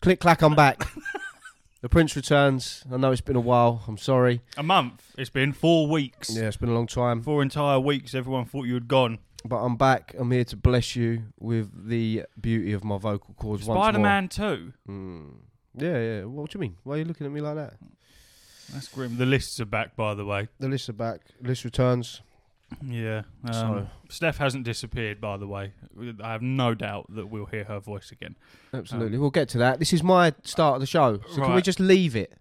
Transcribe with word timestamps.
Click 0.00 0.20
clack, 0.20 0.42
I'm 0.42 0.54
back. 0.54 0.86
the 1.80 1.88
Prince 1.88 2.14
returns. 2.16 2.84
I 2.92 2.96
know 2.96 3.12
it's 3.12 3.20
been 3.20 3.36
a 3.36 3.40
while. 3.40 3.82
I'm 3.88 3.98
sorry. 3.98 4.42
A 4.56 4.62
month. 4.62 5.14
It's 5.18 5.30
been 5.30 5.52
four 5.52 5.88
weeks. 5.88 6.30
Yeah, 6.34 6.44
it's 6.44 6.56
been 6.56 6.68
a 6.68 6.74
long 6.74 6.86
time. 6.86 7.22
Four 7.22 7.42
entire 7.42 7.80
weeks. 7.80 8.14
Everyone 8.14 8.44
thought 8.44 8.64
you 8.64 8.74
had 8.74 8.88
gone. 8.88 9.18
But 9.44 9.56
I'm 9.56 9.76
back. 9.76 10.14
I'm 10.18 10.30
here 10.30 10.44
to 10.44 10.56
bless 10.56 10.96
you 10.96 11.24
with 11.38 11.88
the 11.88 12.24
beauty 12.40 12.72
of 12.72 12.84
my 12.84 12.98
vocal 12.98 13.34
cords. 13.34 13.64
Spider 13.64 13.98
Man 13.98 14.28
2. 14.28 14.72
Mm. 14.88 15.34
Yeah, 15.76 15.98
yeah. 15.98 16.24
What 16.24 16.50
do 16.50 16.56
you 16.58 16.60
mean? 16.60 16.76
Why 16.82 16.94
are 16.94 16.98
you 16.98 17.04
looking 17.04 17.26
at 17.26 17.32
me 17.32 17.40
like 17.40 17.54
that? 17.56 17.74
That's 18.72 18.88
grim. 18.88 19.16
The 19.16 19.26
lists 19.26 19.60
are 19.60 19.66
back, 19.66 19.94
by 19.94 20.14
the 20.14 20.24
way. 20.24 20.48
The 20.58 20.68
lists 20.68 20.88
are 20.88 20.94
back. 20.94 21.20
List 21.40 21.64
returns. 21.64 22.22
Yeah. 22.84 23.22
Um, 23.44 23.52
So- 23.52 23.86
Steph 24.08 24.38
hasn't 24.38 24.64
disappeared, 24.64 25.20
by 25.20 25.36
the 25.36 25.46
way. 25.46 25.72
I 26.22 26.32
have 26.32 26.42
no 26.42 26.74
doubt 26.74 27.06
that 27.14 27.26
we'll 27.26 27.46
hear 27.46 27.64
her 27.64 27.80
voice 27.80 28.10
again. 28.12 28.36
Absolutely. 28.72 29.18
we'll 29.18 29.30
get 29.30 29.48
to 29.50 29.58
that. 29.58 29.78
This 29.78 29.92
is 29.92 30.02
my 30.02 30.32
start 30.44 30.74
of 30.74 30.80
the 30.80 30.86
show. 30.86 31.20
So 31.30 31.42
can 31.42 31.54
we 31.54 31.62
just 31.62 31.80
leave 31.80 32.14
it? 32.16 32.32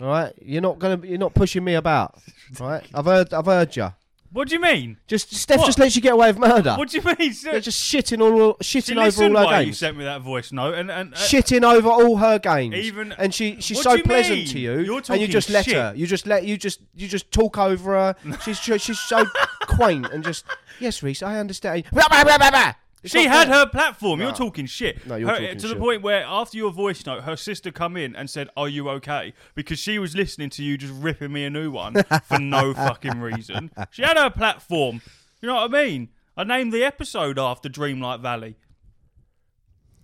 All 0.00 0.06
right. 0.08 0.32
You're 0.42 0.62
not 0.62 0.78
gonna. 0.78 1.04
You're 1.06 1.18
not 1.18 1.34
pushing 1.34 1.64
me 1.64 1.74
about. 1.74 2.18
Right? 2.60 2.84
I've 2.94 3.06
heard. 3.06 3.32
I've 3.32 3.46
heard 3.46 3.74
you. 3.74 3.92
What 4.34 4.48
do 4.48 4.54
you 4.54 4.60
mean? 4.60 4.96
Just 5.06 5.32
Steph 5.32 5.58
What? 5.60 5.66
just 5.66 5.78
lets 5.78 5.94
you 5.94 6.02
get 6.02 6.12
away 6.14 6.26
with 6.26 6.38
murder. 6.40 6.74
What 6.74 6.88
do 6.90 6.98
you 6.98 7.04
mean? 7.04 7.32
They're 7.44 7.60
just 7.60 7.80
shitting 7.80 8.20
all 8.20 8.56
She 8.60 8.80
shitting 8.80 8.96
over 8.96 9.04
listened 9.04 9.36
all 9.36 9.42
her 9.42 9.46
why 9.46 9.60
you 9.60 9.66
games. 9.66 9.78
sent 9.78 9.96
me 9.96 10.02
that 10.02 10.22
voice 10.22 10.50
note, 10.50 10.74
and 10.74 10.90
and 10.90 11.14
uh, 11.14 11.16
Shitting 11.16 11.62
over 11.62 11.88
all 11.88 12.16
her 12.16 12.40
games. 12.40 12.74
Even- 12.74 13.12
and 13.12 13.32
she 13.32 13.60
she's 13.60 13.76
What 13.76 13.84
so 13.84 13.94
you 13.94 14.02
pleasant 14.02 14.38
mean? 14.40 14.48
to 14.48 14.58
you, 14.58 14.70
You're 14.72 14.78
and 14.80 14.86
you 14.88 15.00
talking 15.02 15.30
just 15.30 15.50
let 15.50 15.66
shit. 15.66 15.74
her. 15.76 15.92
You 15.94 16.08
just 16.08 16.26
let 16.26 16.44
you 16.44 16.56
just 16.56 16.80
you 16.96 17.06
just 17.06 17.30
talk 17.30 17.58
over 17.58 17.92
her. 17.92 18.16
she's 18.44 18.58
she's 18.58 18.82
she's 18.82 18.98
so 18.98 19.24
quaint 19.68 20.06
and 20.12 20.24
just 20.24 20.44
yes, 20.80 21.00
Reese, 21.00 21.22
I 21.22 21.38
understand. 21.38 21.84
Blah, 21.92 22.08
blah, 22.10 22.24
blah, 22.24 22.36
blah, 22.38 22.50
blah. 22.50 22.72
It's 23.04 23.12
She 23.12 23.24
had 23.26 23.48
fair. 23.48 23.58
her 23.58 23.66
platform. 23.66 24.20
You're 24.20 24.32
talking 24.32 24.64
shit. 24.66 25.06
No, 25.06 25.16
you're 25.16 25.28
Her- 25.28 25.38
talking 25.38 25.58
to 25.58 25.68
the 25.68 25.76
point 25.76 26.00
where 26.02 26.24
after 26.24 26.56
your 26.56 26.72
voice 26.72 27.04
note, 27.04 27.22
her 27.24 27.36
sister 27.36 27.70
come 27.70 27.96
in 27.96 28.16
and 28.16 28.28
said, 28.30 28.48
"Are 28.56 28.68
you 28.68 28.88
okay?" 28.90 29.34
Because 29.54 29.78
she 29.78 29.98
was 29.98 30.16
listening 30.16 30.48
to 30.50 30.64
you 30.64 30.78
just 30.78 30.94
ripping 30.94 31.30
me 31.32 31.44
a 31.44 31.50
new 31.50 31.70
one 31.70 31.94
for 32.26 32.38
no 32.38 32.72
fucking 32.86 33.20
reason. 33.20 33.70
She 33.90 34.02
had 34.02 34.16
her 34.16 34.30
platform. 34.30 35.02
You 35.42 35.48
know 35.48 35.54
what 35.56 35.74
I 35.74 35.84
mean? 35.84 36.08
I 36.36 36.44
named 36.44 36.72
the 36.72 36.82
episode 36.82 37.38
after 37.38 37.68
Dreamlight 37.68 38.20
Valley. 38.20 38.56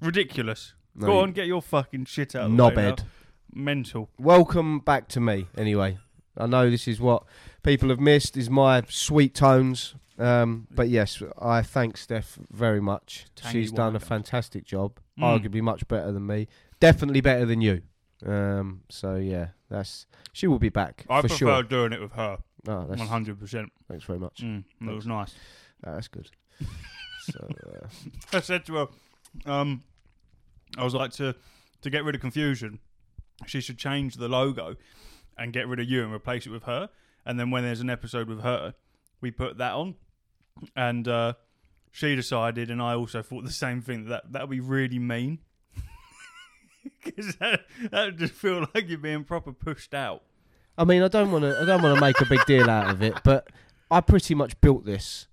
Ridiculous. 0.00 0.74
No, 0.94 1.06
Go 1.06 1.18
on, 1.20 1.32
get 1.32 1.46
your 1.46 1.62
fucking 1.62 2.04
shit 2.06 2.34
out. 2.34 2.50
Of 2.50 2.56
the 2.56 2.64
way. 2.64 2.70
Knobhead. 2.74 3.04
Mental. 3.52 4.10
Welcome 4.18 4.80
back 4.80 5.08
to 5.08 5.20
me. 5.20 5.46
Anyway, 5.56 5.98
I 6.36 6.46
know 6.46 6.70
this 6.70 6.86
is 6.86 7.00
what 7.00 7.24
people 7.62 7.88
have 7.88 8.00
missed 8.00 8.36
is 8.36 8.48
my 8.50 8.82
sweet 8.88 9.34
tones. 9.34 9.94
Um, 10.20 10.66
but 10.70 10.88
yes, 10.88 11.22
I 11.40 11.62
thank 11.62 11.96
Steph 11.96 12.38
very 12.50 12.80
much. 12.80 13.24
Tangy 13.34 13.62
She's 13.62 13.72
done 13.72 13.96
a 13.96 14.00
fantastic 14.00 14.64
job. 14.64 14.98
Mm. 15.18 15.40
Arguably 15.42 15.62
much 15.62 15.88
better 15.88 16.12
than 16.12 16.26
me. 16.26 16.46
Definitely 16.78 17.20
better 17.22 17.46
than 17.46 17.60
you. 17.60 17.82
Um, 18.26 18.82
so 18.90 19.16
yeah, 19.16 19.48
that's 19.70 20.06
she 20.32 20.46
will 20.46 20.58
be 20.58 20.68
back 20.68 21.06
I 21.08 21.22
for 21.22 21.28
prefer 21.28 21.36
sure. 21.36 21.62
doing 21.62 21.92
it 21.94 22.00
with 22.02 22.12
her. 22.12 22.36
Oh, 22.68 22.84
that's, 22.86 22.98
One 22.98 23.08
hundred 23.08 23.40
percent. 23.40 23.72
thanks 23.88 24.04
very 24.04 24.18
much. 24.18 24.42
Mm, 24.42 24.64
It 24.82 24.94
was 24.94 25.06
nice. 25.06 25.34
Ah, 25.86 25.94
that's 25.94 26.08
good. 26.08 26.30
so 27.22 27.48
uh, 27.74 27.86
I 28.36 28.40
said 28.40 28.66
to 28.66 28.74
her, 28.74 28.86
um, 29.46 29.82
I 30.76 30.84
was 30.84 30.92
like 30.92 31.12
to 31.12 31.34
to 31.80 31.88
get 31.90 32.04
rid 32.04 32.14
of 32.14 32.20
confusion, 32.20 32.78
she 33.46 33.62
should 33.62 33.78
change 33.78 34.16
the 34.16 34.28
logo 34.28 34.76
and 35.38 35.52
get 35.54 35.66
rid 35.66 35.80
of 35.80 35.88
you 35.88 36.04
and 36.04 36.12
replace 36.12 36.46
it 36.46 36.50
with 36.50 36.64
her. 36.64 36.90
And 37.24 37.40
then 37.40 37.50
when 37.50 37.62
there's 37.62 37.80
an 37.80 37.88
episode 37.88 38.28
with 38.28 38.42
her, 38.42 38.74
we 39.22 39.30
put 39.30 39.56
that 39.56 39.72
on. 39.72 39.94
And 40.76 41.06
uh, 41.08 41.34
she 41.90 42.14
decided, 42.16 42.70
and 42.70 42.80
I 42.82 42.94
also 42.94 43.22
thought 43.22 43.44
the 43.44 43.52
same 43.52 43.80
thing 43.80 44.06
that 44.06 44.32
that 44.32 44.42
would 44.42 44.50
be 44.50 44.60
really 44.60 44.98
mean. 44.98 45.38
Because 47.04 47.34
that, 47.36 47.60
that 47.90 48.04
would 48.06 48.18
just 48.18 48.32
feel 48.34 48.66
like 48.74 48.88
you're 48.88 48.98
being 48.98 49.24
proper 49.24 49.52
pushed 49.52 49.94
out. 49.94 50.22
I 50.78 50.84
mean, 50.84 51.02
I 51.02 51.08
don't 51.08 51.30
want 51.30 51.44
to. 51.44 51.58
I 51.60 51.64
don't 51.64 51.82
want 51.82 51.94
to 51.94 52.00
make 52.00 52.20
a 52.20 52.26
big 52.26 52.44
deal 52.46 52.70
out 52.70 52.90
of 52.90 53.02
it, 53.02 53.14
but 53.22 53.48
I 53.90 54.00
pretty 54.00 54.34
much 54.34 54.58
built 54.60 54.84
this. 54.86 55.26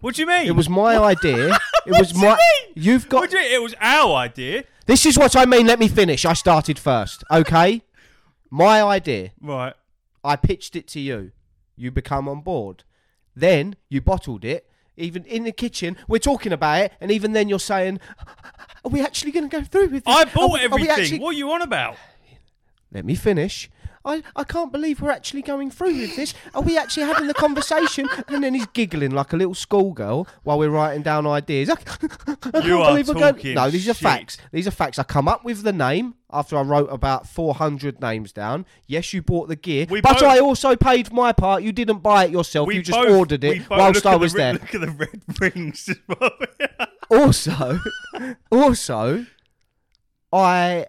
What 0.00 0.14
do 0.14 0.22
you 0.22 0.26
mean? 0.28 0.46
It 0.46 0.56
was 0.56 0.68
my 0.68 0.96
idea. 0.96 1.58
It 1.86 1.98
was 1.98 2.12
do 2.12 2.18
you 2.20 2.24
my. 2.24 2.30
mean? 2.30 2.72
You've 2.76 3.10
got. 3.10 3.20
What 3.20 3.30
do 3.30 3.38
you, 3.38 3.56
it 3.56 3.62
was 3.62 3.74
our 3.78 4.14
idea, 4.14 4.64
This 4.86 5.04
is 5.04 5.18
what 5.18 5.36
I 5.36 5.44
mean. 5.44 5.66
Let 5.66 5.78
me 5.78 5.86
finish. 5.88 6.24
I 6.24 6.32
started 6.32 6.78
first. 6.78 7.22
Okay. 7.30 7.82
my 8.50 8.82
idea. 8.82 9.32
right? 9.42 9.74
I 10.24 10.36
pitched 10.36 10.76
it 10.76 10.86
to 10.88 11.00
you. 11.00 11.32
You 11.76 11.90
become 11.90 12.26
on 12.26 12.40
board. 12.40 12.84
Then 13.36 13.76
you 13.90 14.00
bottled 14.00 14.46
it. 14.46 14.66
Even 14.96 15.24
in 15.24 15.44
the 15.44 15.52
kitchen, 15.52 15.96
we're 16.06 16.18
talking 16.18 16.52
about 16.52 16.82
it, 16.82 16.92
and 17.00 17.10
even 17.10 17.32
then 17.32 17.48
you're 17.48 17.58
saying, 17.58 17.98
"Are 18.84 18.90
we 18.90 19.00
actually 19.00 19.32
going 19.32 19.48
to 19.48 19.56
go 19.60 19.64
through 19.64 19.88
with 19.88 20.04
this? 20.04 20.14
I 20.14 20.22
Are 20.22 20.26
bought 20.26 20.60
are 20.60 20.64
everything. 20.64 20.90
actually-" 20.90 21.18
What 21.18 21.30
are 21.30 21.38
you 21.38 21.50
on 21.50 21.62
about? 21.62 21.96
Let 22.92 23.04
me 23.04 23.16
finish. 23.16 23.70
I, 24.06 24.22
I 24.36 24.44
can't 24.44 24.70
believe 24.70 25.00
we're 25.00 25.10
actually 25.10 25.40
going 25.42 25.70
through 25.70 25.98
with 25.98 26.14
this. 26.16 26.34
Are 26.54 26.60
we 26.62 26.76
actually 26.76 27.04
having 27.06 27.26
the 27.26 27.34
conversation? 27.34 28.08
And 28.28 28.42
then 28.42 28.54
he's 28.54 28.66
giggling 28.66 29.12
like 29.12 29.32
a 29.32 29.36
little 29.36 29.54
schoolgirl 29.54 30.26
while 30.42 30.58
we're 30.58 30.68
writing 30.70 31.02
down 31.02 31.26
ideas. 31.26 31.70
I, 31.70 31.76
can't 31.76 32.64
You 32.64 32.80
are 32.82 32.90
believe 32.90 33.08
we're 33.08 33.14
going- 33.14 33.54
No, 33.54 33.70
these 33.70 33.88
are 33.88 33.94
shit. 33.94 34.02
facts. 34.02 34.38
These 34.52 34.66
are 34.66 34.70
facts. 34.72 34.98
I 34.98 35.04
come 35.04 35.28
up 35.28 35.44
with 35.44 35.62
the 35.62 35.72
name 35.72 36.14
after 36.32 36.56
I 36.58 36.62
wrote 36.62 36.88
about 36.92 37.28
400 37.28 38.00
names 38.00 38.32
down. 38.32 38.66
Yes, 38.86 39.12
you 39.14 39.22
bought 39.22 39.48
the 39.48 39.56
gear. 39.56 39.86
We 39.88 40.00
but 40.00 40.14
both- 40.14 40.22
I 40.24 40.38
also 40.40 40.74
paid 40.76 41.12
my 41.12 41.32
part. 41.32 41.62
You 41.62 41.72
didn't 41.72 41.98
buy 42.00 42.24
it 42.24 42.30
yourself. 42.30 42.72
you 42.74 42.82
just 42.82 42.98
both- 42.98 43.10
ordered 43.16 43.44
it 43.44 43.68
whilst 43.70 44.04
I 44.04 44.10
at 44.10 44.14
the 44.14 44.18
was 44.18 44.32
there. 44.32 44.52
Look 44.54 44.74
at 44.74 44.80
the 44.80 44.90
red 44.90 45.22
rings. 45.40 45.88
as 45.88 45.96
well. 46.08 46.30
also, 47.10 47.78
also, 48.50 49.26
I 50.32 50.86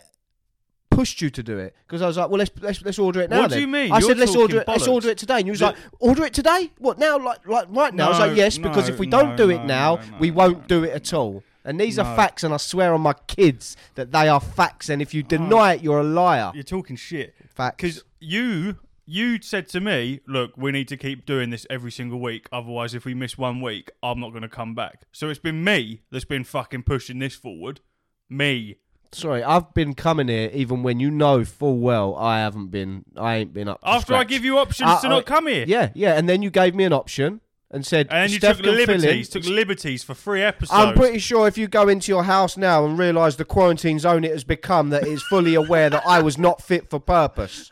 pushed 0.96 1.22
you 1.22 1.30
to 1.30 1.44
do 1.44 1.58
it 1.58 1.76
because 1.88 2.02
I 2.02 2.08
was 2.08 2.18
like, 2.18 2.30
well, 2.30 2.40
let's 2.40 2.52
let's 2.62 2.82
let's 2.84 3.00
order 3.00 3.22
it 3.22 3.30
now. 3.30 3.42
What 3.42 3.52
do 3.52 3.60
you 3.60 3.68
mean? 3.68 3.92
I 3.92 4.00
You're 4.00 4.10
said 4.10 4.18
let's 4.18 4.36
order 4.36 4.62
it. 4.62 4.68
Let's 4.68 4.84
bollocks. 4.88 4.92
order 4.94 5.10
it 5.10 5.18
today. 5.18 5.38
And 5.38 5.46
you 5.48 5.52
was 5.52 5.62
like, 5.62 5.76
order 6.00 6.24
it 6.26 6.34
today? 6.34 6.72
What 6.78 6.98
now? 6.98 7.18
Like 7.20 7.46
like 7.48 7.68
right 7.70 7.94
now? 7.94 8.06
I 8.08 8.10
was 8.10 8.20
No, 8.20 8.28
like, 8.28 8.38
yes, 8.38 8.58
because 8.58 8.90
if 8.90 8.98
we 9.00 9.08
don't 9.08 9.32
no, 9.32 9.38
do 9.38 9.50
it 9.50 9.60
no, 9.60 9.66
now, 9.66 9.96
no, 9.96 10.02
no, 10.12 10.18
we 10.20 10.30
no, 10.32 10.36
won't 10.38 10.62
no. 10.62 10.68
do 10.68 10.84
it 10.84 10.92
at 10.92 11.14
all. 11.14 11.44
And 11.68 11.80
these 11.80 11.98
are 11.98 12.06
No. 12.06 12.16
facts, 12.16 12.44
and 12.44 12.54
I 12.54 12.58
swear 12.58 12.94
on 12.94 13.02
my 13.02 13.14
kids 13.28 13.76
that 13.96 14.12
they 14.12 14.28
are 14.30 14.40
facts. 14.40 14.88
And 14.90 15.02
if 15.02 15.14
you 15.14 15.24
deny 15.24 15.74
it, 15.74 15.82
you're 15.82 16.00
a 16.00 16.04
liar. 16.04 16.52
You're 16.54 16.64
talking 16.64 16.96
shit. 16.96 17.34
Facts. 17.50 17.76
Because 17.78 18.04
you 18.20 18.78
you 19.08 19.40
said 19.42 19.68
to 19.70 19.80
me, 19.80 20.20
look, 20.28 20.58
we 20.58 20.72
need 20.72 20.88
to 20.88 20.98
keep 20.98 21.26
doing 21.26 21.50
this 21.52 21.68
every 21.70 21.92
single 21.92 22.20
week. 22.20 22.48
Otherwise, 22.52 22.94
if 22.96 23.06
we 23.06 23.14
miss 23.14 23.38
one 23.38 23.62
week, 23.62 23.92
I'm 24.02 24.20
not 24.20 24.32
going 24.32 24.42
to 24.42 24.50
come 24.50 24.74
back. 24.74 25.02
So 25.12 25.30
it's 25.30 25.40
been 25.40 25.64
me 25.64 26.02
that's 26.12 26.26
been 26.26 26.44
fucking 26.44 26.84
pushing 26.84 27.20
this 27.20 27.36
forward. 27.36 27.82
Me. 28.30 28.78
Sorry, 29.16 29.44
I've 29.44 29.74
been 29.74 29.94
coming 29.94 30.28
here 30.28 30.50
even 30.54 30.84
when 30.84 31.00
you 31.00 31.10
know 31.10 31.46
full 31.46 31.78
well 31.80 32.16
I 32.16 32.40
haven't 32.40 32.68
been. 32.68 33.06
I 33.16 33.36
ain't 33.38 33.54
been 33.54 33.68
up. 33.68 33.82
to 33.82 33.88
After 33.88 34.14
I 34.16 34.24
give 34.26 34.44
you 34.44 34.58
options 34.58 34.90
Uh, 34.90 35.00
to 35.02 35.08
uh, 35.08 35.10
not 35.10 35.26
come 35.26 35.48
here. 35.48 35.66
Yeah, 35.68 35.90
yeah, 35.94 36.14
and 36.18 36.28
then 36.28 36.42
you 36.42 36.50
gave 36.50 36.76
me 36.76 36.84
an 36.84 36.94
option 36.94 37.42
and 37.72 37.86
said, 37.86 38.08
And 38.12 38.24
then 38.24 38.30
you 38.32 38.40
took 38.40 38.60
liberties, 38.60 39.30
took 39.30 39.46
liberties 39.46 40.04
for 40.04 40.14
three 40.14 40.42
episodes. 40.44 40.72
I'm 40.78 40.94
pretty 40.96 41.20
sure 41.20 41.48
if 41.48 41.58
you 41.58 41.68
go 41.68 41.88
into 41.88 42.12
your 42.12 42.24
house 42.26 42.58
now 42.58 42.86
and 42.86 42.98
realise 43.00 43.38
the 43.38 43.46
quarantine 43.46 44.00
zone 44.00 44.24
it 44.24 44.32
has 44.32 44.44
become, 44.44 44.90
that 44.90 45.08
it's 45.08 45.24
fully 45.24 45.56
aware 45.64 45.90
that 45.90 46.04
I 46.06 46.22
was 46.22 46.38
not 46.38 46.62
fit 46.62 46.90
for 46.90 47.00
purpose. 47.00 47.72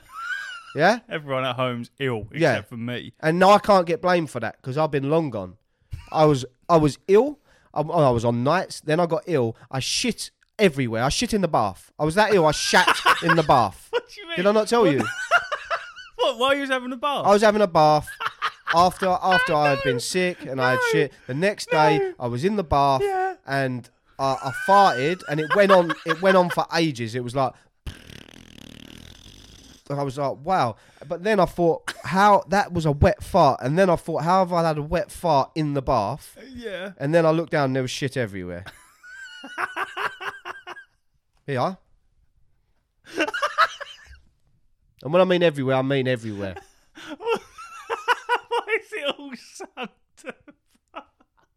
Yeah, 0.75 0.99
Everyone 1.07 1.45
at 1.45 1.55
home's 1.55 1.91
ill 1.99 2.21
except 2.31 2.39
Yeah. 2.41 2.61
for 2.61 2.77
me. 2.77 3.13
and 3.19 3.37
now 3.37 3.51
I 3.51 3.59
can't 3.59 3.85
get 3.85 4.01
blamed 4.01 4.29
for 4.31 4.39
that 4.39 4.55
because 4.61 4.77
I've 4.77 4.89
been 4.91 5.09
long 5.09 5.29
gone. 5.29 5.57
I 6.11 6.25
was 6.25 6.45
I 6.67 6.77
was 6.77 6.97
ill. 7.07 7.39
I, 7.75 7.81
I 7.81 8.09
was 8.09 8.23
on 8.25 8.43
nights. 8.43 8.81
Then 8.81 8.99
I 8.99 9.05
got 9.05 9.23
ill. 9.27 9.55
I 9.69 9.79
shit 9.79 10.31
everywhere. 10.59 11.03
I 11.03 11.09
shit 11.09 11.33
in 11.33 11.41
the 11.41 11.47
bath. 11.47 11.91
I 11.99 12.05
was 12.05 12.15
that 12.15 12.33
ill. 12.33 12.45
I 12.45 12.51
shat 12.51 12.87
in 13.23 13.35
the 13.35 13.43
bath. 13.43 13.89
What 13.91 14.09
do 14.09 14.21
you 14.21 14.27
mean? 14.27 14.35
Did 14.37 14.45
I 14.47 14.51
not 14.51 14.67
tell 14.67 14.85
you? 14.87 14.99
What? 16.17 16.37
Why 16.37 16.53
you 16.53 16.61
was 16.61 16.69
having 16.69 16.91
a 16.91 16.97
bath? 16.97 17.25
I 17.25 17.29
was 17.31 17.41
having 17.41 17.61
a 17.61 17.67
bath 17.67 18.07
after 18.73 19.07
after 19.07 19.53
I 19.53 19.69
had 19.71 19.83
been 19.83 19.99
sick 19.99 20.45
and 20.45 20.59
I 20.61 20.71
had 20.71 20.79
shit. 20.91 21.13
The 21.27 21.33
next 21.33 21.69
day 21.71 22.13
I 22.19 22.27
was 22.27 22.43
in 22.43 22.55
the 22.55 22.63
bath 22.63 23.01
Yeah. 23.03 23.35
and 23.47 23.89
I, 24.19 24.33
I 24.43 24.51
farted 24.67 25.21
and 25.29 25.39
it 25.39 25.53
went 25.55 25.71
on. 25.71 25.93
It 26.05 26.21
went 26.21 26.37
on 26.37 26.49
for 26.49 26.65
ages. 26.75 27.15
It 27.15 27.23
was 27.23 27.35
like. 27.35 27.53
and 29.89 29.99
I 29.99 30.03
was 30.03 30.17
like, 30.17 30.37
wow. 30.43 30.75
But 31.07 31.23
then 31.23 31.39
I 31.39 31.45
thought, 31.45 31.93
how 32.03 32.43
that 32.49 32.71
was 32.73 32.85
a 32.85 32.91
wet 32.91 33.23
fart. 33.23 33.59
And 33.61 33.77
then 33.77 33.89
I 33.89 33.95
thought, 33.95 34.23
how 34.23 34.39
have 34.39 34.53
I 34.53 34.65
had 34.67 34.77
a 34.77 34.81
wet 34.83 35.11
fart 35.11 35.51
in 35.55 35.73
the 35.73 35.81
bath? 35.81 36.37
yeah. 36.53 36.91
And 36.97 37.13
then 37.13 37.25
I 37.25 37.31
looked 37.31 37.51
down 37.51 37.65
and 37.65 37.75
there 37.75 37.83
was 37.83 37.91
shit 37.91 38.15
everywhere. 38.17 38.65
Yeah. 41.47 41.75
and 45.03 45.11
when 45.11 45.21
I 45.21 45.25
mean 45.25 45.43
everywhere, 45.43 45.75
I 45.75 45.81
mean 45.81 46.07
everywhere. 46.07 46.55
Why 47.17 48.77
is 48.79 48.91
it 48.91 49.15
all 49.17 49.31
sun? 49.35 49.89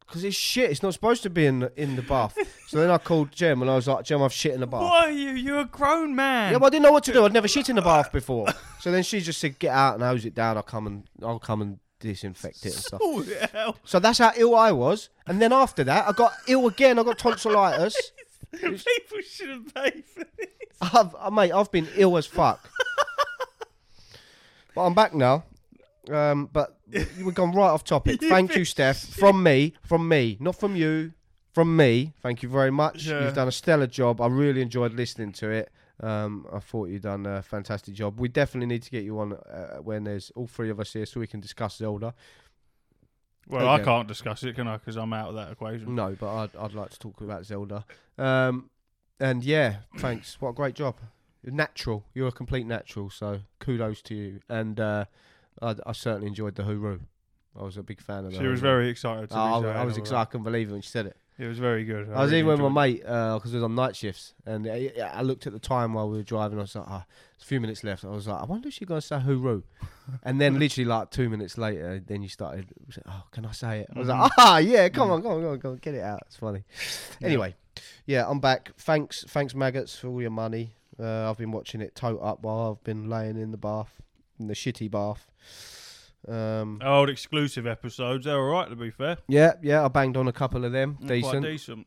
Because 0.06 0.22
it's 0.22 0.36
shit. 0.36 0.70
It's 0.70 0.84
not 0.84 0.94
supposed 0.94 1.24
to 1.24 1.30
be 1.30 1.46
in 1.46 1.58
the, 1.58 1.72
in 1.76 1.96
the 1.96 2.02
bath. 2.02 2.38
So 2.68 2.78
then 2.78 2.90
I 2.90 2.98
called 2.98 3.32
Jem 3.32 3.60
and 3.60 3.70
I 3.70 3.74
was 3.74 3.88
like, 3.88 4.04
Jem, 4.04 4.22
I've 4.22 4.32
shit 4.32 4.54
in 4.54 4.60
the 4.60 4.66
bath. 4.66 4.80
What 4.82 5.08
are 5.08 5.10
you? 5.10 5.30
You're 5.32 5.60
a 5.60 5.64
grown 5.64 6.14
man. 6.14 6.52
Yeah, 6.52 6.58
well, 6.58 6.68
I 6.68 6.70
didn't 6.70 6.84
know 6.84 6.92
what 6.92 7.04
to 7.04 7.12
do. 7.12 7.24
I'd 7.24 7.32
never 7.32 7.48
shit 7.48 7.68
in 7.68 7.76
the 7.76 7.82
bath 7.82 8.12
before. 8.12 8.46
So 8.80 8.92
then 8.92 9.02
she 9.02 9.20
just 9.20 9.40
said, 9.40 9.58
"Get 9.58 9.72
out 9.72 9.94
and 9.94 10.02
hose 10.02 10.24
it 10.24 10.34
down. 10.34 10.56
I'll 10.56 10.62
come 10.62 10.86
and 10.86 11.08
I'll 11.22 11.40
come 11.40 11.60
and 11.60 11.80
disinfect 11.98 12.64
it 12.64 12.74
and 12.74 12.82
stuff." 12.84 13.00
Oh, 13.02 13.24
hell. 13.52 13.76
So 13.84 13.98
that's 13.98 14.18
how 14.18 14.30
ill 14.36 14.54
I 14.54 14.70
was. 14.70 15.08
And 15.26 15.42
then 15.42 15.52
after 15.52 15.82
that, 15.84 16.08
I 16.08 16.12
got 16.12 16.32
ill 16.46 16.68
again. 16.68 16.98
I 16.98 17.02
got 17.02 17.18
tonsillitis. 17.18 18.12
People 18.60 19.20
shouldn't 19.28 19.74
pay 19.74 20.02
for 20.02 20.24
this. 20.38 20.48
I've, 20.80 21.14
uh, 21.18 21.30
mate, 21.30 21.52
I've 21.52 21.70
been 21.70 21.88
ill 21.96 22.16
as 22.16 22.26
fuck. 22.26 22.68
but 24.74 24.82
I'm 24.82 24.94
back 24.94 25.14
now. 25.14 25.44
Um, 26.10 26.48
but 26.52 26.78
we've 27.22 27.34
gone 27.34 27.52
right 27.52 27.68
off 27.68 27.84
topic. 27.84 28.22
You 28.22 28.28
Thank 28.28 28.54
you. 28.54 28.64
Steph. 28.64 28.98
From 28.98 29.42
me, 29.42 29.74
from 29.82 30.08
me, 30.08 30.36
not 30.40 30.56
from 30.56 30.76
you, 30.76 31.12
from 31.52 31.76
me. 31.76 32.12
Thank 32.22 32.42
you 32.42 32.48
very 32.48 32.70
much. 32.70 33.06
Yeah. 33.06 33.24
You've 33.24 33.34
done 33.34 33.48
a 33.48 33.52
stellar 33.52 33.86
job. 33.86 34.20
I 34.20 34.28
really 34.28 34.62
enjoyed 34.62 34.92
listening 34.92 35.32
to 35.32 35.50
it. 35.50 35.70
Um, 36.00 36.46
I 36.52 36.58
thought 36.58 36.90
you'd 36.90 37.02
done 37.02 37.24
a 37.24 37.42
fantastic 37.42 37.94
job. 37.94 38.20
We 38.20 38.28
definitely 38.28 38.66
need 38.66 38.82
to 38.82 38.90
get 38.90 39.04
you 39.04 39.18
on 39.18 39.32
uh, 39.32 39.78
when 39.82 40.04
there's 40.04 40.30
all 40.36 40.46
three 40.46 40.70
of 40.70 40.78
us 40.78 40.92
here 40.92 41.06
so 41.06 41.20
we 41.20 41.26
can 41.26 41.40
discuss 41.40 41.76
Zelda. 41.78 42.14
Well, 43.48 43.68
I 43.68 43.80
can't 43.80 44.08
discuss 44.08 44.42
it, 44.42 44.56
can 44.56 44.66
I? 44.66 44.76
Because 44.76 44.96
I'm 44.96 45.12
out 45.12 45.28
of 45.28 45.34
that 45.36 45.52
equation. 45.52 45.94
No, 45.94 46.16
but 46.18 46.34
I'd, 46.34 46.56
I'd 46.56 46.72
like 46.74 46.90
to 46.90 46.98
talk 46.98 47.20
about 47.20 47.44
Zelda. 47.46 47.84
Um, 48.18 48.70
and 49.20 49.44
yeah, 49.44 49.76
thanks. 49.98 50.40
What 50.40 50.50
a 50.50 50.52
great 50.54 50.74
job. 50.74 50.96
You're 51.42 51.54
natural. 51.54 52.04
You're 52.12 52.28
a 52.28 52.32
complete 52.32 52.66
natural. 52.66 53.08
So 53.10 53.40
kudos 53.60 54.02
to 54.02 54.14
you. 54.14 54.40
And 54.48 54.80
uh, 54.80 55.04
I, 55.62 55.76
I 55.86 55.92
certainly 55.92 56.26
enjoyed 56.26 56.56
the 56.56 56.64
hooroo. 56.64 57.00
I 57.58 57.62
was 57.62 57.76
a 57.76 57.82
big 57.82 58.00
fan 58.00 58.24
of 58.26 58.32
that. 58.32 58.38
She 58.40 58.46
was 58.46 58.60
very 58.60 58.88
excited. 58.88 59.30
To 59.30 59.36
Oh, 59.36 59.38
I, 59.38 59.58
I 59.58 59.62
saying 59.62 59.86
was 59.86 59.94
all 59.94 60.00
excited. 60.02 60.20
I 60.20 60.24
couldn't 60.26 60.44
believe 60.44 60.68
it 60.68 60.72
when 60.72 60.82
she 60.82 60.90
said 60.90 61.06
it. 61.06 61.16
It 61.38 61.46
was 61.46 61.58
very 61.58 61.84
good. 61.84 62.08
I, 62.08 62.22
was 62.22 62.30
really 62.30 62.38
even 62.38 62.62
with 62.62 62.72
my 62.72 62.86
mate 62.86 63.02
because 63.02 63.52
it 63.52 63.56
was 63.56 63.64
on 63.64 63.74
night 63.74 63.94
shifts, 63.94 64.32
and 64.46 64.66
I, 64.66 64.90
I 65.12 65.20
looked 65.20 65.46
at 65.46 65.52
the 65.52 65.58
time 65.58 65.92
while 65.92 66.08
we 66.08 66.16
were 66.16 66.22
driving. 66.22 66.58
I 66.58 66.62
was 66.62 66.74
like, 66.74 66.86
ah, 66.88 67.04
there's 67.36 67.42
a 67.42 67.46
few 67.46 67.60
minutes 67.60 67.84
left. 67.84 68.06
I 68.06 68.08
was 68.08 68.26
like, 68.26 68.40
I 68.40 68.46
wonder 68.46 68.68
if 68.68 68.74
she's 68.74 68.88
gonna 68.88 69.02
say 69.02 69.18
hooroo. 69.18 69.62
and 70.22 70.40
then 70.40 70.58
literally 70.58 70.86
like 70.86 71.10
two 71.10 71.28
minutes 71.28 71.58
later, 71.58 72.02
then 72.06 72.22
you 72.22 72.28
started. 72.30 72.68
Oh, 73.06 73.24
can 73.32 73.44
I 73.44 73.52
say 73.52 73.80
it? 73.80 73.88
I 73.94 73.98
was 73.98 74.08
like, 74.08 74.30
ah, 74.38 74.58
yeah, 74.58 74.88
come 74.88 75.10
on, 75.10 75.20
come 75.20 75.32
on, 75.32 75.40
come 75.42 75.50
on, 75.50 75.60
come 75.60 75.70
on, 75.72 75.76
get 75.76 75.94
it 75.94 76.02
out. 76.02 76.22
It's 76.26 76.36
funny. 76.36 76.64
Yeah. 77.20 77.26
Anyway, 77.26 77.54
yeah, 78.06 78.24
I'm 78.26 78.40
back. 78.40 78.72
Thanks, 78.78 79.24
thanks, 79.28 79.54
maggots, 79.54 79.98
for 79.98 80.08
all 80.08 80.22
your 80.22 80.30
money. 80.30 80.72
Uh, 80.98 81.28
I've 81.28 81.36
been 81.36 81.52
watching 81.52 81.82
it 81.82 81.94
tote 81.94 82.22
up 82.22 82.42
while 82.42 82.70
I've 82.70 82.84
been 82.84 83.10
laying 83.10 83.36
in 83.36 83.50
the 83.50 83.58
bath, 83.58 84.00
in 84.40 84.46
the 84.46 84.54
shitty 84.54 84.90
bath. 84.90 85.30
Um. 86.28 86.80
Old 86.84 87.08
exclusive 87.10 87.66
episodes. 87.66 88.24
They're 88.24 88.36
all 88.38 88.50
right, 88.50 88.68
to 88.68 88.76
be 88.76 88.90
fair. 88.90 89.18
yeah, 89.28 89.52
yeah, 89.62 89.84
I 89.84 89.88
banged 89.88 90.16
on 90.16 90.26
a 90.28 90.32
couple 90.32 90.64
of 90.64 90.72
them. 90.72 90.98
They're 91.00 91.20
quite 91.20 91.40
Decent, 91.42 91.44
decent. 91.44 91.86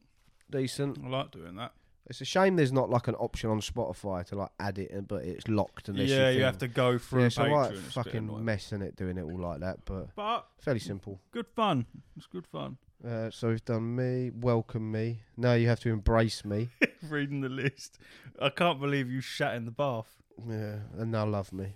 decent. 0.52 0.98
I 1.06 1.08
like 1.10 1.32
doing 1.32 1.56
that. 1.56 1.74
It's 2.08 2.22
a 2.22 2.26
shame 2.26 2.56
there's 2.56 2.72
not 2.72 2.90
like 2.90 3.08
an 3.08 3.14
option 3.16 3.52
on 3.52 3.60
Spotify 3.62 4.26
to 4.28 4.36
like 4.36 4.50
add 4.60 4.80
it, 4.80 4.90
and 4.92 5.08
but 5.08 5.24
it's 5.26 5.48
locked 5.48 5.90
unless 5.90 6.10
yeah, 6.10 6.30
you, 6.32 6.40
you 6.40 6.44
have 6.44 6.58
to 6.60 6.68
go 6.68 6.98
through 6.98 7.22
Yeah, 7.22 7.28
it's 7.28 7.38
a 7.38 7.42
Patreon. 7.42 7.52
right 7.52 7.72
It's 7.72 7.80
a 7.80 7.84
bit 7.84 7.92
fucking 7.94 8.16
annoying. 8.18 8.46
mess 8.46 8.72
in 8.72 8.82
it 8.82 8.96
doing 8.96 9.18
it 9.20 9.22
all 9.22 9.38
like 9.40 9.60
that, 9.60 9.86
but 9.86 10.16
But 10.16 10.48
fairly 10.58 10.80
simple. 10.80 11.20
good 11.32 11.46
fun. 11.56 11.86
It's 12.18 12.26
good 12.26 12.48
fun. 12.48 12.78
Uh, 13.08 13.30
so 13.30 13.50
we've 13.50 13.64
done 13.64 13.96
me, 13.96 14.32
welcome 14.34 14.92
me. 14.92 15.22
Now 15.38 15.54
you 15.54 15.68
have 15.68 15.80
to 15.82 15.90
embrace 15.90 16.44
me. 16.44 16.70
Reading 17.10 17.42
the 17.42 17.50
list. 17.50 18.00
I 18.42 18.50
can't 18.50 18.80
believe 18.80 19.10
you 19.12 19.22
shat 19.22 19.54
in 19.56 19.66
the 19.66 19.72
bath. 19.72 20.08
Yeah, 20.48 20.78
and 20.98 21.12
now 21.12 21.26
love 21.28 21.54
me. 21.54 21.76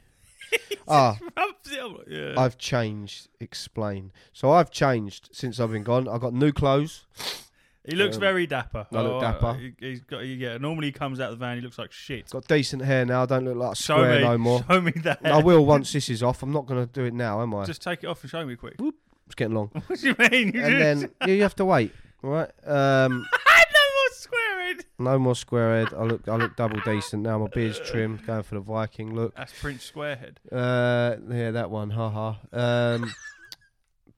ah, 0.87 1.17
Rubs 1.37 1.71
it 1.71 1.79
up. 1.79 2.01
Yeah. 2.07 2.33
I've 2.37 2.57
changed. 2.57 3.27
Explain. 3.39 4.11
So 4.31 4.51
I've 4.51 4.71
changed 4.71 5.29
since 5.31 5.59
I've 5.59 5.71
been 5.71 5.83
gone. 5.83 6.07
I 6.07 6.17
got 6.17 6.33
new 6.33 6.51
clothes. 6.51 7.05
he 7.85 7.95
looks 7.95 8.15
um, 8.17 8.21
very 8.21 8.47
dapper. 8.47 8.87
I 8.91 9.01
look 9.01 9.13
Oh, 9.13 9.21
dapper. 9.21 9.53
He, 9.55 9.73
he's 9.79 10.01
got. 10.01 10.19
Yeah. 10.19 10.57
Normally 10.57 10.87
he 10.87 10.91
comes 10.91 11.19
out 11.19 11.31
of 11.31 11.39
the 11.39 11.45
van. 11.45 11.57
He 11.57 11.61
looks 11.61 11.77
like 11.77 11.91
shit. 11.91 12.29
Got 12.29 12.47
decent 12.47 12.83
hair 12.83 13.05
now. 13.05 13.23
I 13.23 13.25
don't 13.25 13.45
look 13.45 13.57
like 13.57 13.73
a 13.73 13.75
Show 13.75 13.95
square 13.97 14.15
me. 14.17 14.21
no 14.23 14.37
more. 14.37 14.63
Show 14.69 14.81
me 14.81 14.91
that. 15.03 15.19
I 15.25 15.37
will 15.41 15.65
once 15.65 15.91
this 15.93 16.09
is 16.09 16.21
off. 16.23 16.43
I'm 16.43 16.51
not 16.51 16.65
going 16.65 16.85
to 16.85 16.91
do 16.91 17.05
it 17.05 17.13
now, 17.13 17.41
am 17.41 17.53
I? 17.55 17.65
Just 17.65 17.81
take 17.81 18.03
it 18.03 18.07
off 18.07 18.21
and 18.23 18.29
show 18.31 18.45
me 18.45 18.55
quick. 18.55 18.75
It's 19.25 19.35
getting 19.35 19.55
long. 19.55 19.69
what 19.87 19.99
do 19.99 20.07
you 20.07 20.15
mean? 20.19 20.53
You 20.53 20.61
and 20.63 21.01
just 21.01 21.13
then 21.19 21.29
you 21.29 21.41
have 21.43 21.55
to 21.55 21.65
wait. 21.65 21.91
All 22.23 22.29
right. 22.29 22.49
Um, 22.65 23.25
squaring. 24.79 24.85
no 24.99 25.19
more 25.19 25.35
square 25.35 25.79
head. 25.85 25.93
I 25.93 26.03
look. 26.03 26.27
I 26.27 26.35
look 26.35 26.55
double 26.55 26.79
decent 26.81 27.23
now. 27.23 27.37
My 27.39 27.47
beard's 27.47 27.79
trimmed. 27.79 28.25
Going 28.25 28.43
for 28.43 28.55
the 28.55 28.61
Viking 28.61 29.13
look. 29.15 29.35
That's 29.35 29.53
Prince 29.59 29.91
Squarehead. 29.91 30.37
Uh, 30.51 31.17
yeah, 31.29 31.51
that 31.51 31.69
one. 31.71 31.89
Ha 31.91 32.09
ha. 32.09 32.39
Um, 32.51 33.13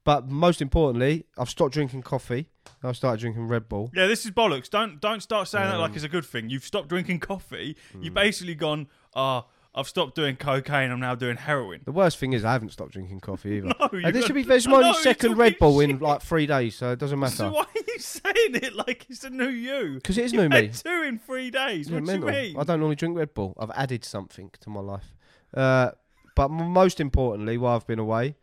but 0.03 0.27
most 0.29 0.61
importantly, 0.61 1.25
I've 1.37 1.49
stopped 1.49 1.73
drinking 1.73 2.03
coffee. 2.03 2.49
I've 2.83 2.95
started 2.95 3.19
drinking 3.19 3.47
Red 3.47 3.67
Bull. 3.67 3.89
Yeah, 3.95 4.05
this 4.05 4.25
is 4.25 4.31
bollocks. 4.31 4.69
Don't 4.69 4.99
don't 5.01 5.21
start 5.21 5.47
saying 5.47 5.67
that 5.69 5.79
like 5.79 5.91
Um, 5.91 5.95
it's 5.95 6.05
a 6.05 6.09
good 6.09 6.25
thing. 6.25 6.49
You've 6.49 6.63
stopped 6.63 6.89
drinking 6.89 7.19
coffee. 7.19 7.75
You've 7.99 8.13
Mm. 8.13 8.23
basically 8.23 8.55
gone. 8.55 8.87
Ah, 9.15 9.45
I've 9.77 9.89
stopped 9.89 10.15
doing 10.15 10.37
cocaine. 10.37 10.89
I'm 10.89 11.01
now 11.01 11.15
doing 11.15 11.35
heroin. 11.35 11.81
The 11.83 11.91
worst 11.91 12.17
thing 12.17 12.31
is 12.31 12.45
I 12.45 12.53
haven't 12.53 12.69
stopped 12.71 12.93
drinking 12.93 13.19
coffee 13.19 13.57
either. 13.57 13.73
No, 13.79 13.89
you 13.91 14.05
And 14.05 14.15
this 14.15 14.25
should 14.25 14.33
be 14.35 14.43
there's 14.43 14.67
my 14.67 14.79
know, 14.81 14.93
second 14.93 15.35
Red 15.37 15.59
Bull 15.59 15.81
in 15.81 15.99
like 15.99 16.21
three 16.21 16.47
days, 16.47 16.75
so 16.75 16.91
it 16.91 16.99
doesn't 16.99 17.17
So 17.27 17.43
matter. 17.43 17.51
why 17.53 17.61
are 17.63 17.83
you 17.87 17.99
saying 17.99 18.55
it 18.55 18.73
like 18.75 19.05
it's 19.09 19.23
a 19.25 19.29
new 19.29 19.49
you? 19.49 19.95
Because 19.95 20.17
it 20.17 20.23
is 20.25 20.33
You 20.33 20.43
new 20.43 20.49
me. 20.49 20.55
had 20.67 20.73
two 20.75 21.03
in 21.05 21.19
three 21.19 21.51
days. 21.51 21.87
It's 21.87 21.93
What 21.93 22.05
do 22.05 22.11
you 22.13 22.19
mean? 22.19 22.57
I 22.57 22.63
don't 22.63 22.79
normally 22.79 22.95
drink 22.95 23.17
Red 23.17 23.33
Bull. 23.33 23.53
I've 23.59 23.71
added 23.71 24.05
something 24.05 24.49
to 24.61 24.69
my 24.69 24.79
life. 24.79 25.13
Uh, 25.53 25.91
but 26.35 26.49
most 26.49 26.99
importantly, 27.01 27.57
while 27.57 27.75
I've 27.75 27.87
been 27.87 27.99
away, 27.99 28.35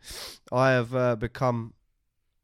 I 0.51 0.71
have 0.71 0.93
uh, 0.95 1.15
become 1.15 1.73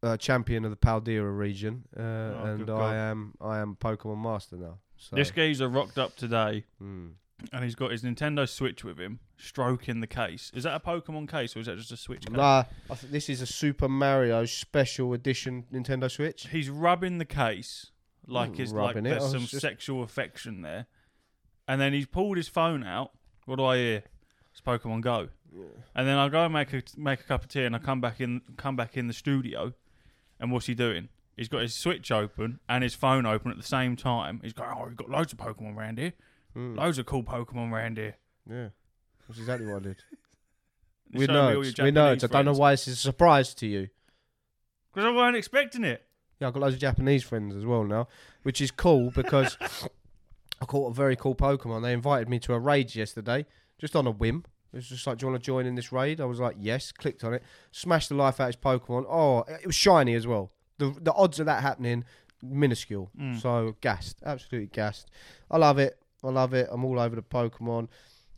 uh, 0.01 0.17
champion 0.17 0.63
of 0.65 0.71
the 0.71 0.77
Paldea 0.77 1.23
region, 1.37 1.83
uh, 1.97 2.01
and 2.01 2.57
good 2.59 2.67
God. 2.67 2.81
I 2.81 2.95
am 2.95 3.33
I 3.41 3.59
am 3.59 3.75
Pokemon 3.75 4.21
Master 4.23 4.55
now. 4.57 4.77
So, 4.97 5.15
This 5.15 5.29
geezer 5.31 5.67
rocked 5.67 5.97
up 5.97 6.15
today, 6.15 6.65
mm. 6.81 7.11
And 7.53 7.63
he's 7.63 7.75
got 7.75 7.91
his 7.91 8.03
Nintendo 8.03 8.47
Switch 8.47 8.83
with 8.83 8.97
him, 8.99 9.19
stroking 9.37 10.01
the 10.01 10.07
case. 10.07 10.51
Is 10.53 10.63
that 10.63 10.75
a 10.75 10.79
Pokemon 10.79 11.29
case 11.29 11.55
or 11.55 11.59
is 11.59 11.67
that 11.67 11.77
just 11.77 11.91
a 11.91 11.97
Switch 11.97 12.25
case? 12.25 12.35
Nah, 12.35 12.63
I 12.89 12.95
think 12.95 13.11
this 13.13 13.29
is 13.29 13.41
a 13.41 13.45
Super 13.45 13.87
Mario 13.87 14.45
Special 14.45 15.13
Edition 15.13 15.65
Nintendo 15.73 16.09
Switch. 16.11 16.47
He's 16.47 16.69
rubbing 16.69 17.17
the 17.17 17.25
case 17.25 17.91
like 18.27 18.49
Wasn't 18.51 18.59
it's 18.59 18.71
like 18.73 18.95
rubbing 18.95 19.05
it, 19.05 19.09
I 19.09 19.11
there's 19.13 19.23
was 19.23 19.31
some 19.31 19.41
just- 19.45 19.61
sexual 19.61 20.03
affection 20.03 20.61
there, 20.61 20.87
and 21.67 21.79
then 21.81 21.93
he's 21.93 22.05
pulled 22.05 22.37
his 22.37 22.47
phone 22.47 22.83
out. 22.83 23.11
What 23.45 23.55
do 23.57 23.65
I 23.65 23.77
hear? 23.77 24.03
It's 24.51 24.61
Pokemon 24.61 25.01
Go. 25.01 25.29
And 25.95 26.07
then 26.07 26.17
I 26.17 26.29
go 26.29 26.43
and 26.45 26.53
make 26.53 26.73
a 26.73 26.83
make 26.95 27.21
a 27.21 27.23
cup 27.23 27.41
of 27.43 27.47
tea, 27.49 27.63
and 27.63 27.75
I 27.75 27.79
come 27.79 28.01
back 28.01 28.21
in 28.21 28.41
come 28.57 28.75
back 28.75 28.95
in 28.97 29.07
the 29.07 29.13
studio, 29.13 29.73
and 30.39 30.51
what's 30.51 30.67
he 30.67 30.75
doing? 30.75 31.09
He's 31.35 31.47
got 31.47 31.61
his 31.61 31.73
Switch 31.73 32.11
open 32.11 32.59
and 32.69 32.83
his 32.83 32.93
phone 32.93 33.25
open 33.25 33.49
at 33.49 33.57
the 33.57 33.63
same 33.63 33.95
time. 33.95 34.41
He's 34.43 34.53
going, 34.53 34.69
"Oh, 34.75 34.85
we've 34.87 34.95
got 34.95 35.09
loads 35.09 35.33
of 35.33 35.39
Pokemon 35.39 35.75
around 35.75 35.97
here. 35.97 36.13
Mm. 36.55 36.77
Loads 36.77 36.97
of 36.97 37.05
cool 37.05 37.23
Pokemon 37.23 37.71
around 37.71 37.97
here." 37.97 38.15
Yeah, 38.49 38.69
that's 39.27 39.39
exactly 39.39 39.67
what 39.67 39.77
I 39.77 39.85
did. 39.85 39.97
We're 41.13 41.27
me 41.27 41.33
nerds. 41.33 41.79
We're 41.79 41.91
nerds. 41.91 42.23
I 42.23 42.27
don't 42.27 42.45
know 42.45 42.53
why 42.53 42.71
this 42.71 42.87
is 42.87 42.93
a 42.95 42.97
surprise 42.97 43.53
to 43.55 43.67
you. 43.67 43.89
because 44.93 45.07
I 45.07 45.11
weren't 45.15 45.35
expecting 45.35 45.83
it. 45.83 46.05
Yeah, 46.39 46.47
I've 46.47 46.53
got 46.53 46.61
loads 46.61 46.75
of 46.75 46.81
Japanese 46.81 47.23
friends 47.23 47.55
as 47.55 47.65
well 47.65 47.83
now, 47.83 48.07
which 48.43 48.61
is 48.61 48.71
cool 48.71 49.11
because 49.11 49.57
I 50.61 50.65
caught 50.65 50.91
a 50.91 50.93
very 50.93 51.15
cool 51.15 51.35
Pokemon. 51.35 51.81
They 51.81 51.93
invited 51.93 52.29
me 52.29 52.39
to 52.39 52.53
a 52.53 52.59
raid 52.59 52.93
yesterday, 52.95 53.45
just 53.79 53.95
on 53.95 54.05
a 54.07 54.11
whim. 54.11 54.45
It 54.71 54.77
was 54.77 54.87
just 54.89 55.07
like, 55.07 55.17
do 55.17 55.25
you 55.25 55.31
want 55.31 55.41
to 55.43 55.45
join 55.45 55.65
in 55.65 55.73
this 55.75 55.91
raid? 55.91 56.21
I 56.21 56.25
was 56.25 56.39
like, 56.39 56.55
yes. 56.59 56.91
Clicked 56.91 57.23
on 57.23 57.33
it, 57.33 57.43
smashed 57.71 58.09
the 58.09 58.15
life 58.15 58.39
out 58.39 58.49
of 58.49 58.55
his 58.55 58.55
Pokemon. 58.57 59.05
Oh, 59.09 59.39
it 59.51 59.65
was 59.65 59.75
shiny 59.75 60.13
as 60.13 60.27
well. 60.27 60.51
The 60.77 60.95
the 61.01 61.11
odds 61.13 61.39
of 61.39 61.47
that 61.47 61.61
happening 61.63 62.05
minuscule. 62.43 63.09
Mm. 63.19 63.41
So 63.41 63.75
gassed, 63.81 64.21
absolutely 64.23 64.67
gassed. 64.67 65.09
I 65.49 65.57
love 65.57 65.79
it. 65.79 65.99
I 66.23 66.29
love 66.29 66.53
it. 66.53 66.67
I'm 66.71 66.83
all 66.85 66.99
over 66.99 67.15
the 67.15 67.21
Pokemon. 67.21 67.87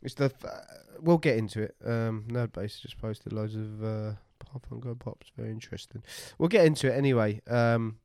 It's 0.02 0.14
the. 0.14 0.26
Uh, 0.44 0.60
we'll 1.00 1.18
get 1.18 1.36
into 1.36 1.62
it. 1.62 1.74
Um, 1.84 2.24
Nerdbase 2.28 2.80
just 2.80 2.98
posted 2.98 3.32
loads 3.32 3.54
of 3.54 3.84
uh, 3.84 4.12
pop 4.38 4.66
go 4.80 4.94
pops. 4.94 5.30
Very 5.36 5.50
interesting. 5.50 6.02
We'll 6.38 6.48
get 6.48 6.64
into 6.64 6.92
it 6.92 6.96
anyway. 6.96 7.40
Um, 7.48 7.96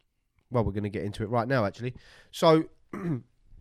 well, 0.51 0.63
we're 0.63 0.71
going 0.71 0.83
to 0.83 0.89
get 0.89 1.03
into 1.03 1.23
it 1.23 1.29
right 1.29 1.47
now, 1.47 1.65
actually. 1.65 1.93
So, 2.31 2.65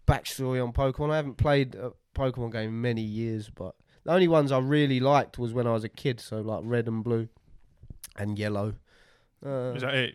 backstory 0.07 0.63
on 0.63 0.73
Pokemon. 0.73 1.11
I 1.11 1.17
haven't 1.17 1.37
played 1.37 1.75
a 1.75 1.93
Pokemon 2.15 2.53
game 2.53 2.69
in 2.69 2.81
many 2.81 3.03
years, 3.03 3.51
but 3.51 3.75
the 4.05 4.13
only 4.13 4.29
ones 4.29 4.53
I 4.53 4.59
really 4.59 5.01
liked 5.01 5.39
was 5.39 5.53
when 5.53 5.67
I 5.67 5.73
was 5.73 5.85
a 5.85 5.89
kid. 5.89 6.21
So, 6.21 6.41
like 6.41 6.61
Red 6.63 6.87
and 6.87 7.03
Blue 7.03 7.29
and 8.17 8.39
Yellow. 8.39 8.75
Uh, 9.45 9.73
Is 9.75 9.83
that 9.83 9.95
it? 9.95 10.15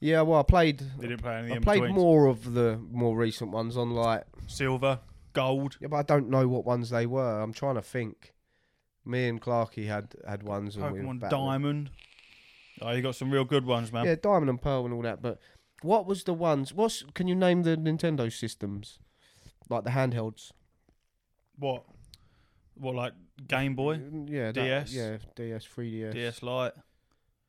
yeah, 0.00 0.22
well, 0.22 0.40
I 0.40 0.42
played. 0.42 0.80
They 0.98 1.08
didn't 1.08 1.22
play 1.22 1.36
any 1.36 1.52
I 1.52 1.58
played 1.58 1.90
more 1.90 2.26
of 2.26 2.54
the 2.54 2.78
more 2.90 3.16
recent 3.16 3.50
ones 3.50 3.76
on 3.76 3.90
like 3.90 4.24
Silver, 4.46 5.00
gold. 5.34 5.76
yeah, 5.80 5.88
but 5.88 5.96
I 5.96 6.02
don't 6.02 6.30
know 6.30 6.48
what 6.48 6.64
ones 6.64 6.88
they 6.90 7.04
were. 7.06 7.40
I'm 7.40 7.52
trying 7.52 7.74
to 7.74 7.82
think. 7.82 8.32
Me 9.04 9.28
and 9.28 9.40
Clarky 9.40 9.86
had 9.86 10.14
had 10.26 10.42
ones. 10.42 10.76
and 10.76 10.90
we 10.92 11.00
were 11.00 11.04
Pokemon 11.04 11.20
battling. 11.20 11.46
Diamond. 11.46 11.90
Oh, 12.80 12.90
you 12.92 13.02
got 13.02 13.14
some 13.14 13.30
real 13.30 13.44
good 13.44 13.66
ones, 13.66 13.92
man. 13.92 14.06
Yeah, 14.06 14.14
Diamond 14.14 14.48
and 14.48 14.60
Pearl 14.60 14.84
and 14.86 14.94
all 14.94 15.02
that. 15.02 15.20
But 15.20 15.38
what 15.82 16.06
was 16.06 16.24
the 16.24 16.32
ones? 16.34 16.72
What's 16.72 17.04
can 17.14 17.28
you 17.28 17.34
name 17.34 17.62
the 17.64 17.76
Nintendo 17.76 18.32
systems, 18.32 18.98
like 19.68 19.84
the 19.84 19.90
handhelds? 19.90 20.52
What? 21.56 21.84
What 22.76 22.94
like 22.94 23.12
Game 23.46 23.74
Boy, 23.76 24.00
Yeah, 24.26 24.52
that- 24.52 24.54
DS? 24.54 24.92
yeah, 24.94 25.18
DS, 25.36 25.66
3DS. 25.66 26.12
DS 26.12 26.42
Lite? 26.42 26.72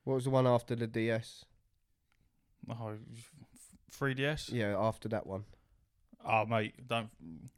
What 0.04 0.16
was 0.16 0.26
the 0.26 0.30
one 0.30 0.46
after 0.46 0.76
the 0.76 0.86
DS? 0.88 1.46
Oh, 2.70 2.98
3DS. 3.92 4.52
Yeah, 4.52 4.76
after 4.78 5.08
that 5.10 5.26
one. 5.26 5.46
Oh, 6.28 6.46
mate, 6.46 6.74
don't. 6.88 7.10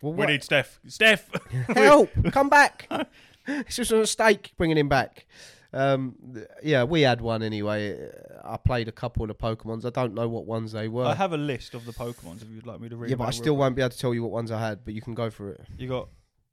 Well, 0.01 0.13
We 0.13 0.17
what- 0.19 0.29
need 0.29 0.43
Steph. 0.43 0.79
Steph. 0.88 1.29
help! 1.69 2.09
come 2.31 2.50
back! 2.50 2.88
it's 3.47 3.75
just 3.77 3.91
a 3.91 3.97
mistake 3.97 4.51
bringing 4.57 4.77
him 4.77 4.89
back. 4.89 5.25
Um, 5.74 6.15
th- 6.33 6.47
yeah, 6.63 6.83
we 6.86 7.01
had 7.01 7.21
one 7.21 7.43
anyway. 7.43 8.09
I 8.43 8.57
played 8.57 8.88
a 8.88 8.91
couple 8.91 9.24
of 9.24 9.27
the 9.29 9.36
Pokemons. 9.36 9.86
I 9.86 9.89
don't 9.89 10.13
know 10.13 10.27
what 10.27 10.45
ones 10.45 10.71
they 10.71 10.88
were. 10.88 11.05
I 11.05 11.13
have 11.13 11.33
a 11.33 11.38
list 11.38 11.74
of 11.74 11.86
the 11.86 11.91
Pokemons 11.91 12.41
if 12.41 12.50
you'd 12.50 12.65
like 12.65 12.79
me 12.79 12.89
to 12.89 12.95
read. 12.95 13.09
yeah, 13.09 13.15
but 13.17 13.25
I 13.25 13.31
still 13.31 13.53
real 13.53 13.57
won't 13.62 13.75
be 13.75 13.81
able 13.81 13.89
to 13.91 13.97
tell 13.97 14.13
you 14.13 14.24
what 14.24 14.31
ones 14.31 14.50
I 14.51 14.59
had. 14.59 14.83
But 14.86 14.93
you 14.93 15.01
can 15.01 15.13
go 15.13 15.29
for 15.29 15.51
it. 15.51 15.57
quick. 15.57 15.69
You 15.79 15.88
got 15.89 16.09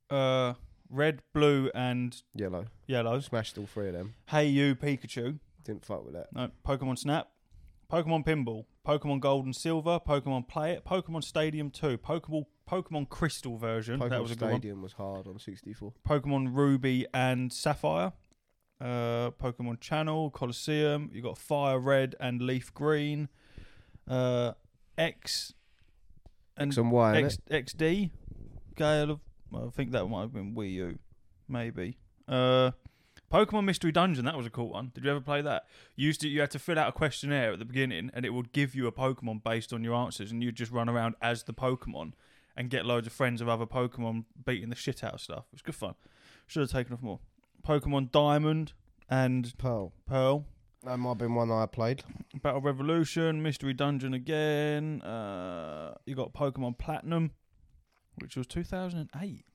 uh, 0.09 0.53
red, 0.89 1.21
blue, 1.33 1.71
and 1.73 2.15
Yellow. 2.35 2.65
yellow. 2.87 3.19
Smashed 3.21 3.57
all 3.57 3.65
three 3.67 3.87
of 3.87 3.93
them. 3.93 4.15
Hey 4.27 4.47
you, 4.47 4.75
Pikachu. 4.75 5.39
Didn't 5.63 5.85
fuck 5.85 6.03
with 6.05 6.13
that. 6.13 6.27
No, 6.33 6.51
Pokemon 6.67 6.97
Snap, 6.99 7.29
Pokemon 7.91 8.25
Pinball, 8.25 8.65
Pokemon 8.85 9.19
Gold 9.19 9.45
and 9.45 9.55
Silver, 9.55 9.99
Pokemon 9.99 10.47
Play 10.47 10.73
It, 10.73 10.85
Pokemon 10.85 11.23
Stadium 11.23 11.69
2, 11.71 11.97
Pokemon 11.97 12.45
Pokemon 12.69 13.09
Crystal 13.09 13.57
version. 13.57 13.99
Pokemon 13.99 14.09
that 14.09 14.21
was 14.21 14.31
a 14.31 14.35
good. 14.35 14.49
Stadium 14.49 14.81
was 14.81 14.93
hard 14.93 15.27
on 15.27 15.39
64. 15.39 15.93
Pokemon 16.07 16.55
Ruby 16.55 17.05
and 17.13 17.51
Sapphire, 17.51 18.13
uh, 18.81 19.31
Pokemon 19.31 19.79
Channel, 19.79 20.31
Colosseum. 20.31 21.09
You 21.13 21.21
got 21.21 21.37
Fire 21.37 21.79
Red 21.79 22.15
and 22.19 22.41
Leaf 22.41 22.73
Green, 22.73 23.29
uh, 24.07 24.53
X 24.97 25.53
and 26.57 26.75
and 26.77 26.91
Y. 26.91 27.21
X, 27.23 27.37
XD, 27.49 28.11
Gale 28.75 29.11
of. 29.11 29.19
Well, 29.51 29.67
I 29.67 29.69
think 29.69 29.91
that 29.91 30.05
might 30.07 30.21
have 30.21 30.33
been 30.33 30.55
Wii 30.55 30.71
U, 30.73 30.99
maybe. 31.47 31.97
Uh, 32.27 32.71
Pokemon 33.31 33.65
Mystery 33.65 33.91
Dungeon. 33.91 34.25
That 34.25 34.37
was 34.37 34.45
a 34.45 34.51
cool 34.51 34.69
one. 34.69 34.91
Did 34.93 35.03
you 35.03 35.11
ever 35.11 35.21
play 35.21 35.41
that? 35.41 35.65
You 35.95 36.07
used 36.07 36.21
to. 36.21 36.27
You 36.27 36.41
had 36.41 36.51
to 36.51 36.59
fill 36.59 36.79
out 36.79 36.89
a 36.89 36.91
questionnaire 36.91 37.53
at 37.53 37.59
the 37.59 37.65
beginning, 37.65 38.11
and 38.13 38.25
it 38.25 38.33
would 38.33 38.51
give 38.51 38.75
you 38.75 38.87
a 38.87 38.91
Pokemon 38.91 39.43
based 39.43 39.73
on 39.73 39.83
your 39.83 39.95
answers, 39.95 40.31
and 40.31 40.43
you'd 40.43 40.55
just 40.55 40.71
run 40.71 40.89
around 40.89 41.15
as 41.21 41.43
the 41.43 41.53
Pokemon 41.53 42.13
and 42.55 42.69
get 42.69 42.85
loads 42.85 43.07
of 43.07 43.13
friends 43.13 43.41
of 43.41 43.49
other 43.49 43.65
Pokemon 43.65 44.25
beating 44.45 44.69
the 44.69 44.75
shit 44.75 45.03
out 45.03 45.15
of 45.15 45.21
stuff. 45.21 45.45
It 45.51 45.55
was 45.55 45.61
good 45.61 45.75
fun. 45.75 45.95
Should 46.47 46.61
have 46.61 46.71
taken 46.71 46.93
off 46.93 47.01
more. 47.01 47.19
Pokemon 47.67 48.11
Diamond 48.11 48.73
and 49.09 49.57
Pearl. 49.57 49.93
Pearl. 50.05 50.45
That 50.83 50.97
might 50.97 51.09
have 51.09 51.17
been 51.17 51.33
one 51.33 51.51
I 51.51 51.65
played. 51.65 52.03
Battle 52.43 52.61
Revolution, 52.61 53.41
Mystery 53.41 53.73
Dungeon 53.73 54.13
again. 54.13 55.01
Uh, 55.01 55.95
you 56.05 56.13
got 56.13 56.33
Pokemon 56.33 56.77
Platinum, 56.77 57.31
which 58.21 58.37
was 58.37 58.45
2008. 58.45 59.45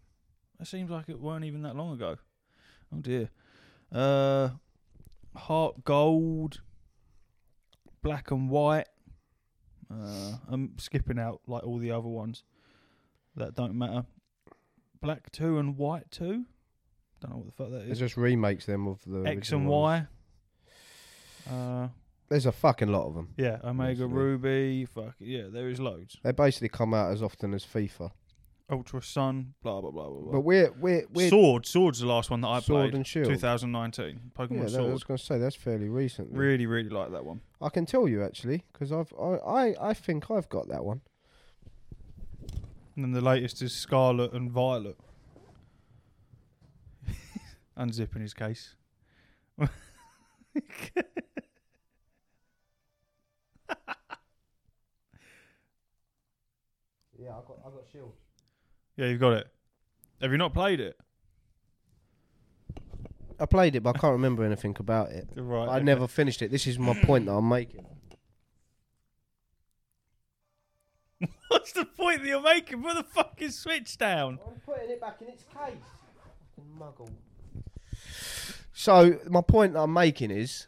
That 0.58 0.66
seems 0.66 0.90
like 0.90 1.08
it 1.08 1.20
weren't 1.20 1.44
even 1.44 1.62
that 1.62 1.76
long 1.76 1.92
ago. 1.92 2.16
Oh 2.92 2.98
dear. 3.00 3.30
Uh, 3.92 4.50
Heart 5.36 5.84
Gold, 5.84 6.60
Black 8.02 8.30
and 8.30 8.48
White. 8.50 8.86
Uh, 9.92 10.36
I'm 10.48 10.74
skipping 10.78 11.18
out 11.18 11.40
like 11.46 11.64
all 11.64 11.78
the 11.78 11.90
other 11.90 12.08
ones 12.08 12.44
that 13.36 13.54
don't 13.54 13.74
matter. 13.74 14.04
Black 15.02 15.32
two 15.32 15.58
and 15.58 15.76
White 15.76 16.10
two. 16.10 16.44
Don't 17.20 17.30
know 17.32 17.36
what 17.38 17.46
the 17.46 17.52
fuck 17.52 17.70
that 17.70 17.90
It's 17.90 17.98
just 17.98 18.16
remakes 18.16 18.66
them 18.66 18.86
of 18.86 19.00
the 19.06 19.22
X 19.28 19.52
and. 19.52 19.66
Y. 19.66 20.06
Uh, 21.50 21.88
There's 22.28 22.46
a 22.46 22.52
fucking 22.52 22.88
lot 22.88 23.08
of 23.08 23.14
them. 23.14 23.34
yeah, 23.36 23.58
Omega. 23.64 24.06
Ruby. 24.06 24.84
Fuck 24.84 25.14
yeah, 25.18 25.44
there 25.50 25.68
is 25.68 25.80
loads. 25.80 26.16
They 26.22 26.32
basically 26.32 26.68
come 26.68 26.94
out 26.94 27.10
as 27.12 27.22
often 27.22 27.52
as 27.54 27.64
FIFA. 27.64 28.12
Ultra 28.70 29.02
Sun. 29.02 29.54
Blah 29.62 29.80
blah 29.80 29.90
blah 29.90 30.08
blah. 30.08 30.20
blah. 30.20 30.32
But 30.32 30.40
we're 30.40 30.70
we're 30.72 31.04
we're 31.12 31.28
Sword. 31.28 31.66
Sword's 31.66 32.00
the 32.00 32.06
last 32.06 32.30
one 32.30 32.40
that 32.42 32.48
I 32.48 32.60
Sword 32.60 32.82
played. 32.90 32.94
and 32.94 33.06
Shield. 33.06 33.26
2019. 33.26 34.30
Pokemon 34.38 34.50
yeah, 34.50 34.58
that, 34.60 34.66
I 34.66 34.68
Sword. 34.68 34.92
was 34.92 35.04
going 35.04 35.18
to 35.18 35.24
say 35.24 35.38
that's 35.38 35.56
fairly 35.56 35.88
recent. 35.88 36.28
Really, 36.32 36.66
really 36.66 36.88
like 36.88 37.10
that 37.12 37.24
one. 37.24 37.40
I 37.60 37.68
can 37.68 37.84
tell 37.86 38.06
you 38.08 38.22
actually 38.22 38.64
because 38.72 38.92
I've 38.92 39.12
I, 39.20 39.34
I 39.36 39.90
I 39.90 39.94
think 39.94 40.30
I've 40.30 40.48
got 40.48 40.68
that 40.68 40.84
one. 40.84 41.00
And 42.96 43.04
then 43.04 43.12
the 43.12 43.20
latest 43.20 43.62
is 43.62 43.72
Scarlet 43.72 44.32
and 44.32 44.50
Violet. 44.50 44.96
Unzipping 47.78 48.20
his 48.20 48.34
case. 48.34 48.74
Yeah, 57.20 57.30
I 57.32 57.40
got 57.46 57.58
I 57.66 57.70
got 57.70 57.84
Shield. 57.92 58.14
Yeah, 58.96 59.06
you've 59.06 59.20
got 59.20 59.32
it. 59.34 59.46
Have 60.20 60.32
you 60.32 60.38
not 60.38 60.52
played 60.52 60.80
it? 60.80 60.96
I 63.38 63.46
played 63.46 63.74
it, 63.74 63.82
but 63.82 63.96
I 63.96 63.98
can't 63.98 64.12
remember 64.12 64.44
anything 64.44 64.76
about 64.78 65.10
it. 65.10 65.28
Right. 65.34 65.66
I 65.66 65.76
okay. 65.76 65.84
never 65.84 66.06
finished 66.06 66.42
it. 66.42 66.50
This 66.50 66.66
is 66.66 66.78
my 66.78 66.94
point 67.04 67.24
that 67.26 67.32
I'm 67.32 67.48
making. 67.48 67.86
What's 71.48 71.72
the 71.72 71.86
point 71.86 72.20
that 72.22 72.28
you're 72.28 72.42
making? 72.42 72.82
Put 72.82 72.96
the 72.96 73.02
fucking 73.02 73.50
switch 73.50 73.96
down. 73.96 74.38
I'm 74.46 74.60
putting 74.60 74.90
it 74.90 75.00
back 75.00 75.16
in 75.22 75.28
its 75.28 75.44
case. 75.44 75.74
Fucking 76.56 76.70
muggle. 76.78 77.10
So 78.74 79.18
my 79.28 79.40
point 79.40 79.72
that 79.72 79.80
I'm 79.80 79.92
making 79.92 80.30
is, 80.30 80.66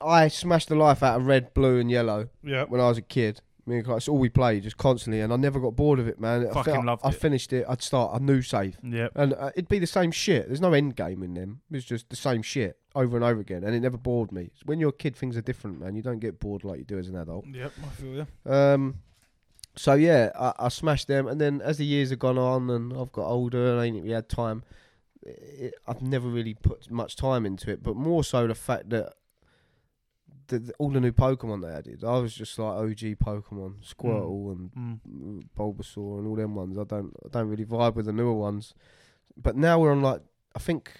I 0.00 0.28
smashed 0.28 0.68
the 0.68 0.76
life 0.76 1.02
out 1.02 1.20
of 1.20 1.26
red, 1.26 1.54
blue, 1.54 1.78
and 1.78 1.90
yellow 1.90 2.28
Yeah. 2.42 2.64
when 2.64 2.80
I 2.80 2.88
was 2.88 2.98
a 2.98 3.02
kid. 3.02 3.40
I 3.70 3.74
mean, 3.76 3.84
that's 3.86 4.08
all 4.08 4.18
we 4.18 4.28
played, 4.28 4.64
just 4.64 4.76
constantly, 4.76 5.20
and 5.20 5.32
I 5.32 5.36
never 5.36 5.60
got 5.60 5.76
bored 5.76 5.98
of 6.00 6.08
it, 6.08 6.18
man. 6.20 6.46
I 6.48 6.52
Fucking 6.52 6.72
felt- 6.74 6.84
loved 6.84 7.02
I 7.04 7.10
it. 7.10 7.14
finished 7.14 7.52
it. 7.52 7.64
I'd 7.68 7.82
start 7.82 8.20
a 8.20 8.24
new 8.24 8.42
save, 8.42 8.78
Yep. 8.82 9.12
and 9.14 9.34
uh, 9.34 9.50
it'd 9.54 9.68
be 9.68 9.78
the 9.78 9.86
same 9.86 10.10
shit. 10.10 10.46
There's 10.48 10.60
no 10.60 10.72
end 10.72 10.96
game 10.96 11.22
in 11.22 11.34
them. 11.34 11.60
It's 11.70 11.84
just 11.84 12.10
the 12.10 12.16
same 12.16 12.42
shit 12.42 12.78
over 12.94 13.16
and 13.16 13.24
over 13.24 13.40
again, 13.40 13.62
and 13.64 13.74
it 13.74 13.80
never 13.80 13.96
bored 13.96 14.32
me. 14.32 14.50
When 14.64 14.80
you're 14.80 14.88
a 14.90 14.92
kid, 14.92 15.14
things 15.14 15.36
are 15.36 15.42
different, 15.42 15.78
man. 15.80 15.94
You 15.94 16.02
don't 16.02 16.18
get 16.18 16.40
bored 16.40 16.64
like 16.64 16.78
you 16.78 16.84
do 16.84 16.98
as 16.98 17.08
an 17.08 17.16
adult. 17.16 17.46
Yep. 17.46 17.72
I 17.84 17.88
feel 17.90 18.14
you. 18.14 18.52
Um, 18.52 18.96
so 19.76 19.94
yeah, 19.94 20.30
I, 20.38 20.52
I 20.58 20.68
smashed 20.68 21.06
them, 21.08 21.28
and 21.28 21.40
then 21.40 21.60
as 21.62 21.78
the 21.78 21.84
years 21.86 22.10
have 22.10 22.18
gone 22.18 22.38
on, 22.38 22.68
and 22.70 22.92
I've 22.92 23.12
got 23.12 23.26
older, 23.26 23.70
and 23.72 23.80
I 23.80 23.84
ain't 23.84 23.96
really 24.02 24.12
had 24.14 24.28
time. 24.28 24.64
It, 25.22 25.74
I've 25.86 26.02
never 26.02 26.28
really 26.28 26.54
put 26.54 26.90
much 26.90 27.14
time 27.14 27.44
into 27.46 27.70
it, 27.70 27.82
but 27.82 27.94
more 27.94 28.24
so 28.24 28.46
the 28.46 28.54
fact 28.54 28.90
that 28.90 29.12
the, 30.50 30.58
the- 30.58 30.74
all 30.78 30.90
the 30.90 31.00
new 31.00 31.12
Pokemon 31.12 31.62
they 31.62 31.68
added, 31.72 32.04
I 32.04 32.18
was 32.18 32.34
just 32.34 32.58
like 32.58 32.74
OG 32.76 33.16
Pokemon, 33.24 33.76
Squirtle 33.84 34.52
and 34.52 34.70
Mm. 34.72 35.44
Bulbasaur 35.58 36.18
and 36.18 36.26
all 36.28 36.36
them 36.36 36.54
ones. 36.54 36.76
I 36.78 36.84
don't, 36.84 37.12
I 37.24 37.28
don't 37.30 37.48
really 37.48 37.64
vibe 37.64 37.94
with 37.94 38.06
the 38.06 38.12
newer 38.12 38.34
ones. 38.34 38.74
But 39.36 39.56
now 39.56 39.78
we're 39.80 39.92
on 39.92 40.02
like, 40.02 40.20
I 40.54 40.58
think 40.58 40.90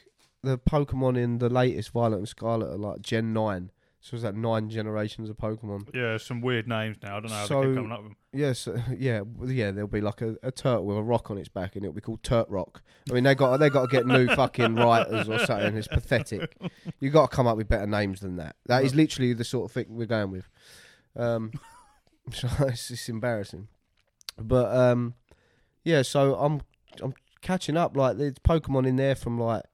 the 0.42 0.56
Pokemon 0.58 1.18
in 1.18 1.38
the 1.38 1.48
latest 1.50 1.90
Violet 1.90 2.16
and 2.18 2.28
Scarlet 2.28 2.72
are 2.72 2.78
like 2.78 3.02
Gen 3.02 3.32
nine. 3.32 3.70
So 4.02 4.14
it's 4.14 4.24
like 4.24 4.34
nine 4.34 4.70
generations 4.70 5.28
of 5.28 5.36
Pokemon. 5.36 5.94
Yeah, 5.94 6.16
some 6.16 6.40
weird 6.40 6.66
names 6.66 6.96
now. 7.02 7.18
I 7.18 7.20
don't 7.20 7.30
know 7.30 7.36
how 7.36 7.44
So- 7.46 7.60
they 7.60 7.66
keep 7.66 7.76
coming 7.76 7.92
up 7.92 7.98
with 8.02 8.08
them. 8.08 8.16
Yes, 8.32 8.68
yeah, 8.96 9.20
well, 9.26 9.50
yeah. 9.50 9.70
There'll 9.72 9.88
be 9.88 10.00
like 10.00 10.22
a, 10.22 10.36
a 10.42 10.50
turtle 10.50 10.86
with 10.86 10.96
a 10.96 11.02
rock 11.02 11.30
on 11.30 11.36
its 11.36 11.48
back, 11.48 11.76
and 11.76 11.84
it'll 11.84 11.94
be 11.94 12.00
called 12.00 12.22
Turt 12.22 12.48
Rock. 12.48 12.82
I 13.10 13.12
mean, 13.12 13.24
they 13.24 13.34
got 13.34 13.58
they 13.58 13.68
got 13.68 13.90
to 13.90 13.94
get 13.94 14.06
new 14.06 14.26
fucking 14.34 14.74
writers 14.76 15.28
or 15.28 15.38
something. 15.40 15.76
It's 15.76 15.88
pathetic. 15.88 16.56
You 17.00 17.10
got 17.10 17.30
to 17.30 17.36
come 17.36 17.46
up 17.46 17.56
with 17.58 17.68
better 17.68 17.86
names 17.86 18.20
than 18.20 18.36
that. 18.36 18.56
That 18.66 18.84
is 18.84 18.94
literally 18.94 19.32
the 19.34 19.44
sort 19.44 19.70
of 19.70 19.72
thing 19.74 19.86
we're 19.90 20.06
going 20.06 20.30
with. 20.30 20.48
Um, 21.16 21.52
so 22.32 22.48
it's, 22.60 22.90
it's 22.90 23.08
embarrassing, 23.08 23.68
but 24.38 24.74
um, 24.74 25.14
yeah. 25.84 26.02
So 26.02 26.36
I'm 26.36 26.62
I'm 27.02 27.12
catching 27.42 27.76
up. 27.76 27.96
Like 27.96 28.16
there's 28.16 28.34
Pokemon 28.34 28.86
in 28.86 28.96
there 28.96 29.16
from 29.16 29.38
like 29.40 29.64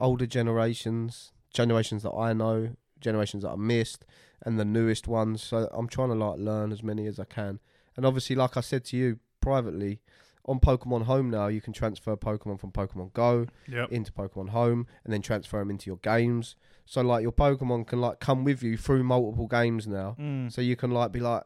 older 0.00 0.26
generations, 0.26 1.32
generations 1.52 2.02
that 2.02 2.12
I 2.12 2.32
know, 2.34 2.76
generations 3.06 3.42
that 3.44 3.50
I 3.50 3.56
missed, 3.56 4.04
and 4.44 4.58
the 4.58 4.64
newest 4.78 5.06
ones. 5.08 5.42
So 5.42 5.56
I'm 5.72 5.88
trying 5.88 6.10
to 6.10 6.14
like 6.26 6.38
learn 6.38 6.72
as 6.72 6.82
many 6.82 7.06
as 7.06 7.18
I 7.18 7.24
can. 7.38 7.60
And 7.96 8.04
obviously, 8.04 8.36
like 8.36 8.56
I 8.56 8.60
said 8.70 8.84
to 8.86 8.96
you 8.96 9.18
privately, 9.40 10.00
on 10.44 10.60
Pokemon 10.60 11.02
Home 11.04 11.28
now, 11.30 11.46
you 11.48 11.60
can 11.60 11.72
transfer 11.72 12.14
Pokemon 12.16 12.60
from 12.60 12.70
Pokemon 12.72 13.12
Go 13.14 13.46
Yep. 13.68 13.90
into 13.90 14.12
Pokemon 14.12 14.50
Home 14.50 14.86
and 15.04 15.12
then 15.12 15.22
transfer 15.22 15.58
them 15.58 15.70
into 15.70 15.86
your 15.90 15.96
games. 15.98 16.54
So 16.84 17.00
like 17.02 17.22
your 17.22 17.32
Pokemon 17.32 17.86
can 17.86 18.00
like 18.00 18.20
come 18.20 18.44
with 18.44 18.62
you 18.62 18.76
through 18.76 19.02
multiple 19.02 19.48
games 19.48 19.86
now. 19.88 20.14
Mm. 20.20 20.52
So 20.52 20.60
you 20.60 20.76
can 20.76 20.90
like 20.92 21.10
be 21.10 21.20
like, 21.20 21.42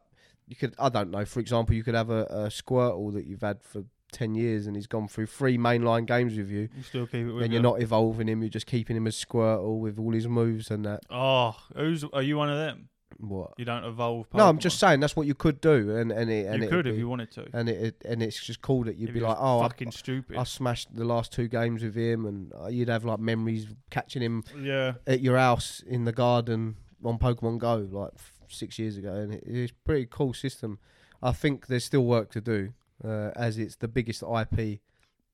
you 0.47 0.55
could 0.55 0.75
I 0.77 0.89
don't 0.89 1.09
know. 1.09 1.25
For 1.25 1.39
example, 1.39 1.73
you 1.75 1.83
could 1.83 1.95
have 1.95 2.09
a, 2.11 2.23
a 2.25 2.47
Squirtle 2.59 3.13
that 3.13 3.25
you've 3.25 3.41
had 3.41 3.63
for 3.63 3.85
ten 4.11 4.35
years 4.35 4.67
and 4.67 4.75
he's 4.75 4.87
gone 4.87 5.07
through 5.07 5.27
three 5.27 5.57
mainline 5.57 6.05
games 6.05 6.37
with 6.37 6.49
you. 6.49 6.69
You 6.75 6.83
still 6.83 7.07
keep 7.07 7.27
it 7.27 7.31
with 7.31 7.41
Then 7.41 7.51
you. 7.51 7.55
you're 7.55 7.63
not 7.63 7.81
evolving 7.81 8.27
him. 8.27 8.41
You're 8.41 8.49
just 8.49 8.67
keeping 8.67 8.95
him 8.95 9.07
as 9.07 9.15
Squirtle 9.15 9.79
with 9.79 9.97
all 9.97 10.11
his 10.11 10.27
moves 10.27 10.69
and 10.69 10.85
that. 10.85 11.01
Oh, 11.09 11.55
who's 11.75 12.03
are 12.03 12.21
you 12.21 12.37
one 12.37 12.49
of 12.49 12.57
them? 12.57 12.89
What? 13.17 13.53
You 13.57 13.65
don't 13.65 13.83
evolve. 13.83 14.29
Pokemon. 14.29 14.37
No, 14.37 14.49
I'm 14.49 14.57
just 14.57 14.79
saying 14.79 14.99
that's 14.99 15.15
what 15.15 15.27
you 15.27 15.35
could 15.35 15.61
do, 15.61 15.95
and 15.95 16.11
and 16.11 16.31
it 16.31 16.47
and 16.47 16.63
you 16.63 16.69
could 16.69 16.87
if 16.87 16.97
you 16.97 17.07
wanted 17.07 17.29
to. 17.31 17.45
and 17.53 17.69
it, 17.69 17.83
it 17.83 18.05
and 18.05 18.23
it's 18.23 18.43
just 18.43 18.61
cool 18.61 18.83
that 18.85 18.95
you'd 18.97 19.09
If 19.09 19.13
be 19.15 19.19
like, 19.19 19.37
oh, 19.39 19.59
I, 19.59 19.67
fucking 19.67 19.91
stupid. 19.91 20.37
I 20.37 20.43
smashed 20.43 20.95
the 20.95 21.05
last 21.05 21.31
two 21.31 21.47
games 21.47 21.83
with 21.83 21.93
him, 21.95 22.25
and 22.25 22.51
uh, 22.59 22.67
you'd 22.67 22.89
have 22.89 23.05
like 23.05 23.19
memories 23.19 23.67
catching 23.89 24.21
him 24.21 24.43
yeah. 24.59 24.93
at 25.05 25.21
your 25.21 25.37
house 25.37 25.83
in 25.85 26.05
the 26.05 26.11
garden 26.13 26.77
on 27.03 27.19
Pokemon 27.19 27.59
Go 27.59 27.87
like 27.91 28.11
f- 28.15 28.33
six 28.47 28.79
years 28.79 28.97
ago, 28.97 29.13
and 29.13 29.33
it, 29.33 29.43
it's 29.45 29.71
a 29.71 29.75
pretty 29.85 30.07
cool 30.09 30.33
system. 30.33 30.79
I 31.21 31.31
think 31.31 31.67
there's 31.67 31.85
still 31.85 32.05
work 32.05 32.31
to 32.31 32.41
do, 32.41 32.73
uh, 33.03 33.31
as 33.35 33.57
it's 33.57 33.75
the 33.75 33.87
biggest 33.87 34.23
IP 34.23 34.79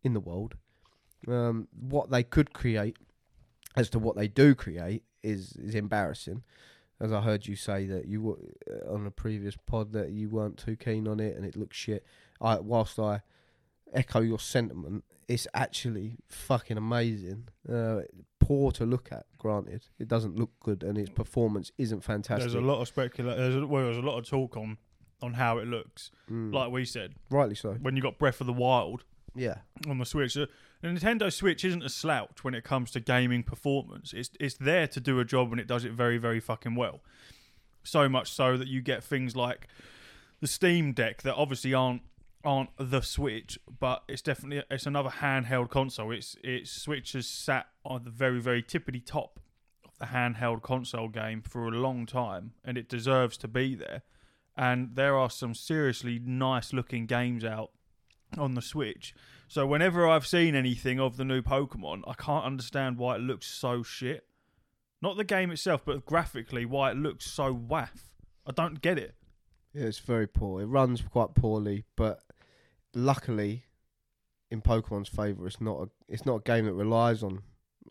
in 0.04 0.14
the 0.14 0.20
world. 0.20 0.56
Um, 1.28 1.68
what 1.78 2.10
they 2.12 2.24
could 2.24 2.54
create, 2.54 2.98
as 3.76 3.90
to 3.92 4.00
what 4.00 4.16
they 4.16 4.28
do 4.28 4.56
create, 4.56 5.04
is 5.24 5.54
is 5.54 5.76
embarrassing. 5.76 6.44
As 7.00 7.12
I 7.12 7.22
heard 7.22 7.46
you 7.48 7.56
say 7.56 7.86
that 7.86 8.08
you 8.08 8.22
were 8.22 8.38
uh, 8.70 8.94
on 8.94 9.06
a 9.06 9.12
previous 9.12 9.56
pod 9.56 9.92
that 9.94 10.12
you 10.12 10.30
weren't 10.30 10.58
too 10.58 10.76
keen 10.76 11.08
on 11.08 11.20
it, 11.20 11.36
and 11.36 11.46
it 11.46 11.56
looks 11.56 11.78
shit. 11.78 12.06
I 12.42 12.60
whilst 12.60 13.00
I 13.00 13.22
echo 13.94 14.22
your 14.22 14.40
sentiment, 14.40 15.04
it's 15.28 15.48
actually 15.54 16.18
fucking 16.28 16.78
amazing. 16.78 17.50
Uh, 17.72 18.02
poor 18.40 18.72
to 18.74 18.86
look 18.86 19.10
at. 19.12 19.26
Granted, 19.38 19.86
it 20.00 20.08
doesn't 20.08 20.38
look 20.38 20.52
good, 20.60 20.84
and 20.84 20.98
its 20.98 21.10
performance 21.10 21.72
isn't 21.78 22.04
fantastic. 22.04 22.52
There's 22.52 22.64
a 22.64 22.66
lot 22.66 22.82
of 22.82 22.88
speculation. 22.88 23.40
There's 23.40 23.56
a, 23.64 23.68
well, 23.68 23.84
there's 23.84 23.98
a 23.98 24.02
lot 24.02 24.18
of 24.18 24.28
talk 24.28 24.58
on 24.58 24.78
on 25.22 25.34
how 25.34 25.58
it 25.58 25.68
looks. 25.68 26.12
Mm, 26.32 26.54
Like 26.54 26.72
we 26.72 26.86
said, 26.86 27.16
rightly 27.30 27.56
so. 27.56 27.74
when 27.82 27.96
you 27.96 28.02
got 28.02 28.18
Breath 28.18 28.40
of 28.42 28.48
the 28.48 28.54
Wild 28.54 29.04
Yeah, 29.36 29.60
on 29.88 29.98
the 29.98 30.06
Switch, 30.06 30.34
the 30.36 30.48
Nintendo 30.84 31.32
Switch 31.32 31.64
isn't 31.66 31.84
a 31.84 31.90
slouch 31.90 32.44
when 32.44 32.54
it 32.54 32.64
comes 32.64 32.92
to 32.92 33.00
gaming 33.00 33.44
performance. 33.44 34.14
It's 34.14 34.30
it's 34.40 34.56
there 34.56 34.88
to 34.88 35.00
do 35.00 35.20
a 35.20 35.26
job, 35.26 35.52
and 35.52 35.60
it 35.60 35.68
does 35.68 35.84
it 35.86 35.92
very 35.92 36.18
very 36.18 36.40
fucking 36.40 36.76
well. 36.76 37.02
So 37.84 38.10
much 38.10 38.32
so 38.32 38.58
that 38.58 38.68
you 38.68 38.82
get 38.82 39.04
things 39.04 39.36
like 39.36 39.68
the 40.42 40.48
Steam 40.48 40.94
Deck 40.94 41.22
that 41.24 41.36
obviously 41.36 41.74
aren't 41.74 42.02
aren't 42.44 42.70
the 42.78 43.02
Switch, 43.02 43.58
but 43.80 44.04
it's 44.08 44.22
definitely 44.22 44.64
it's 44.70 44.86
another 44.86 45.10
handheld 45.10 45.70
console. 45.70 46.12
It's 46.12 46.36
it's 46.44 46.72
Switch 46.72 47.14
has 47.14 47.28
sat 47.28 47.68
on 47.84 48.04
the 48.04 48.12
very 48.12 48.40
very 48.40 48.62
tippity 48.62 49.04
top 49.06 49.40
of 49.86 49.98
the 50.00 50.06
handheld 50.08 50.62
console 50.62 51.08
game 51.10 51.42
for 51.42 51.68
a 51.68 51.72
long 51.72 52.06
time, 52.06 52.54
and 52.64 52.78
it 52.78 52.88
deserves 52.88 53.38
to 53.38 53.48
be 53.48 53.74
there. 53.76 54.04
And 54.58 54.96
there 54.96 55.16
are 55.18 55.30
some 55.30 55.54
seriously 55.54 56.20
nice 56.20 56.74
looking 56.74 57.06
games 57.06 57.46
out 57.46 57.70
on 58.38 58.56
the 58.56 58.62
Switch. 58.62 59.14
So 59.48 59.66
whenever 59.68 60.08
I've 60.08 60.26
seen 60.28 60.56
anything 60.56 61.00
of 61.00 61.16
the 61.18 61.24
new 61.24 61.42
Pokemon, 61.42 62.02
I 62.08 62.14
can't 62.14 62.44
understand 62.46 62.98
why 62.98 63.16
it 63.16 63.22
looks 63.22 63.48
so 63.48 63.84
shit. 63.84 64.26
Not 65.02 65.16
the 65.16 65.24
game 65.24 65.52
itself, 65.52 65.84
but 65.86 66.06
graphically 66.06 66.66
why 66.66 66.90
it 66.92 66.98
looks 66.98 67.26
so 67.30 67.54
waff. 67.54 68.10
I 68.48 68.52
don't 68.52 68.82
get 68.82 68.98
it. 68.98 69.14
yeah, 69.74 69.84
it's 69.86 70.00
very 70.00 70.28
poor. 70.28 70.62
It 70.62 70.66
runs 70.66 71.02
quite 71.04 71.36
poorly, 71.36 71.84
but 71.96 72.20
luckily, 72.96 73.64
in 74.50 74.62
Pokemon's 74.62 75.10
favour, 75.10 75.46
it's 75.48 75.62
not 75.62 75.82
a 75.84 75.90
it's 76.08 76.26
not 76.26 76.36
a 76.38 76.42
game 76.42 76.66
that 76.66 76.74
relies 76.74 77.22
on 77.24 77.42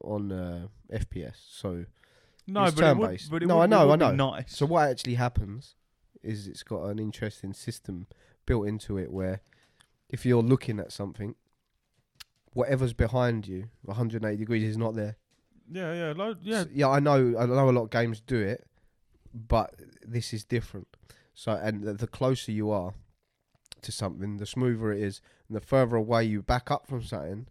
on 0.02 0.32
uh, 0.32 0.66
FPS. 0.92 1.36
So 1.48 1.84
No, 2.46 2.64
It's 2.64 2.74
but 2.74 2.84
it, 2.84 2.96
would, 2.98 3.04
turn-based. 3.06 3.30
but 3.30 3.42
it 3.42 3.46
No, 3.46 3.56
would, 3.58 3.62
I 3.62 3.66
know, 3.66 3.90
I 3.92 3.96
know. 3.96 4.10
nice. 4.12 4.56
So 4.56 4.66
what 4.66 4.88
actually 4.90 5.14
happens 5.14 5.74
is 6.26 6.46
it's 6.46 6.62
got 6.62 6.84
an 6.84 6.98
interesting 6.98 7.52
system 7.52 8.06
built 8.46 8.66
into 8.68 8.98
it 8.98 9.12
where 9.12 9.40
if 10.08 10.24
you're 10.26 10.42
looking 10.42 10.78
at 10.78 10.92
something, 10.92 11.34
whatever's 12.52 12.92
behind 12.92 13.46
you, 13.46 13.68
180 13.82 14.36
degrees 14.36 14.62
is 14.68 14.76
not 14.78 14.94
there. 14.94 15.16
yeah, 15.70 15.92
yeah, 15.92 16.12
lo- 16.16 16.36
yeah. 16.42 16.60
S- 16.60 16.68
yeah. 16.72 16.88
I 16.88 17.00
know. 17.00 17.34
I 17.38 17.46
know 17.46 17.68
a 17.68 17.72
lot 17.72 17.82
of 17.84 17.90
games 17.90 18.20
do 18.20 18.40
it, 18.40 18.64
but 19.34 19.74
this 20.06 20.32
is 20.32 20.44
different. 20.44 20.88
So, 21.34 21.52
and 21.52 21.82
the, 21.82 21.92
the 21.92 22.06
closer 22.06 22.52
you 22.52 22.70
are 22.70 22.94
to 23.82 23.92
something, 23.92 24.38
the 24.38 24.46
smoother 24.46 24.92
it 24.92 25.02
is, 25.02 25.20
and 25.48 25.56
the 25.56 25.60
further 25.60 25.96
away 25.96 26.24
you 26.24 26.40
back 26.42 26.70
up 26.70 26.86
from 26.86 27.02
something, 27.02 27.46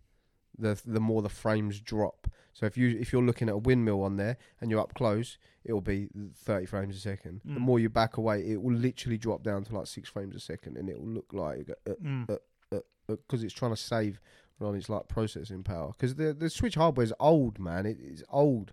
the 0.58 0.80
the 0.86 1.00
more 1.00 1.22
the 1.22 1.30
frames 1.30 1.80
drop. 1.82 2.28
So 2.54 2.66
if 2.66 2.78
you 2.78 2.98
if 3.00 3.12
you're 3.12 3.24
looking 3.24 3.50
at 3.50 3.56
a 3.56 3.58
windmill 3.58 4.02
on 4.04 4.16
there 4.18 4.38
and 4.62 4.72
you're 4.72 4.80
up 4.80 4.94
close, 4.94 5.38
it 5.64 5.74
will 5.74 5.82
be 5.82 6.08
30 6.36 6.66
frames 6.68 6.96
a 6.96 7.00
second. 7.00 7.42
The 7.44 7.54
Mm. 7.60 7.60
more 7.60 7.80
you 7.80 7.90
back 7.90 8.18
away, 8.18 8.50
it 8.50 8.62
will 8.62 8.74
literally 8.76 9.18
drop 9.18 9.44
down 9.44 9.64
to 9.66 9.76
like 9.76 9.88
six 9.88 10.10
frames 10.10 10.36
a 10.36 10.40
second, 10.40 10.78
and 10.78 10.90
it 10.90 11.00
will 11.00 11.10
look 11.10 11.34
like 11.34 11.70
uh, 11.70 11.92
uh, 11.92 11.96
Mm. 12.04 12.30
Uh, 12.32 12.80
because 13.08 13.44
it's 13.44 13.54
trying 13.54 13.72
to 13.72 13.78
save 13.78 14.20
on 14.62 14.76
its 14.76 14.90
like 14.90 15.08
processing 15.08 15.62
power. 15.64 15.90
Because 15.90 16.16
the 16.16 16.34
the 16.34 16.50
Switch 16.50 16.76
hardware 16.76 17.04
is 17.04 17.14
old, 17.20 17.60
man. 17.60 17.86
It 17.86 17.98
is 18.00 18.24
old. 18.30 18.70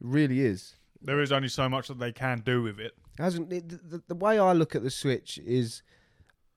It 0.00 0.06
really 0.06 0.40
is. 0.40 0.74
There 1.00 1.20
is 1.22 1.32
only 1.32 1.48
so 1.48 1.68
much 1.68 1.88
that 1.88 1.98
they 1.98 2.12
can 2.12 2.40
do 2.40 2.62
with 2.62 2.78
it. 2.80 2.92
It 3.18 3.22
hasn't 3.22 3.52
it, 3.52 3.68
the, 3.68 3.76
the, 3.98 4.02
the 4.08 4.14
way 4.14 4.38
I 4.38 4.52
look 4.52 4.74
at 4.74 4.82
the 4.82 4.90
Switch 4.90 5.38
is, 5.38 5.82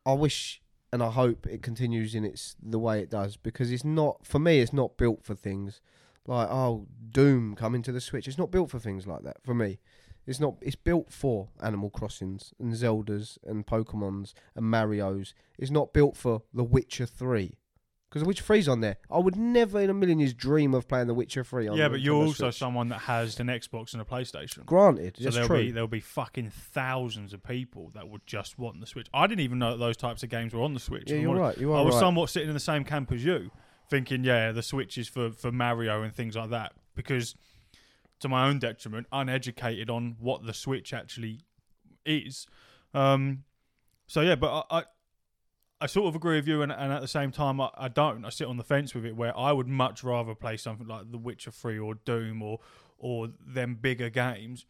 I 0.05 0.13
wish 0.13 0.61
and 0.91 1.03
I 1.03 1.11
hope 1.11 1.45
it 1.45 1.61
continues 1.61 2.15
in 2.15 2.23
its 2.23 2.55
the 2.61 2.79
way 2.79 2.99
it 2.99 3.09
does 3.09 3.37
because 3.37 3.71
it's 3.71 3.83
not 3.83 4.25
for 4.25 4.39
me. 4.39 4.59
It's 4.59 4.73
not 4.73 4.97
built 4.97 5.23
for 5.23 5.35
things 5.35 5.81
like 6.25 6.49
oh 6.49 6.87
Doom 7.11 7.55
coming 7.55 7.81
to 7.83 7.91
the 7.91 8.01
Switch. 8.01 8.27
It's 8.27 8.37
not 8.37 8.51
built 8.51 8.69
for 8.69 8.79
things 8.79 9.07
like 9.07 9.23
that 9.23 9.37
for 9.43 9.53
me. 9.53 9.79
It's 10.25 10.41
not. 10.41 10.55
It's 10.61 10.75
built 10.75 11.11
for 11.11 11.47
Animal 11.61 11.89
Crossings 11.89 12.53
and 12.59 12.73
Zeldas 12.73 13.37
and 13.45 13.65
Pokemon's 13.65 14.35
and 14.55 14.65
Mario's. 14.65 15.33
It's 15.57 15.71
not 15.71 15.93
built 15.93 16.17
for 16.17 16.43
The 16.53 16.65
Witcher 16.65 17.05
Three. 17.05 17.55
Because 18.09 18.21
The 18.21 18.27
Witcher 18.27 18.43
3's 18.45 18.69
on 18.69 18.79
there. 18.79 18.95
I 19.11 19.17
would 19.19 19.35
never 19.35 19.81
in 19.81 19.89
a 19.89 19.93
million 19.93 20.17
years 20.19 20.33
dream 20.33 20.73
of 20.73 20.87
playing 20.87 21.07
The 21.07 21.13
Witcher 21.13 21.43
3 21.43 21.67
on 21.67 21.77
yeah, 21.77 21.89
but 21.89 21.99
you're 21.99 22.15
also 22.15 22.45
Switch. 22.45 22.55
someone 22.55 22.87
that 22.89 22.99
has 22.99 23.37
an 23.41 23.47
Xbox 23.47 23.91
and 23.93 24.01
a 24.01 24.05
PlayStation. 24.05 24.65
Granted, 24.65 25.17
So 25.17 25.23
that's 25.25 25.35
there'll 25.35 25.47
true. 25.49 25.57
be 25.63 25.71
there'll 25.71 25.87
be 25.89 25.99
fucking 25.99 26.49
thousands 26.51 27.33
of 27.33 27.43
people 27.43 27.91
that 27.95 28.07
would 28.07 28.25
just 28.25 28.57
want 28.57 28.79
the 28.79 28.87
Switch. 28.87 29.07
I 29.13 29.27
didn't 29.27 29.41
even 29.41 29.59
know 29.59 29.71
that 29.71 29.77
those 29.79 29.97
types 29.97 30.23
of 30.23 30.29
games 30.29 30.53
were 30.53 30.61
on 30.61 30.73
the 30.73 30.79
Switch. 30.79 31.03
yeah, 31.11 31.17
I'm 31.17 31.21
you're 31.23 31.31
honest. 31.31 31.57
right. 31.57 31.61
You 31.61 31.73
are 31.73 31.79
I 31.79 31.81
was 31.81 31.95
right. 31.95 31.99
somewhat 31.99 32.29
sitting 32.29 32.47
in 32.47 32.53
the 32.53 32.59
same 32.61 32.85
camp 32.85 33.11
as 33.11 33.25
you, 33.25 33.51
thinking, 33.89 34.23
yeah, 34.23 34.53
the 34.53 34.63
Switch 34.63 34.97
is 34.97 35.09
for, 35.09 35.31
for 35.31 35.51
Mario 35.51 36.01
and 36.03 36.13
things 36.15 36.35
like 36.37 36.49
that. 36.51 36.71
Because, 36.95 37.35
to 38.21 38.29
my 38.29 38.47
own 38.47 38.57
detriment, 38.59 39.05
uneducated 39.11 39.89
on 39.89 40.15
what 40.19 40.45
the 40.45 40.53
Switch 40.53 40.93
actually 40.93 41.41
is. 42.05 42.47
Um, 42.93 43.43
so 44.07 44.21
yeah, 44.21 44.35
but 44.35 44.65
I, 44.71 44.79
I, 44.79 44.83
I 45.79 45.85
sort 45.85 46.07
of 46.07 46.15
agree 46.15 46.37
with 46.37 46.47
you, 46.47 46.63
and, 46.63 46.71
and 46.71 46.91
at 46.91 47.01
the 47.01 47.07
same 47.07 47.31
time, 47.31 47.61
I, 47.61 47.69
I 47.77 47.87
don't. 47.87 48.25
I 48.25 48.29
sit 48.29 48.47
on 48.47 48.57
the 48.57 48.63
fence 48.63 48.95
with 48.95 49.05
it, 49.05 49.15
where 49.15 49.37
I 49.37 49.51
would 49.51 49.67
much 49.67 50.03
rather 50.03 50.33
play 50.33 50.57
something 50.57 50.87
like 50.87 51.11
The 51.11 51.17
Witcher 51.17 51.51
Three 51.51 51.77
or 51.77 51.95
Doom 51.95 52.41
or 52.41 52.59
or 52.97 53.29
them 53.45 53.75
bigger 53.75 54.09
games 54.09 54.65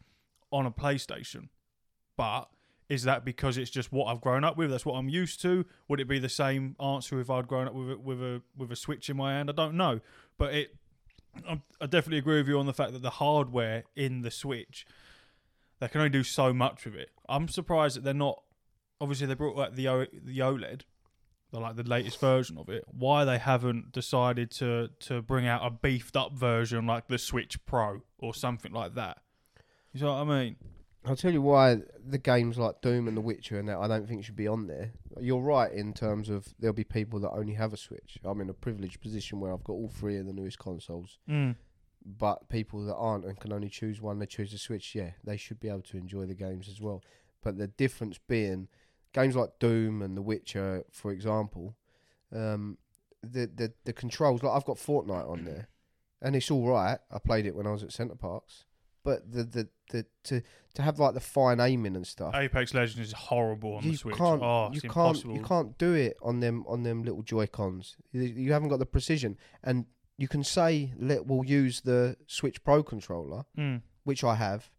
on 0.52 0.66
a 0.66 0.70
PlayStation. 0.70 1.48
But 2.16 2.48
is 2.88 3.04
that 3.04 3.24
because 3.24 3.56
it's 3.56 3.70
just 3.70 3.92
what 3.92 4.06
I've 4.06 4.20
grown 4.20 4.44
up 4.44 4.56
with? 4.56 4.70
That's 4.70 4.84
what 4.84 4.94
I'm 4.94 5.08
used 5.08 5.40
to. 5.42 5.64
Would 5.88 6.00
it 6.00 6.08
be 6.08 6.18
the 6.18 6.28
same 6.28 6.76
answer 6.80 7.20
if 7.20 7.30
I'd 7.30 7.48
grown 7.48 7.68
up 7.68 7.74
with 7.74 7.90
a, 7.92 7.98
with 7.98 8.22
a 8.22 8.42
with 8.56 8.72
a 8.72 8.76
Switch 8.76 9.08
in 9.08 9.16
my 9.16 9.32
hand? 9.32 9.48
I 9.48 9.52
don't 9.52 9.76
know, 9.76 10.00
but 10.36 10.54
it. 10.54 10.74
I, 11.48 11.86
definitely 11.86 12.18
agree 12.18 12.38
with 12.38 12.48
you 12.48 12.58
on 12.58 12.66
the 12.66 12.74
fact 12.74 12.92
that 12.92 13.02
the 13.02 13.10
hardware 13.10 13.84
in 13.94 14.22
the 14.22 14.30
Switch, 14.30 14.84
they 15.78 15.86
can 15.86 16.00
only 16.00 16.10
do 16.10 16.24
so 16.24 16.52
much 16.52 16.84
with 16.84 16.96
it. 16.96 17.10
I'm 17.28 17.46
surprised 17.48 17.96
that 17.96 18.04
they're 18.04 18.14
not. 18.14 18.42
Obviously, 19.00 19.26
they 19.28 19.34
brought 19.34 19.56
like 19.56 19.74
the 19.76 19.88
o, 19.88 20.06
the 20.12 20.38
OLED, 20.38 20.82
the 21.50 21.60
like 21.60 21.76
the 21.76 21.82
latest 21.82 22.20
version 22.20 22.58
of 22.58 22.68
it. 22.68 22.84
Why 22.86 23.24
they 23.24 23.38
haven't 23.38 23.92
decided 23.92 24.50
to 24.52 24.90
to 25.00 25.22
bring 25.22 25.46
out 25.46 25.64
a 25.64 25.70
beefed 25.70 26.16
up 26.16 26.32
version 26.32 26.86
like 26.86 27.08
the 27.08 27.18
Switch 27.18 27.64
Pro 27.66 28.02
or 28.18 28.34
something 28.34 28.72
like 28.72 28.94
that? 28.94 29.18
You 29.92 30.00
know 30.00 30.12
what 30.12 30.34
I 30.34 30.44
mean? 30.44 30.56
I'll 31.04 31.16
tell 31.16 31.32
you 31.32 31.40
why 31.40 31.78
the 32.06 32.18
games 32.18 32.58
like 32.58 32.82
Doom 32.82 33.08
and 33.08 33.16
The 33.16 33.22
Witcher 33.22 33.58
and 33.58 33.68
that 33.68 33.78
I 33.78 33.88
don't 33.88 34.06
think 34.06 34.24
should 34.24 34.36
be 34.36 34.48
on 34.48 34.66
there. 34.66 34.92
You're 35.20 35.40
right 35.40 35.72
in 35.72 35.94
terms 35.94 36.28
of 36.28 36.46
there'll 36.58 36.74
be 36.74 36.84
people 36.84 37.20
that 37.20 37.30
only 37.30 37.54
have 37.54 37.72
a 37.72 37.76
Switch. 37.76 38.18
I'm 38.24 38.40
in 38.40 38.50
a 38.50 38.54
privileged 38.54 39.00
position 39.00 39.40
where 39.40 39.52
I've 39.52 39.64
got 39.64 39.74
all 39.74 39.88
three 39.88 40.18
of 40.18 40.26
the 40.26 40.32
newest 40.32 40.58
consoles. 40.58 41.18
Mm. 41.28 41.56
But 42.04 42.48
people 42.48 42.84
that 42.84 42.94
aren't 42.94 43.24
and 43.24 43.38
can 43.38 43.52
only 43.52 43.68
choose 43.68 44.00
one, 44.00 44.18
they 44.18 44.26
choose 44.26 44.52
the 44.52 44.58
Switch. 44.58 44.94
Yeah, 44.94 45.12
they 45.24 45.36
should 45.36 45.60
be 45.60 45.68
able 45.68 45.82
to 45.82 45.96
enjoy 45.96 46.26
the 46.26 46.34
games 46.34 46.68
as 46.68 46.80
well. 46.80 47.02
But 47.42 47.56
the 47.56 47.68
difference 47.68 48.18
being, 48.28 48.68
games 49.12 49.36
like 49.36 49.58
Doom 49.58 50.02
and 50.02 50.16
The 50.16 50.22
Witcher, 50.22 50.84
for 50.90 51.10
example, 51.12 51.76
um, 52.34 52.78
the 53.22 53.46
the 53.54 53.72
the 53.84 53.92
controls. 53.92 54.42
Like 54.42 54.54
I've 54.56 54.64
got 54.64 54.76
Fortnite 54.76 55.28
on 55.28 55.44
there, 55.44 55.68
and 56.22 56.36
it's 56.36 56.50
all 56.50 56.68
right. 56.68 56.98
I 57.10 57.18
played 57.18 57.46
it 57.46 57.54
when 57.54 57.66
I 57.66 57.70
was 57.72 57.82
at 57.82 57.92
Center 57.92 58.14
Parcs, 58.14 58.64
but 59.04 59.30
the 59.32 59.44
the, 59.44 59.68
the 59.90 60.06
to 60.24 60.42
to 60.74 60.82
have 60.82 60.98
like 60.98 61.14
the 61.14 61.20
fine 61.20 61.58
aiming 61.60 61.96
and 61.96 62.06
stuff. 62.06 62.34
Apex 62.34 62.74
Legends 62.74 63.08
is 63.08 63.12
horrible 63.12 63.76
on 63.76 63.82
you 63.84 63.92
the 63.92 63.96
Switch. 63.96 64.16
can't, 64.16 64.42
oh, 64.42 64.70
you 64.72 64.80
can't, 64.80 64.84
impossible. 64.96 65.34
you 65.36 65.42
can't 65.42 65.76
do 65.78 65.94
it 65.94 66.16
on 66.22 66.40
them 66.40 66.64
on 66.68 66.82
them 66.84 67.02
little 67.02 67.22
Joy 67.22 67.46
Cons. 67.46 67.96
You, 68.12 68.22
you 68.22 68.52
haven't 68.52 68.68
got 68.68 68.78
the 68.78 68.86
precision, 68.86 69.36
and 69.64 69.86
you 70.16 70.28
can 70.28 70.44
say 70.44 70.92
let 70.98 71.26
we'll 71.26 71.44
use 71.44 71.80
the 71.80 72.16
Switch 72.26 72.62
Pro 72.62 72.82
controller, 72.82 73.44
Mm. 73.56 73.82
which 74.04 74.22
I 74.22 74.34
have, 74.36 74.70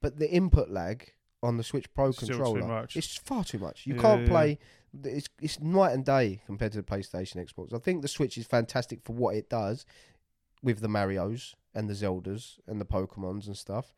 but 0.00 0.18
the 0.18 0.30
input 0.30 0.68
lag 0.70 1.12
on 1.42 1.56
the 1.56 1.62
Switch 1.64 1.92
Pro 1.94 2.10
Still 2.12 2.28
too 2.28 2.34
controller 2.34 2.66
much. 2.66 2.96
it's 2.96 3.16
far 3.16 3.44
too 3.44 3.58
much. 3.58 3.86
You 3.86 3.96
Yeah, 3.96 4.00
can't 4.02 4.22
yeah. 4.22 4.28
play. 4.28 4.58
It's 5.04 5.28
it's 5.40 5.58
night 5.60 5.92
and 5.92 6.04
day 6.04 6.42
compared 6.46 6.72
to 6.72 6.78
the 6.82 6.84
PlayStation, 6.84 7.36
Xbox. 7.36 7.72
I 7.74 7.78
think 7.78 8.02
the 8.02 8.08
Switch 8.08 8.36
is 8.38 8.46
fantastic 8.46 9.00
for 9.04 9.14
what 9.14 9.34
it 9.34 9.48
does 9.48 9.84
with 10.62 10.80
the 10.80 10.88
Mario's 10.88 11.54
and 11.74 11.88
the 11.88 11.94
Zeldas 11.94 12.58
and 12.66 12.80
the 12.80 12.84
Pokemons 12.84 13.46
and 13.46 13.56
stuff, 13.56 13.92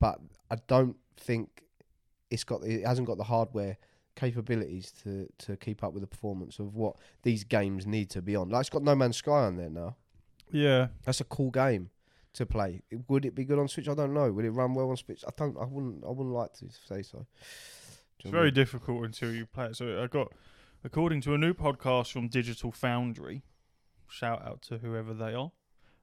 but 0.00 0.20
I 0.50 0.56
don't 0.68 0.96
think 1.16 1.64
it's 2.30 2.44
got 2.44 2.62
it 2.64 2.86
hasn't 2.86 3.06
got 3.06 3.18
the 3.18 3.24
hardware 3.24 3.76
capabilities 4.14 4.92
to 5.02 5.28
to 5.38 5.56
keep 5.56 5.84
up 5.84 5.92
with 5.92 6.00
the 6.02 6.06
performance 6.06 6.58
of 6.58 6.74
what 6.74 6.96
these 7.22 7.44
games 7.44 7.86
need 7.86 8.08
to 8.10 8.22
be 8.22 8.34
on. 8.36 8.48
Like 8.48 8.60
it's 8.60 8.70
got 8.70 8.82
No 8.82 8.94
Man's 8.94 9.18
Sky 9.18 9.32
on 9.44 9.56
there 9.56 9.68
now. 9.70 9.96
Yeah. 10.50 10.88
That's 11.04 11.20
a 11.20 11.24
cool 11.24 11.50
game 11.50 11.90
to 12.36 12.46
play. 12.46 12.82
Would 13.08 13.24
it 13.24 13.34
be 13.34 13.44
good 13.44 13.58
on 13.58 13.68
Switch? 13.68 13.88
I 13.88 13.94
don't 13.94 14.14
know. 14.14 14.30
Would 14.32 14.44
it 14.44 14.50
run 14.50 14.74
well 14.74 14.90
on 14.90 14.96
Switch? 14.96 15.24
I 15.26 15.30
don't. 15.36 15.56
I 15.58 15.64
wouldn't. 15.64 16.04
I 16.04 16.08
wouldn't 16.08 16.34
like 16.34 16.52
to 16.54 16.66
say 16.86 17.02
so. 17.02 17.26
It's 18.18 18.24
you 18.24 18.30
know 18.30 18.38
what 18.38 18.38
I 18.38 18.40
very 18.40 18.50
difficult 18.50 19.04
until 19.04 19.32
you 19.34 19.46
play 19.46 19.66
it. 19.66 19.76
So 19.76 20.02
I 20.02 20.06
got, 20.06 20.32
according 20.84 21.20
to 21.22 21.34
a 21.34 21.38
new 21.38 21.54
podcast 21.54 22.12
from 22.12 22.28
Digital 22.28 22.72
Foundry, 22.72 23.42
shout 24.08 24.42
out 24.46 24.62
to 24.62 24.78
whoever 24.78 25.12
they 25.12 25.34
are. 25.34 25.52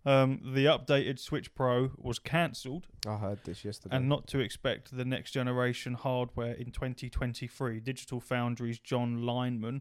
Um, 0.05 0.41
the 0.43 0.65
updated 0.65 1.17
Switch 1.17 1.55
Pro 1.55 1.91
was 1.97 2.19
cancelled 2.19 2.87
I 3.07 3.15
heard 3.15 3.39
this 3.45 3.63
yesterday. 3.63 3.95
and 3.95 4.09
not 4.09 4.27
to 4.27 4.39
expect 4.39 4.95
the 4.97 5.05
next 5.05 5.31
generation 5.31 5.93
hardware 5.93 6.53
in 6.55 6.71
2023. 6.71 7.79
Digital 7.79 8.19
Foundry's 8.19 8.79
John 8.79 9.19
Linneman 9.19 9.79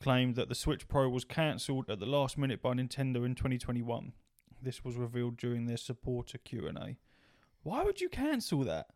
claimed 0.00 0.36
that 0.36 0.48
the 0.48 0.54
Switch 0.54 0.86
Pro 0.86 1.08
was 1.08 1.24
cancelled 1.24 1.90
at 1.90 1.98
the 1.98 2.06
last 2.06 2.38
minute 2.38 2.62
by 2.62 2.74
Nintendo 2.74 3.26
in 3.26 3.34
2021. 3.34 4.12
This 4.62 4.84
was 4.84 4.96
revealed 4.96 5.36
during 5.36 5.66
their 5.66 5.76
supporter 5.76 6.38
Q 6.38 6.66
and 6.66 6.78
A. 6.78 6.96
Why 7.62 7.82
would 7.82 8.00
you 8.00 8.08
cancel 8.08 8.64
that? 8.64 8.86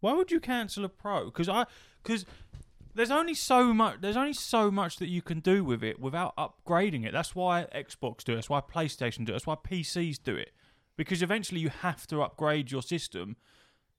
Why 0.00 0.12
would 0.12 0.30
you 0.30 0.40
cancel 0.40 0.84
a 0.84 0.88
pro? 0.88 1.26
Because 1.26 1.48
I 1.48 1.66
because 2.02 2.24
there's 2.94 3.10
only 3.10 3.34
so 3.34 3.72
much 3.72 3.96
there's 4.00 4.16
only 4.16 4.32
so 4.32 4.70
much 4.70 4.96
that 4.96 5.08
you 5.08 5.22
can 5.22 5.40
do 5.40 5.64
with 5.64 5.82
it 5.82 6.00
without 6.00 6.36
upgrading 6.36 7.06
it. 7.06 7.12
That's 7.12 7.34
why 7.34 7.66
Xbox 7.74 8.24
do 8.24 8.32
it. 8.32 8.36
That's 8.36 8.50
why 8.50 8.60
PlayStation 8.60 9.24
do 9.24 9.32
it. 9.32 9.34
That's 9.34 9.46
why 9.46 9.56
PCs 9.56 10.22
do 10.22 10.36
it. 10.36 10.52
Because 10.96 11.22
eventually 11.22 11.60
you 11.60 11.70
have 11.70 12.06
to 12.08 12.22
upgrade 12.22 12.70
your 12.70 12.82
system 12.82 13.36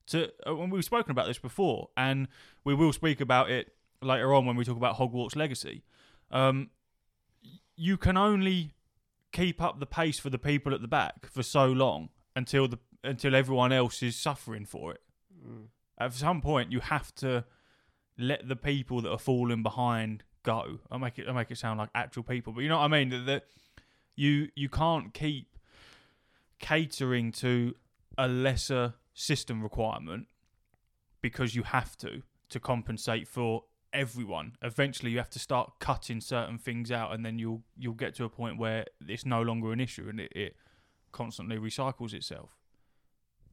to 0.06 0.30
uh, 0.46 0.54
when 0.54 0.70
we've 0.70 0.84
spoken 0.84 1.10
about 1.10 1.26
this 1.26 1.38
before 1.38 1.88
and 1.96 2.28
we 2.64 2.74
will 2.74 2.92
speak 2.92 3.20
about 3.20 3.50
it 3.50 3.72
later 4.00 4.34
on 4.34 4.46
when 4.46 4.56
we 4.56 4.64
talk 4.64 4.76
about 4.76 4.98
Hogwarts 4.98 5.36
Legacy. 5.36 5.84
Um, 6.30 6.70
you 7.76 7.96
can 7.96 8.16
only 8.16 8.72
keep 9.32 9.62
up 9.62 9.80
the 9.80 9.86
pace 9.86 10.18
for 10.18 10.30
the 10.30 10.38
people 10.38 10.74
at 10.74 10.82
the 10.82 10.88
back 10.88 11.26
for 11.26 11.42
so 11.42 11.66
long 11.66 12.10
until 12.36 12.68
the 12.68 12.78
until 13.04 13.34
everyone 13.34 13.72
else 13.72 14.02
is 14.02 14.14
suffering 14.14 14.64
for 14.64 14.92
it. 14.92 15.00
Mm. 15.44 15.66
At 15.98 16.12
some 16.14 16.40
point, 16.40 16.70
you 16.70 16.80
have 16.80 17.14
to 17.16 17.44
let 18.18 18.48
the 18.48 18.56
people 18.56 19.00
that 19.00 19.10
are 19.10 19.18
falling 19.18 19.62
behind 19.62 20.22
go. 20.42 20.78
I 20.90 20.98
make 20.98 21.18
it 21.18 21.28
I 21.28 21.32
make 21.32 21.50
it 21.50 21.58
sound 21.58 21.78
like 21.78 21.90
actual 21.94 22.22
people, 22.22 22.52
but 22.52 22.60
you 22.60 22.68
know 22.68 22.78
what 22.78 22.84
I 22.84 22.88
mean. 22.88 23.08
That, 23.10 23.26
that 23.26 23.44
you 24.14 24.48
you 24.54 24.68
can't 24.68 25.12
keep 25.14 25.58
catering 26.58 27.32
to 27.32 27.74
a 28.16 28.28
lesser 28.28 28.94
system 29.14 29.62
requirement 29.62 30.26
because 31.20 31.54
you 31.54 31.62
have 31.62 31.96
to 31.98 32.22
to 32.50 32.60
compensate 32.60 33.26
for 33.26 33.64
everyone. 33.92 34.56
Eventually, 34.62 35.10
you 35.10 35.18
have 35.18 35.30
to 35.30 35.38
start 35.38 35.74
cutting 35.78 36.20
certain 36.20 36.58
things 36.58 36.90
out, 36.90 37.12
and 37.12 37.24
then 37.24 37.38
you'll 37.38 37.62
you'll 37.76 37.94
get 37.94 38.14
to 38.16 38.24
a 38.24 38.28
point 38.28 38.58
where 38.58 38.86
it's 39.06 39.26
no 39.26 39.42
longer 39.42 39.72
an 39.72 39.80
issue, 39.80 40.08
and 40.08 40.20
it, 40.20 40.32
it 40.34 40.56
constantly 41.12 41.58
recycles 41.58 42.12
itself. 42.12 42.56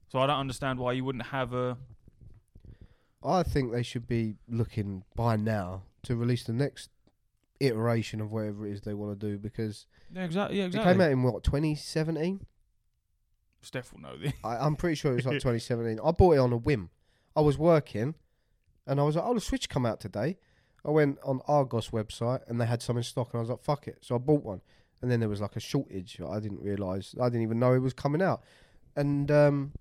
So 0.08 0.19
I 0.19 0.28
don't 0.28 0.39
understand 0.39 0.80
why 0.80 0.93
you 0.93 1.06
wouldn't 1.06 1.28
have 1.28 1.54
a 1.54 1.78
I 3.23 3.43
think 3.43 3.71
they 3.71 3.84
should 3.84 4.08
be 4.08 4.36
looking 4.47 5.04
by 5.15 5.36
now 5.36 5.84
to 6.04 6.15
release 6.15 6.43
the 6.43 6.54
next 6.54 6.89
iteration 7.60 8.21
of 8.21 8.32
whatever 8.32 8.65
it 8.65 8.71
is 8.71 8.82
they 8.82 8.93
want 8.93 9.19
to 9.19 9.28
do 9.28 9.38
because 9.38 9.86
yeah 10.13 10.23
exactly 10.23 10.58
yeah 10.58 10.65
it 10.65 10.71
came 10.71 11.02
out 11.02 11.12
in 11.12 11.23
what 11.23 11.43
2017. 11.43 12.45
Steph 13.62 13.91
will 13.91 13.99
know 13.99 14.17
this. 14.17 14.32
I, 14.41 14.56
I'm 14.56 14.78
pretty 14.78 14.95
sure 14.95 15.12
it 15.12 15.15
was 15.15 15.25
like 15.25 15.34
2017. 15.41 15.99
I 16.02 16.12
bought 16.12 16.36
it 16.36 16.39
on 16.39 16.54
a 16.54 16.58
whim. 16.58 16.89
I 17.36 17.41
was 17.41 17.58
working, 17.58 18.15
and 18.89 18.99
I 18.99 19.04
was 19.04 19.15
like, 19.15 19.25
"Oh, 19.25 19.34
the 19.34 19.39
Switch 19.41 19.69
come 19.69 19.86
out 19.86 19.99
today." 19.99 20.38
I 20.86 20.91
went 20.91 21.17
on 21.23 21.41
Argos 21.47 21.89
website, 21.89 22.41
and 22.47 22.60
they 22.60 22.65
had 22.65 22.82
some 22.82 22.97
in 22.97 23.04
stock, 23.04 23.30
and 23.34 23.39
I 23.39 23.41
was 23.41 23.49
like, 23.49 23.62
"Fuck 23.63 23.88
it!" 23.88 23.99
So 24.02 24.15
I 24.15 24.17
bought 24.17 24.43
one, 24.43 24.62
and 25.02 25.10
then 25.12 25.19
there 25.19 25.30
was 25.30 25.41
like 25.41 25.56
a 25.56 25.60
shortage. 25.60 26.19
I 26.21 26.39
didn't 26.39 26.62
realize. 26.62 27.15
I 27.21 27.25
didn't 27.30 27.43
even 27.43 27.60
know 27.60 27.73
it 27.73 27.80
was 27.80 27.93
coming 27.93 28.21
out, 28.21 28.41
and 28.95 29.30
um, 29.32 29.71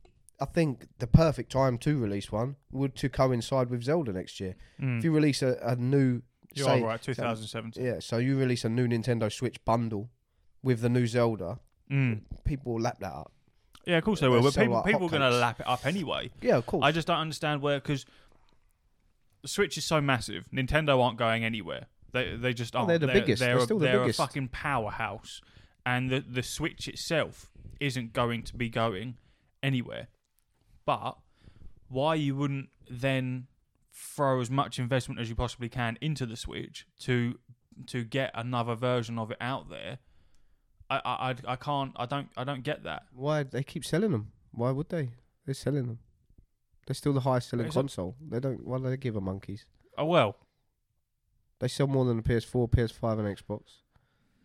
I 0.41 0.45
think 0.45 0.87
the 0.99 1.07
perfect 1.07 1.51
time 1.53 1.79
to 1.79 1.99
release 1.99 2.31
one 2.33 2.57
would 2.71 2.95
to 2.97 3.09
coincide 3.09 3.71
with 3.71 3.83
Zelda 3.83 4.13
next 4.13 4.39
year. 4.41 4.55
Mm. 4.81 4.99
If 4.99 5.05
you 5.05 5.13
release 5.13 5.43
a, 5.43 5.59
a 5.63 5.77
new, 5.77 6.23
You 6.55 6.65
say, 6.65 6.81
are 6.83 6.87
right. 6.87 7.03
2017. 7.03 7.85
yeah, 7.85 7.99
so 8.01 8.19
you 8.19 8.39
release 8.39 8.65
a 8.65 8.69
new 8.69 8.87
Nintendo 8.87 9.33
Switch 9.33 9.65
bundle 9.65 10.11
with 10.63 10.81
the 10.81 10.89
new 10.89 11.07
Zelda, 11.07 11.59
Mm. 11.91 12.21
people 12.45 12.75
will 12.75 12.83
lap 12.83 12.99
that 13.01 13.13
up. 13.13 13.33
Yeah, 13.87 13.97
of 13.99 14.05
course 14.05 14.21
they 14.21 14.29
will. 14.29 14.43
But 14.43 14.55
people 14.55 14.75
like 14.75 14.85
people 14.85 15.07
are 15.07 15.11
going 15.11 15.23
to 15.23 15.31
lap 15.39 15.61
it 15.61 15.67
up 15.67 15.87
anyway. 15.87 16.31
Yeah, 16.43 16.57
of 16.59 16.67
course. 16.67 16.85
I 16.85 16.93
just 16.93 17.07
don't 17.07 17.17
understand 17.19 17.63
where 17.63 17.79
because 17.81 18.05
Switch 19.49 19.77
is 19.79 19.85
so 19.85 20.01
massive. 20.01 20.45
Nintendo 20.53 21.03
aren't 21.03 21.19
going 21.19 21.45
anywhere. 21.45 21.87
They 22.13 22.37
they 22.37 22.55
just 22.55 22.75
aren't. 22.77 22.89
they're 22.89 22.99
the 22.99 23.07
biggest. 23.09 23.41
They're, 23.41 23.55
They're 23.55 23.59
a, 23.59 23.65
still 23.65 23.79
the 23.79 23.87
they're 23.87 24.01
biggest. 24.01 24.19
a 24.19 24.23
fucking 24.23 24.49
powerhouse, 24.49 25.41
and 25.85 26.11
the 26.11 26.21
the 26.21 26.43
Switch 26.43 26.89
itself 26.89 27.51
isn't 27.81 28.13
going 28.13 28.43
to 28.45 28.57
be 28.57 28.69
going 28.69 29.17
anywhere. 29.63 30.09
But 30.87 31.19
why 31.89 32.15
you 32.15 32.35
wouldn't 32.37 32.69
then 32.91 33.47
throw 33.93 34.41
as 34.41 34.51
much 34.51 34.79
investment 34.79 35.21
as 35.21 35.29
you 35.29 35.35
possibly 35.35 35.69
can 35.69 35.99
into 36.01 36.25
the 36.27 36.37
Switch 36.37 36.87
to 37.01 37.39
to 37.87 38.05
get 38.05 38.31
another 38.35 38.75
version 38.75 39.19
of 39.19 39.31
it 39.31 39.37
out 39.41 39.69
there? 39.71 39.99
I 40.91 40.97
I, 41.05 41.31
I- 41.31 41.53
I 41.53 41.57
can't. 41.57 41.93
I 41.97 42.07
don't. 42.07 42.29
I 42.37 42.45
don't 42.45 42.63
get 42.63 42.85
that. 42.85 43.03
Why 43.13 43.43
they 43.43 43.63
keep 43.63 43.85
selling 43.85 44.13
them? 44.13 44.33
Why 44.53 44.71
would 44.71 44.89
they? 44.89 45.11
They're 45.45 45.55
selling 45.55 45.87
them. 45.87 45.99
They're 46.89 46.95
still 46.95 47.13
the 47.13 47.21
highest 47.21 47.51
selling 47.51 47.71
console. 47.71 48.17
They 48.31 48.41
don't. 48.41 48.67
Why 48.67 48.79
do 48.79 48.85
they 48.89 48.97
give 48.97 49.15
a 49.15 49.21
monkeys? 49.21 49.67
Oh 49.99 50.07
well. 50.07 50.37
They 51.61 51.69
sell 51.69 51.87
more 51.87 52.07
than 52.07 52.17
the 52.17 52.23
PS4, 52.23 52.71
PS5, 52.71 53.19
and 53.19 53.37
Xbox. 53.37 53.63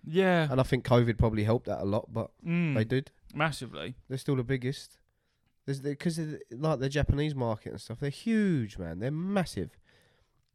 Yeah. 0.06 0.48
And 0.52 0.60
I 0.60 0.64
think 0.64 0.84
COVID 0.86 1.18
probably 1.18 1.46
helped 1.46 1.68
that 1.68 1.80
a 1.82 1.86
lot, 1.86 2.12
but 2.12 2.32
Mm, 2.46 2.76
they 2.76 2.84
did. 2.84 3.12
massively. 3.34 3.96
They're 4.10 4.18
still 4.18 4.36
the 4.36 4.44
biggest. 4.44 4.98
Because 5.66 6.20
like 6.52 6.80
the 6.80 6.90
Japanese 6.90 7.34
market 7.34 7.72
and 7.72 7.80
stuff. 7.80 8.00
They're 8.02 8.10
huge, 8.10 8.78
man. 8.78 9.00
They're 9.00 9.10
massive, 9.12 9.78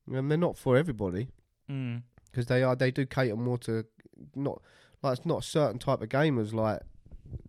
and 0.07 0.31
they're 0.31 0.37
not 0.37 0.59
for 0.59 0.77
everybody 0.77 1.29
Mm. 1.71 2.03
because 2.27 2.45
they 2.47 2.63
are. 2.63 2.77
They 2.77 2.91
do 2.91 3.07
cater 3.07 3.35
more 3.37 3.57
to 3.61 3.87
not 4.35 4.61
like 5.03 5.17
it's 5.17 5.25
not 5.27 5.39
a 5.45 5.47
certain 5.47 5.79
type 5.79 6.03
of 6.03 6.11
gamers 6.11 6.53
like 6.53 6.83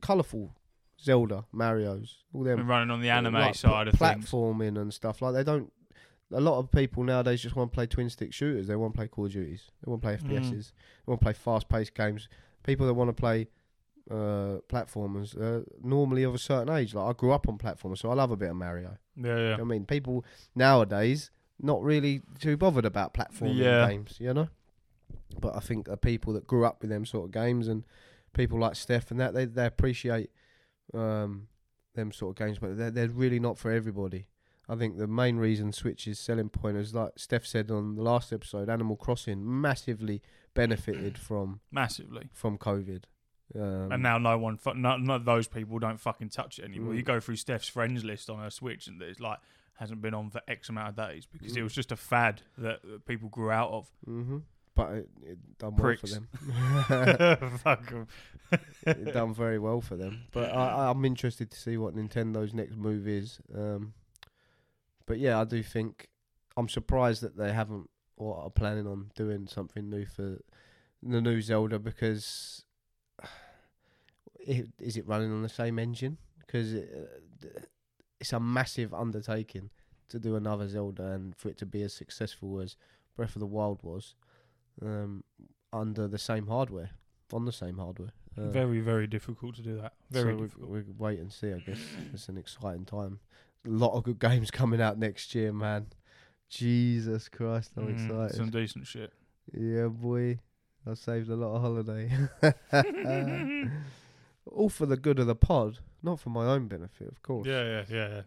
colourful 0.02 0.56
Zelda, 1.04 1.46
Mario's, 1.52 2.18
all 2.34 2.44
them 2.44 2.68
running 2.68 2.92
on 2.92 3.02
the 3.02 3.10
anime 3.10 3.34
like, 3.34 3.56
side 3.56 3.88
of 3.88 3.96
things. 3.96 4.26
platforming 4.30 4.80
and 4.80 4.94
stuff 4.94 5.22
like 5.22 5.34
they 5.34 5.44
don't. 5.44 5.72
A 6.32 6.40
lot 6.42 6.60
of 6.60 6.70
people 6.72 7.04
nowadays 7.04 7.42
just 7.42 7.56
want 7.56 7.72
to 7.72 7.76
play 7.76 7.88
twin 7.88 8.10
stick 8.10 8.34
shooters. 8.34 8.68
They 8.68 8.76
want 8.76 8.94
to 8.94 8.98
play 8.98 9.08
Call 9.08 9.26
of 9.26 9.32
Duties. 9.32 9.72
They 9.84 9.90
want 9.90 10.02
to 10.02 10.08
play 10.08 10.18
Mm. 10.18 10.22
FPSs. 10.40 10.72
They 10.72 11.10
want 11.12 11.22
to 11.22 11.26
play 11.26 11.34
fast 11.34 11.68
paced 11.70 11.96
games. 11.96 12.28
People 12.64 12.86
that 12.86 12.94
want 12.94 13.10
to 13.10 13.14
play 13.20 13.48
uh, 14.12 14.60
platformers 14.68 15.40
uh, 15.40 15.64
normally 15.84 16.24
of 16.24 16.34
a 16.36 16.38
certain 16.40 16.74
age. 16.76 16.94
Like 16.94 17.10
I 17.10 17.14
grew 17.18 17.32
up 17.32 17.48
on 17.48 17.58
platformers, 17.58 18.00
so 18.00 18.10
I 18.12 18.14
love 18.14 18.32
a 18.32 18.38
bit 18.38 18.50
of 18.50 18.56
Mario. 18.56 18.98
Yeah, 19.16 19.24
You 19.24 19.30
yeah. 19.30 19.36
know 19.50 19.52
what 19.54 19.60
I 19.62 19.64
mean, 19.66 19.86
people 19.86 20.26
nowadays 20.56 21.32
not 21.62 21.82
really 21.84 22.22
too 22.40 22.58
bothered 22.58 22.86
about 22.86 23.14
platforming 23.14 23.58
Yeah. 23.58 23.88
games. 23.88 24.18
You 24.20 24.34
know, 24.34 24.50
but 25.40 25.56
I 25.56 25.60
think 25.60 25.86
the 25.88 25.98
people 25.98 26.34
that 26.34 26.46
grew 26.48 26.66
up 26.66 26.82
with 26.82 26.90
them 26.90 27.06
sort 27.06 27.26
of 27.26 27.32
games 27.32 27.68
and 27.68 27.84
people 28.34 28.60
like 28.60 28.76
Steph 28.76 29.10
and 29.12 29.20
that 29.20 29.34
they 29.34 29.46
they 29.46 29.66
appreciate 29.66 30.30
um, 30.94 31.48
them 31.96 32.12
sort 32.12 32.32
of 32.40 32.46
games, 32.46 32.60
but 32.60 32.78
they're 32.78 32.92
they're 32.92 33.08
really 33.10 33.40
not 33.40 33.58
for 33.58 33.72
everybody. 33.72 34.28
I 34.68 34.76
think 34.76 34.98
the 34.98 35.08
main 35.08 35.38
reason 35.38 35.72
Switch's 35.74 36.20
selling 36.20 36.50
point 36.50 36.78
is 36.78 36.94
like 36.94 37.14
Steph 37.18 37.46
said 37.46 37.72
on 37.72 37.96
the 37.96 38.04
last 38.04 38.32
episode, 38.32 38.70
Animal 38.70 38.96
Crossing 38.96 39.42
massively 39.62 40.22
benefited 40.54 41.18
from 41.28 41.60
Massively. 41.72 42.30
from 42.34 42.58
COVID. 42.58 43.04
Um, 43.56 43.92
and 43.92 44.04
now 44.04 44.20
no 44.20 44.38
one, 44.38 44.58
fu- 44.58 44.76
no, 44.76 44.96
no, 44.98 45.18
those 45.18 45.48
people 45.48 45.80
don't 45.80 46.00
fucking 46.00 46.30
touch 46.30 46.60
it 46.60 46.66
anymore. 46.66 46.94
Mm. 46.94 46.98
You 46.98 47.02
go 47.02 47.20
through 47.20 47.38
Steph's 47.38 47.68
friends 47.68 48.04
list 48.04 48.30
on 48.30 48.38
her 48.38 48.52
Switch, 48.52 48.86
and 48.86 49.02
it's 49.02 49.20
like 49.20 49.40
hasn't 49.74 50.02
been 50.04 50.14
on 50.14 50.30
for 50.30 50.42
X 50.48 50.70
amount 50.70 50.90
of 50.90 50.96
days 50.96 51.26
because 51.26 51.56
it 51.56 51.60
Mm. 51.62 51.64
was 51.64 51.74
just 51.74 51.92
a 51.92 51.96
fad 51.96 52.44
that, 52.60 53.06
people 53.08 53.28
grew 53.30 53.50
out 53.50 53.72
of. 53.72 53.88
hmm 54.06 54.38
But 54.80 54.92
it, 54.94 55.10
it 55.24 55.58
done 55.58 55.76
Pricks. 55.76 56.04
well 56.04 56.24
for 56.88 57.06
them. 57.06 57.60
Fuck 57.64 57.92
'em. 57.92 58.08
it 58.88 59.14
done 59.14 59.34
very 59.34 59.60
well 59.60 59.82
for 59.82 59.98
them. 59.98 60.22
But 60.32 60.56
I, 60.56 60.90
I'm 60.90 61.04
interested 61.04 61.52
to 61.52 61.58
see 61.60 61.76
what 61.76 61.98
Nintendo's 61.98 62.54
next 62.54 62.78
move 62.78 63.06
is. 63.06 63.42
Um, 63.54 63.94
but 65.06 65.20
yeah, 65.20 65.38
I 65.42 65.44
do 65.44 65.62
think 65.62 66.08
I'm 66.56 66.70
surprised 66.70 67.22
that 67.24 67.36
they 67.36 67.52
haven't 67.52 67.90
or 68.16 68.38
are 68.38 68.50
planning 68.50 68.88
on 68.88 69.12
doing 69.16 69.48
something 69.48 69.90
new 69.90 70.06
for 70.06 70.38
the 71.04 71.22
new 71.22 71.42
Zelda 71.42 71.78
because 71.78 72.64
it, 74.40 74.70
is 74.80 74.96
it 74.96 75.06
running 75.06 75.30
on 75.34 75.42
the 75.42 75.50
same 75.50 75.78
engine? 75.78 76.20
Because 76.40 76.74
it, 76.74 76.90
uh, 77.44 77.60
it's 78.22 78.32
a 78.32 78.40
massive 78.40 78.94
undertaking 78.94 79.72
to 80.08 80.20
do 80.20 80.38
another 80.38 80.70
Zelda 80.70 81.08
and 81.12 81.36
for 81.36 81.50
it 81.50 81.58
to 81.58 81.66
be 81.66 81.82
as 81.82 81.92
successful 81.92 82.62
as 82.62 82.78
Breath 83.18 83.36
of 83.36 83.42
the 83.42 83.46
Wild 83.46 83.84
was 83.84 84.16
um, 84.82 85.24
under 85.74 86.08
the 86.08 86.18
same 86.18 86.48
hardware, 86.48 86.92
on 87.34 87.46
the 87.46 87.52
same 87.52 87.78
hardware. 87.78 88.12
Uh, 88.38 88.50
very, 88.50 88.80
very 88.80 89.08
difficult 89.08 89.56
to 89.56 89.62
do 89.62 89.76
that. 89.82 89.94
Very 90.12 90.34
so 90.34 90.38
we 90.38 90.44
difficult. 90.48 90.70
we 90.72 90.84
wait 90.98 91.20
and 91.20 91.32
see. 91.32 91.52
I 91.54 91.60
guess 91.60 91.80
it's 92.14 92.30
an 92.30 92.38
exciting 92.38 92.86
time. 92.86 93.20
A 93.66 93.70
lot 93.70 93.94
of 93.96 94.04
good 94.04 94.20
games 94.30 94.52
coming 94.52 94.82
out 94.82 94.98
next 94.98 95.34
year, 95.36 95.52
man. 95.52 95.88
Jesus 96.50 97.28
Christ, 97.30 97.72
I'm 97.78 97.88
Mm, 97.88 97.94
excited. 97.94 98.36
Some 98.38 98.50
decent 98.50 98.88
shit. 98.88 99.12
Yeah, 99.54 99.88
boy, 99.88 100.40
I 100.88 100.94
saved 100.96 101.30
a 101.30 101.36
lot 101.36 101.56
of 101.56 101.62
holiday. 101.62 102.12
All 104.46 104.70
for 104.70 104.86
the 104.88 104.98
good 104.98 105.20
of 105.20 105.28
the 105.28 105.36
pod, 105.36 105.80
not 106.02 106.20
for 106.20 106.30
my 106.30 106.46
own 106.46 106.68
benefit, 106.68 107.08
of 107.08 107.22
course. 107.22 107.48
Yeah, 107.48 107.64
yeah, 107.64 107.84
yeah, 107.90 108.08
yeah. 108.10 108.22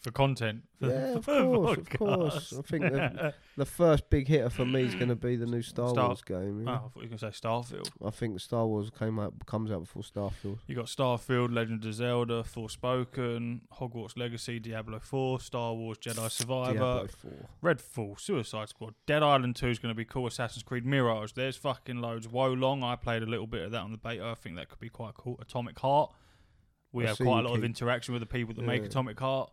For 0.00 0.12
content. 0.12 0.62
For 0.78 0.86
Yeah, 0.86 1.00
the 1.12 1.16
of 1.18 1.26
course, 1.26 1.78
of 1.78 1.90
course. 1.90 2.54
I 2.56 2.62
think 2.62 2.84
the, 2.84 3.34
the 3.56 3.64
first 3.66 4.08
big 4.10 4.28
hitter 4.28 4.48
for 4.48 4.64
me 4.64 4.82
is 4.82 4.94
going 4.94 5.08
to 5.08 5.16
be 5.16 5.34
the 5.34 5.46
new 5.46 5.60
Star, 5.60 5.88
Star- 5.88 6.06
Wars 6.06 6.22
game. 6.22 6.68
Oh, 6.68 6.70
I 6.70 6.76
thought 6.76 6.90
you 6.94 7.00
were 7.02 7.06
going 7.06 7.18
to 7.18 7.32
say 7.32 7.48
Starfield. 7.48 7.90
I 8.04 8.10
think 8.10 8.38
Star 8.38 8.64
Wars 8.66 8.90
came 8.96 9.18
out 9.18 9.34
comes 9.46 9.72
out 9.72 9.80
before 9.80 10.02
Starfield. 10.02 10.58
You 10.68 10.76
got 10.76 10.86
Starfield, 10.86 11.52
Legend 11.52 11.84
of 11.84 11.94
Zelda, 11.94 12.44
Forspoken, 12.44 13.60
Hogwarts 13.80 14.16
Legacy, 14.16 14.60
Diablo 14.60 15.00
4, 15.00 15.40
Star 15.40 15.74
Wars 15.74 15.98
Jedi 15.98 16.30
Survivor, 16.30 16.74
Diablo 16.74 17.08
4. 17.08 17.32
Redfall, 17.74 18.20
Suicide 18.20 18.68
Squad, 18.68 18.94
Dead 19.06 19.22
Island 19.24 19.56
2 19.56 19.66
is 19.66 19.78
going 19.80 19.92
to 19.92 19.96
be 19.96 20.04
cool, 20.04 20.28
Assassin's 20.28 20.62
Creed 20.62 20.86
Mirage. 20.86 21.32
There's 21.32 21.56
fucking 21.56 22.00
loads. 22.00 22.28
Wo 22.28 22.52
Long, 22.52 22.84
I 22.84 22.94
played 22.94 23.22
a 23.22 23.26
little 23.26 23.46
bit 23.48 23.64
of 23.64 23.72
that 23.72 23.80
on 23.82 23.90
the 23.90 23.98
beta. 23.98 24.24
I 24.24 24.34
think 24.34 24.56
that 24.56 24.68
could 24.68 24.80
be 24.80 24.88
quite 24.88 25.14
cool. 25.14 25.38
Atomic 25.40 25.78
Heart, 25.78 26.12
We 26.92 27.04
I 27.04 27.08
have 27.08 27.18
quite 27.18 27.44
a 27.44 27.48
lot 27.48 27.58
of 27.58 27.64
interaction 27.64 28.14
with 28.14 28.20
the 28.20 28.26
people 28.26 28.54
that 28.54 28.62
make 28.62 28.84
Atomic 28.84 29.18
Heart. 29.18 29.50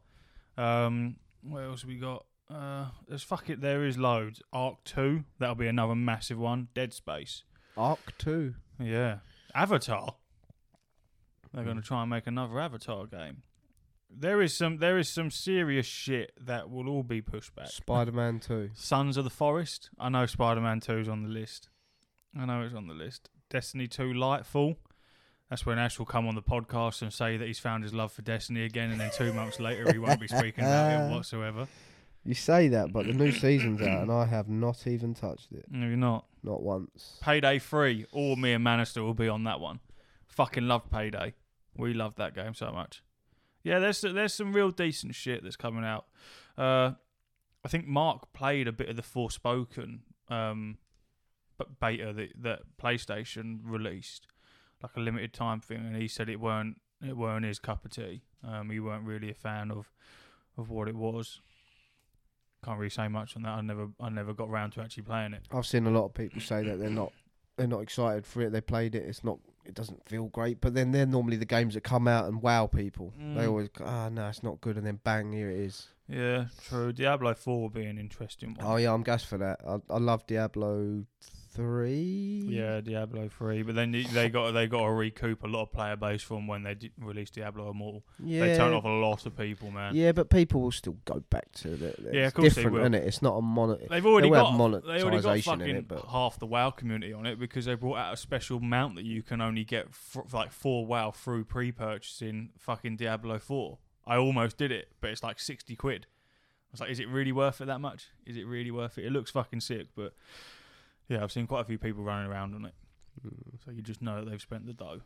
Um, 0.57 1.17
what 1.41 1.59
else 1.63 1.81
have 1.81 1.89
we 1.89 1.97
got? 1.97 2.25
Uh, 2.49 2.85
there's 3.07 3.23
fuck 3.23 3.49
it. 3.49 3.61
There 3.61 3.85
is 3.85 3.97
loads. 3.97 4.41
Ark 4.53 4.77
Two. 4.85 5.23
That'll 5.39 5.55
be 5.55 5.67
another 5.67 5.95
massive 5.95 6.37
one. 6.37 6.67
Dead 6.73 6.93
Space. 6.93 7.43
Ark 7.77 8.13
Two. 8.17 8.55
Yeah. 8.79 9.17
Avatar. 9.53 10.15
They're 11.53 11.63
Hmm. 11.63 11.67
going 11.69 11.81
to 11.81 11.87
try 11.87 12.01
and 12.01 12.09
make 12.09 12.27
another 12.27 12.59
Avatar 12.59 13.05
game. 13.07 13.43
There 14.09 14.41
is 14.41 14.55
some. 14.55 14.77
There 14.77 14.97
is 14.97 15.09
some 15.09 15.31
serious 15.31 15.85
shit 15.85 16.31
that 16.39 16.69
will 16.69 16.87
all 16.87 17.03
be 17.03 17.21
pushed 17.21 17.55
back. 17.55 17.67
Spider 17.67 18.11
Man 18.11 18.39
Two. 18.39 18.69
Sons 18.75 19.17
of 19.17 19.23
the 19.23 19.29
Forest. 19.29 19.89
I 19.99 20.09
know 20.09 20.25
Spider 20.25 20.61
Man 20.61 20.79
2 20.79 20.99
is 20.99 21.09
on 21.09 21.23
the 21.23 21.29
list. 21.29 21.69
I 22.37 22.45
know 22.45 22.61
it's 22.61 22.75
on 22.75 22.87
the 22.87 22.93
list. 22.93 23.29
Destiny 23.49 23.87
2 23.87 24.13
Lightfall. 24.13 24.75
That's 25.49 25.65
when 25.65 25.77
Ash 25.77 25.99
will 25.99 26.05
come 26.05 26.27
on 26.27 26.35
the 26.35 26.41
podcast 26.41 27.01
and 27.01 27.13
say 27.13 27.37
that 27.37 27.45
he's 27.45 27.59
found 27.59 27.83
his 27.83 27.93
love 27.93 28.11
for 28.11 28.21
Destiny 28.23 28.63
again, 28.63 28.91
and 28.91 28.99
then 28.99 29.11
two 29.15 29.31
months 29.33 29.59
later 29.59 29.91
he 29.91 29.99
won't 29.99 30.19
be 30.19 30.27
speaking 30.27 30.63
about 30.63 31.09
it 31.09 31.11
whatsoever. 31.15 31.67
You 32.23 32.33
say 32.33 32.67
that, 32.69 32.91
but 32.91 33.05
the 33.05 33.13
new 33.13 33.31
season's 33.31 33.81
out, 33.81 34.01
and 34.01 34.11
I 34.11 34.25
have 34.25 34.49
not 34.49 34.87
even 34.87 35.13
touched 35.13 35.51
it. 35.51 35.65
No, 35.69 35.85
you're 35.85 35.95
not. 35.95 36.25
Not 36.41 36.63
once. 36.63 37.19
Payday 37.21 37.59
3, 37.59 38.07
or 38.11 38.35
me 38.35 38.53
and 38.53 38.65
Manister 38.65 39.03
will 39.03 39.13
be 39.13 39.27
on 39.27 39.43
that 39.43 39.59
one. 39.59 39.79
Fucking 40.27 40.67
love 40.67 40.89
Payday. 40.89 41.33
We 41.77 41.93
loved 41.93 42.17
that 42.17 42.33
game 42.33 42.55
so 42.55 42.71
much. 42.71 43.03
Yeah, 43.63 43.79
there's 43.79 44.01
there's 44.01 44.33
some 44.33 44.53
real 44.53 44.71
decent 44.71 45.15
shit 45.15 45.43
that's 45.43 45.55
coming 45.55 45.83
out. 45.83 46.05
Uh, 46.57 46.91
I 47.63 47.67
think 47.67 47.87
Mark 47.87 48.31
played 48.33 48.67
a 48.67 48.71
bit 48.71 48.89
of 48.89 48.95
the 48.95 49.01
Forspoken 49.01 49.99
um, 50.29 50.77
beta 51.79 52.13
that, 52.13 52.29
that 52.41 52.59
PlayStation 52.81 53.59
released, 53.63 54.27
like 54.81 54.91
a 54.95 54.99
limited 54.99 55.33
time 55.33 55.59
thing, 55.61 55.77
and 55.77 55.95
he 55.95 56.07
said 56.07 56.29
it 56.29 56.39
weren't 56.39 56.79
it 57.05 57.15
weren't 57.17 57.45
his 57.45 57.59
cup 57.59 57.85
of 57.85 57.91
tea. 57.91 58.21
Um, 58.43 58.69
he 58.69 58.79
weren't 58.79 59.03
really 59.05 59.29
a 59.31 59.33
fan 59.35 59.71
of 59.71 59.91
of 60.57 60.69
what 60.69 60.87
it 60.87 60.95
was. 60.95 61.41
Can't 62.63 62.79
really 62.79 62.89
say 62.89 63.07
much 63.07 63.35
on 63.35 63.43
that. 63.43 63.49
I 63.51 63.61
never 63.61 63.89
I 63.99 64.09
never 64.09 64.33
got 64.33 64.49
round 64.49 64.73
to 64.73 64.81
actually 64.81 65.03
playing 65.03 65.33
it. 65.33 65.43
I've 65.51 65.65
seen 65.67 65.85
a 65.85 65.91
lot 65.91 66.05
of 66.05 66.13
people 66.13 66.41
say 66.41 66.63
that 66.63 66.79
they're 66.79 66.89
not 66.89 67.11
they're 67.57 67.67
not 67.67 67.81
excited 67.81 68.25
for 68.25 68.41
it. 68.41 68.51
They 68.51 68.61
played 68.61 68.95
it. 68.95 69.03
It's 69.07 69.23
not. 69.23 69.37
It 69.65 69.73
doesn't 69.75 70.07
feel 70.07 70.25
great. 70.25 70.61
But 70.61 70.73
then 70.75 70.91
they're 70.91 71.05
normally 71.05 71.37
the 71.37 71.45
games 71.45 71.73
that 71.75 71.81
come 71.81 72.07
out 72.07 72.25
and 72.25 72.41
wow 72.41 72.67
people. 72.67 73.13
They 73.17 73.41
Mm. 73.45 73.47
always 73.49 73.69
go, 73.69 73.85
ah 73.85 74.09
no, 74.09 74.27
it's 74.29 74.43
not 74.43 74.61
good, 74.61 74.77
and 74.77 74.85
then 74.85 74.99
bang, 75.03 75.31
here 75.31 75.49
it 75.49 75.57
is. 75.59 75.87
Yeah, 76.07 76.45
true. 76.67 76.93
Diablo 76.93 77.33
4 77.33 77.61
will 77.61 77.69
be 77.69 77.85
an 77.85 77.97
interesting 77.97 78.53
one. 78.53 78.65
Oh 78.65 78.75
yeah, 78.75 78.93
I'm 78.93 79.01
gassed 79.01 79.25
for 79.25 79.39
that. 79.39 79.59
I, 79.67 79.77
I 79.89 79.97
love 79.97 80.25
Diablo 80.27 81.05
three. 81.55 82.43
Yeah, 82.47 82.81
Diablo 82.81 83.29
3, 83.29 83.63
but 83.63 83.75
then 83.75 83.91
they 84.13 84.29
got 84.29 84.51
they 84.51 84.67
got 84.67 84.85
to 84.85 84.91
recoup 84.91 85.43
a 85.43 85.47
lot 85.47 85.63
of 85.63 85.71
player 85.71 85.95
base 85.95 86.21
from 86.21 86.47
when 86.47 86.63
they 86.63 86.75
d- 86.75 86.91
released 86.99 87.35
Diablo 87.35 87.69
Immortal. 87.71 88.03
yeah. 88.23 88.41
They 88.45 88.57
turned 88.57 88.73
off 88.75 88.83
a 88.85 88.89
lot 88.89 89.25
of 89.25 89.35
people, 89.37 89.71
man. 89.71 89.95
Yeah, 89.95 90.11
but 90.11 90.29
people 90.29 90.61
will 90.61 90.71
still 90.71 90.97
go 91.05 91.23
back 91.29 91.51
to 91.53 91.73
it. 91.73 91.99
Yeah, 92.11 92.27
of 92.27 92.33
course 92.33 92.55
they 92.55 92.61
different, 92.63 92.73
will. 92.73 92.81
isn't 92.81 92.93
it? 92.95 93.03
It's 93.05 93.21
not 93.21 93.35
a 93.37 93.41
mono. 93.41 93.77
They've 93.89 94.05
already 94.05 94.29
They 94.29 94.33
got 94.35 94.51
have 94.51 94.83
they 94.83 95.01
already 95.03 95.21
got 95.21 95.39
fucking 95.41 95.75
it, 95.75 95.87
but- 95.87 96.05
half 96.05 96.39
the 96.39 96.45
WoW 96.45 96.69
community 96.71 97.13
on 97.13 97.25
it 97.25 97.39
because 97.39 97.65
they 97.65 97.75
brought 97.75 97.97
out 97.97 98.13
a 98.13 98.17
special 98.17 98.59
mount 98.59 98.95
that 98.95 99.05
you 99.05 99.23
can 99.23 99.41
only 99.41 99.63
get 99.63 99.87
f- 99.89 100.33
like 100.33 100.51
for 100.51 100.85
WoW 100.85 101.11
through 101.11 101.45
pre-purchasing 101.45 102.49
fucking 102.57 102.97
Diablo 102.97 103.39
4. 103.39 103.77
I 104.07 104.17
almost 104.17 104.57
did 104.57 104.71
it, 104.71 104.89
but 105.01 105.09
it's 105.09 105.23
like 105.23 105.39
60 105.39 105.75
quid. 105.75 106.05
I 106.07 106.71
was 106.71 106.79
like, 106.81 106.89
is 106.91 106.99
it 106.99 107.07
really 107.07 107.31
worth 107.31 107.61
it 107.61 107.65
that 107.65 107.79
much? 107.79 108.07
Is 108.25 108.37
it 108.37 108.45
really 108.45 108.69
worth 108.71 108.97
it? 108.97 109.05
It 109.05 109.11
looks 109.11 109.31
fucking 109.31 109.61
sick, 109.61 109.87
but 109.95 110.13
yeah, 111.09 111.23
I've 111.23 111.31
seen 111.31 111.47
quite 111.47 111.61
a 111.61 111.65
few 111.65 111.77
people 111.77 112.03
running 112.03 112.29
around 112.31 112.55
on 112.55 112.65
it. 112.65 112.73
Mm. 113.25 113.63
So 113.63 113.71
you 113.71 113.81
just 113.81 114.01
know 114.01 114.23
that 114.23 114.29
they've 114.29 114.41
spent 114.41 114.65
the 114.65 114.73
dough. 114.73 115.01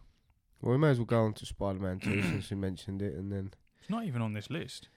Well, 0.61 0.71
we 0.73 0.77
may 0.77 0.89
as 0.89 0.97
well 0.97 1.05
go 1.05 1.21
on 1.21 1.33
to 1.33 1.45
Spider-Man 1.45 1.99
2 1.99 2.21
since 2.21 2.49
we 2.49 2.55
mentioned 2.67 3.01
it, 3.01 3.13
and 3.15 3.31
then 3.31 3.51
It's 3.81 3.89
not 3.89 4.03
even 4.05 4.21
on 4.21 4.33
this 4.33 4.49
list. 4.49 4.89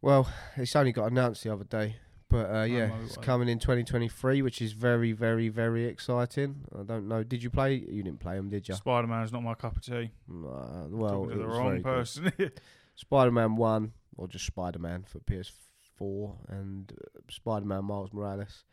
well, 0.00 0.28
it's 0.56 0.74
only 0.74 0.92
got 0.92 1.10
announced 1.10 1.44
the 1.44 1.52
other 1.52 1.64
day, 1.64 1.96
but 2.30 2.50
uh, 2.50 2.62
yeah, 2.62 2.90
it's 3.04 3.18
coming 3.18 3.48
in 3.48 3.58
2023, 3.58 4.40
which 4.40 4.62
is 4.62 4.72
very, 4.72 5.12
very, 5.12 5.48
very 5.50 5.84
exciting. 5.84 6.64
I 6.78 6.82
don't 6.84 7.08
know. 7.08 7.22
Did 7.22 7.42
you 7.42 7.50
play? 7.50 7.74
You 7.74 8.02
didn't 8.02 8.20
play 8.20 8.36
them, 8.36 8.48
did 8.48 8.66
you? 8.68 8.74
Spider 8.74 9.06
Man's 9.06 9.32
not 9.32 9.42
my 9.42 9.52
cup 9.54 9.76
of 9.76 9.82
tea. 9.84 10.12
Nah, 10.26 10.86
well, 10.88 11.10
Talking 11.10 11.30
to 11.32 11.38
the 11.38 11.46
wrong 11.46 11.82
person. 11.82 12.32
Spider-Man 12.94 13.56
One, 13.56 13.92
or 14.16 14.28
just 14.28 14.46
Spider-Man 14.46 15.04
for 15.08 15.18
PS4, 15.20 16.36
and 16.48 16.92
uh, 16.92 17.20
Spider-Man 17.30 17.84
Miles 17.84 18.12
Morales. 18.14 18.64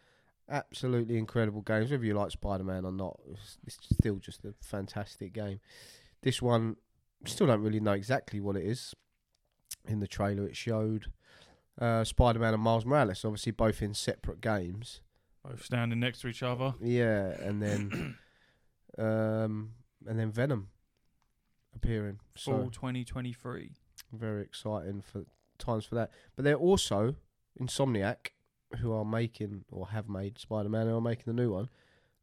Absolutely 0.49 1.17
incredible 1.17 1.61
games. 1.61 1.91
Whether 1.91 2.05
you 2.05 2.13
like 2.13 2.31
Spider-Man 2.31 2.85
or 2.85 2.91
not, 2.91 3.19
it's, 3.31 3.57
it's 3.65 3.77
still 3.93 4.15
just 4.15 4.43
a 4.45 4.53
fantastic 4.61 5.33
game. 5.33 5.59
This 6.21 6.41
one, 6.41 6.75
still 7.25 7.47
don't 7.47 7.61
really 7.61 7.79
know 7.79 7.93
exactly 7.93 8.39
what 8.39 8.55
it 8.55 8.63
is. 8.63 8.95
In 9.87 9.99
the 9.99 10.07
trailer, 10.07 10.47
it 10.47 10.55
showed 10.55 11.07
uh, 11.79 12.03
Spider-Man 12.03 12.53
and 12.53 12.63
Miles 12.63 12.85
Morales, 12.85 13.23
obviously 13.23 13.51
both 13.51 13.81
in 13.81 13.93
separate 13.93 14.41
games. 14.41 15.01
Both 15.43 15.63
standing 15.63 15.99
next 15.99 16.21
to 16.21 16.27
each 16.27 16.43
other. 16.43 16.73
Yeah, 16.81 17.29
and 17.41 17.61
then, 17.61 18.17
um, 18.97 19.71
and 20.07 20.19
then 20.19 20.31
Venom 20.31 20.69
appearing. 21.75 22.19
Fall 22.35 22.65
So 22.65 22.69
2023. 22.69 23.71
very 24.11 24.41
exciting 24.41 25.01
for 25.01 25.25
times 25.57 25.85
for 25.85 25.95
that. 25.95 26.11
But 26.35 26.43
they're 26.43 26.55
also 26.55 27.15
Insomniac, 27.59 28.29
who 28.77 28.93
are 28.93 29.05
making 29.05 29.65
or 29.71 29.87
have 29.89 30.07
made 30.07 30.37
Spider-Man, 30.37 30.87
who 30.87 30.95
are 30.97 31.01
making 31.01 31.23
the 31.27 31.33
new 31.33 31.51
one. 31.51 31.69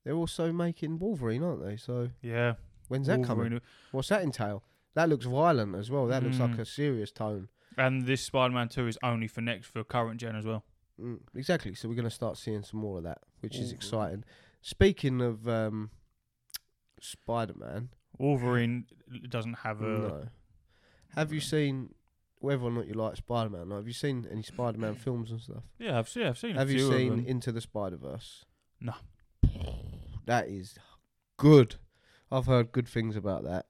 They're 0.05 0.15
also 0.15 0.53
making 0.53 0.99
Wolverine, 1.01 1.43
aren't 1.43 1.65
they? 1.65 1.77
So 1.77 2.11
Yeah. 2.23 2.55
when's 2.89 3.09
that 3.09 3.25
coming? 3.25 3.61
What's 3.91 4.09
that 4.09 4.23
entail? 4.23 4.63
That 4.95 5.09
looks 5.09 5.27
violent 5.27 5.75
as 5.75 5.91
well. 5.91 6.07
That 6.07 6.23
looks 6.23 6.39
like 6.39 6.53
Mm. 6.53 6.61
a 6.61 6.65
serious 6.65 7.11
tone. 7.13 7.49
And 7.77 8.07
this 8.07 8.23
Spider 8.23 8.55
Man 8.55 8.69
2 8.69 8.87
is 8.87 8.99
only 9.03 9.27
for 9.29 9.41
next 9.43 9.67
for 9.67 9.83
current 9.85 10.21
gen 10.21 10.37
as 10.37 10.47
well. 10.47 10.65
Mm, 10.99 11.21
exactly. 11.35 11.75
So 11.75 11.89
we're 11.89 11.95
going 11.97 12.05
to 12.05 12.11
start 12.11 12.39
seeing 12.39 12.63
some 12.63 12.81
more 12.81 12.99
of 12.99 13.05
that, 13.05 13.19
which 13.41 13.57
is 13.57 13.73
exciting. 13.73 14.25
Speaking 14.63 15.21
of 15.21 15.47
um, 15.47 15.91
Spider-Man, 17.01 17.91
Wolverine 18.19 18.87
doesn't 19.29 19.55
have 19.55 19.83
a. 19.83 19.85
no. 19.85 20.29
Have 21.15 21.33
you 21.33 21.41
seen 21.41 21.95
whether 22.41 22.63
or 22.63 22.71
not 22.71 22.87
you 22.87 22.95
like 22.95 23.17
Spider-Man? 23.17 23.69
Like, 23.69 23.79
have 23.79 23.87
you 23.87 23.93
seen 23.93 24.27
any 24.31 24.43
Spider-Man 24.43 24.95
films 25.05 25.31
and 25.31 25.41
stuff? 25.41 25.63
Yeah, 25.79 25.99
I've 25.99 26.09
seen. 26.09 26.27
I've 26.27 26.39
seen. 26.39 26.57
Have 26.57 26.69
a 26.69 26.73
you 26.73 26.91
seen. 26.91 27.25
Into 27.27 27.53
the 27.53 27.61
Spider 27.61 27.97
Verse? 27.97 28.45
No. 28.81 28.95
That 30.27 30.49
is 30.49 30.75
good. 31.37 31.77
I've 32.33 32.47
heard 32.47 32.73
good 32.73 32.89
things 32.89 33.15
about 33.15 33.45
that 33.45 33.67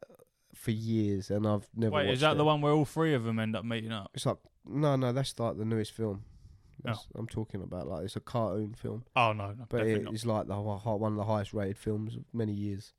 for 0.54 0.70
years, 0.70 1.30
and 1.30 1.46
I've 1.46 1.68
never. 1.76 1.96
Wait, 1.96 2.08
is 2.08 2.20
that 2.20 2.32
it. 2.32 2.38
the 2.38 2.44
one 2.44 2.62
where 2.62 2.72
all 2.72 2.86
three 2.86 3.12
of 3.12 3.24
them 3.24 3.38
end 3.38 3.54
up 3.54 3.62
meeting 3.62 3.92
up? 3.92 4.10
It's 4.14 4.24
like 4.24 4.38
no, 4.66 4.96
no. 4.96 5.12
That's 5.12 5.38
like 5.38 5.58
the 5.58 5.66
newest 5.66 5.92
film. 5.92 6.24
Oh. 6.24 6.82
That's, 6.84 7.06
I'm 7.14 7.26
talking 7.26 7.62
about 7.62 7.86
like 7.88 8.04
it's 8.04 8.16
a 8.16 8.20
cartoon 8.20 8.74
film, 8.74 9.04
Oh 9.14 9.32
no, 9.32 9.48
no 9.48 9.66
but 9.68 9.86
it, 9.86 10.06
it's 10.10 10.26
like 10.26 10.46
the 10.46 10.54
one 10.54 11.12
of 11.12 11.16
the 11.16 11.24
highest 11.24 11.52
rated 11.52 11.78
films 11.78 12.16
of 12.16 12.24
many 12.32 12.52
years. 12.52 12.92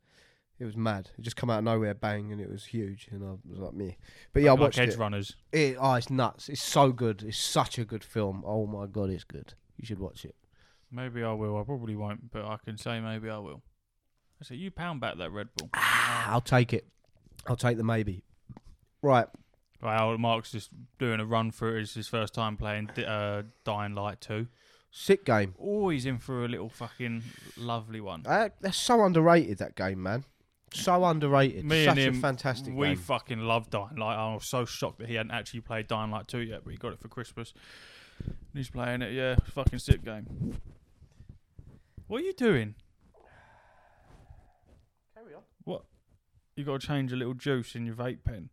It 0.60 0.66
was 0.66 0.76
mad. 0.76 1.12
It 1.18 1.22
just 1.22 1.36
come 1.36 1.50
out 1.52 1.60
of 1.60 1.66
nowhere, 1.66 1.94
bang, 1.94 2.32
and 2.32 2.42
it 2.42 2.50
was 2.50 2.66
huge. 2.66 3.08
And 3.12 3.24
I 3.24 3.34
was 3.48 3.60
like, 3.60 3.74
me. 3.74 3.98
But 4.34 4.42
yeah, 4.42 4.54
I 4.54 4.56
like 4.56 4.78
Edge 4.78 4.90
it. 4.90 4.98
Runners. 4.98 5.36
it. 5.52 5.78
Oh, 5.80 5.94
it's 5.94 6.10
nuts. 6.10 6.50
It's 6.50 6.64
so 6.64 6.92
good. 6.92 7.24
It's 7.24 7.38
such 7.38 7.78
a 7.78 7.86
good 7.86 8.04
film. 8.04 8.44
Oh 8.46 8.66
my 8.66 8.88
god, 8.88 9.12
it's 9.12 9.24
good. 9.24 9.54
You 9.78 9.86
should 9.86 10.00
watch 10.00 10.26
it. 10.26 10.36
Maybe 10.92 11.24
I 11.24 11.34
will. 11.34 11.58
I 11.58 11.64
probably 11.64 11.96
won't, 11.96 12.32
but 12.32 12.44
I 12.46 12.58
can 12.64 12.78
say 12.78 13.00
maybe 13.00 13.30
I 13.30 13.38
will. 13.38 13.62
I 14.42 14.46
say 14.46 14.56
you 14.56 14.72
pound 14.72 15.00
back 15.00 15.18
that 15.18 15.32
Red 15.32 15.50
Bull. 15.56 15.70
Ah, 15.74 16.32
I'll 16.32 16.42
take 16.42 16.74
it. 16.74 16.88
I'll 17.46 17.56
take 17.56 17.78
the 17.78 17.84
maybe. 17.84 18.24
Right. 19.02 19.28
Well, 19.82 20.18
Mark's 20.18 20.52
just 20.52 20.72
doing 20.98 21.20
a 21.20 21.26
run 21.26 21.52
through. 21.52 21.78
it. 21.78 21.82
It's 21.82 21.94
his 21.94 22.08
first 22.08 22.34
time 22.34 22.58
playing 22.58 22.90
uh, 23.06 23.44
Dying 23.64 23.94
Light 23.94 24.22
2. 24.22 24.48
Sick 24.90 25.26
game. 25.26 25.54
Always 25.60 26.06
in 26.06 26.18
for 26.18 26.44
a 26.46 26.48
little 26.48 26.70
fucking 26.70 27.24
lovely 27.58 28.02
one. 28.02 28.24
Uh, 28.26 28.50
that's 28.60 28.78
so 28.78 29.04
underrated 29.04 29.60
that 29.60 29.76
game, 29.76 30.02
man. 30.02 30.24
So 30.74 31.06
underrated. 31.06 31.64
Me 31.66 31.86
Such 31.86 31.92
and 31.92 32.00
a 32.00 32.04
him, 32.04 32.22
fantastic 32.22 32.74
we 32.74 32.88
game. 32.88 32.98
fucking 32.98 33.40
love 33.40 33.70
Dying 33.70 33.96
Light. 33.96 34.16
I 34.16 34.34
was 34.34 34.46
so 34.46 34.66
shocked 34.66 35.00
that 35.00 35.08
he 35.08 35.16
hadn't 35.16 35.32
actually 35.32 35.62
played 35.62 35.88
Dying 35.88 36.12
Light 36.12 36.28
2 36.28 36.40
yet, 36.40 36.62
but 36.64 36.72
he 36.72 36.78
got 36.78 36.92
it 36.94 37.00
for 37.00 37.08
Christmas. 37.08 37.54
And 38.26 38.36
he's 38.54 38.70
playing 38.70 39.02
it, 39.02 39.14
yeah. 39.14 39.36
Fucking 39.54 39.80
sick 39.80 40.04
game. 40.04 40.60
What 42.08 42.22
are 42.22 42.26
you 42.26 42.34
doing? 42.34 42.76
Carry 45.14 45.34
on. 45.36 45.42
What? 45.64 45.86
You 46.56 46.64
got 46.64 46.82
to 46.82 46.88
change 46.88 47.14
a 47.14 47.16
little 47.16 47.34
juice 47.34 47.76
in 47.76 47.86
your 47.86 47.96
vape 47.96 48.24
pen. 48.24 48.50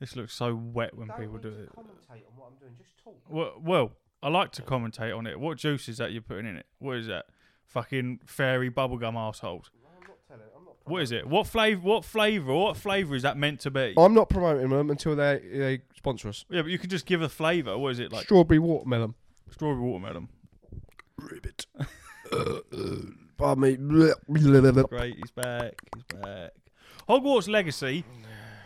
This 0.00 0.14
looks 0.14 0.34
so 0.34 0.54
wet 0.54 0.96
when 0.96 1.08
people 1.08 1.38
do 1.38 1.48
it. 1.48 1.70
Commentate 1.74 2.26
on 2.26 2.36
what 2.36 2.48
I'm 2.52 2.58
doing. 2.60 2.72
Just 2.76 2.98
talk. 3.02 3.16
Well, 3.28 3.54
well, 3.60 3.92
I 4.22 4.28
like 4.28 4.52
to 4.52 4.62
commentate 4.62 5.16
on 5.16 5.26
it. 5.26 5.40
What 5.40 5.58
juice 5.58 5.88
is 5.88 5.98
that 5.98 6.12
you're 6.12 6.22
putting 6.22 6.46
in 6.46 6.56
it? 6.56 6.66
What 6.78 6.96
is 6.96 7.06
that? 7.06 7.26
Fucking 7.64 8.20
fairy 8.26 8.70
bubblegum 8.70 9.14
assholes. 9.14 9.70
I'm 9.74 10.06
not 10.06 10.18
telling. 10.28 10.42
I'm 10.56 10.64
not. 10.64 10.75
What 10.86 11.02
is 11.02 11.10
it? 11.12 11.26
What 11.26 11.46
flavor? 11.46 11.80
What 11.80 12.04
flavor? 12.04 12.54
What 12.54 12.76
flavor 12.76 13.14
is 13.16 13.22
that 13.22 13.36
meant 13.36 13.60
to 13.60 13.70
be? 13.70 13.94
I'm 13.96 14.14
not 14.14 14.28
promoting 14.30 14.68
them 14.70 14.90
until 14.90 15.16
they 15.16 15.40
they 15.52 15.80
sponsor 15.96 16.28
us. 16.28 16.44
Yeah, 16.48 16.62
but 16.62 16.70
you 16.70 16.78
can 16.78 16.88
just 16.90 17.06
give 17.06 17.22
a 17.22 17.28
flavour. 17.28 17.76
What 17.76 17.88
is 17.90 17.98
it 17.98 18.12
like? 18.12 18.24
Strawberry 18.24 18.58
watermelon. 18.60 19.14
Strawberry 19.50 19.82
watermelon. 19.82 20.28
Ribbit. 21.18 21.66
Pardon 23.36 23.62
me. 23.62 23.76
Great, 23.76 25.16
he's 25.16 25.30
back. 25.30 25.74
He's 25.94 26.20
back. 26.20 26.50
Hogwarts 27.08 27.48
Legacy 27.48 28.04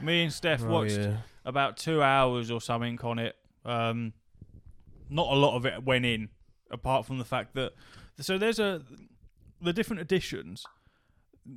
Me 0.01 0.23
and 0.25 0.33
Steph 0.33 0.63
Oh, 0.63 0.69
watched 0.69 0.99
yeah. 0.99 1.19
about 1.45 1.77
two 1.77 2.03
hours 2.03 2.51
or 2.51 2.61
something 2.61 2.99
on 3.03 3.19
it. 3.19 3.37
Um, 3.65 4.13
not 5.11 5.29
a 5.31 5.35
lot 5.37 5.57
of 5.57 5.67
it 5.67 5.83
went 5.85 6.07
in, 6.07 6.29
apart 6.71 7.05
from 7.05 7.19
the 7.19 7.25
fact 7.25 7.55
that 7.55 7.73
so 8.19 8.39
there's 8.39 8.59
a 8.59 8.83
the 9.61 9.73
different 9.73 10.01
editions. 10.01 10.65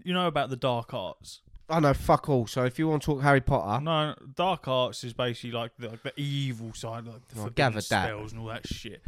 You 0.04 0.14
know 0.14 0.28
about 0.28 0.50
the 0.50 0.56
dark 0.56 0.94
arts. 0.94 1.42
I 1.70 1.80
know, 1.80 1.94
fuck 1.94 2.30
all. 2.30 2.46
So 2.48 2.66
if 2.66 2.78
you 2.78 2.88
want 2.88 3.02
to 3.04 3.06
talk 3.08 3.22
Harry 3.22 3.42
Potter, 3.42 3.82
No, 3.84 4.16
dark 4.36 4.68
arts 4.68 5.04
is 5.04 5.14
basically 5.14 5.52
like 5.52 5.72
the, 5.80 5.90
like 5.90 6.04
the 6.04 6.14
evil 6.18 6.74
side, 6.74 7.06
like 7.06 7.28
the 7.30 7.40
Oh, 7.40 7.44
forbidden 7.46 7.54
gathered 7.56 7.84
that. 7.90 8.06
spells 8.06 8.32
and 8.34 8.42
all 8.42 8.48
that 8.48 8.68
shit. 8.68 9.02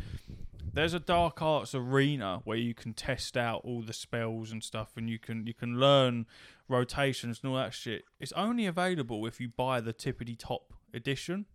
There's 0.73 0.93
a 0.93 0.99
dark 0.99 1.41
arts 1.41 1.73
arena 1.75 2.41
where 2.43 2.57
you 2.57 2.73
can 2.73 2.93
test 2.93 3.37
out 3.37 3.61
all 3.63 3.81
the 3.81 3.93
spells 3.93 4.51
and 4.51 4.63
stuff, 4.63 4.91
and 4.97 5.09
you 5.09 5.19
can 5.19 5.45
you 5.47 5.53
can 5.53 5.79
learn 5.79 6.25
rotations 6.67 7.39
and 7.43 7.51
all 7.51 7.57
that 7.57 7.73
shit. 7.73 8.03
It's 8.19 8.33
only 8.33 8.65
available 8.65 9.25
if 9.25 9.39
you 9.39 9.47
buy 9.49 9.79
the 9.81 9.93
tippity 9.93 10.37
top 10.37 10.73
edition 10.93 11.45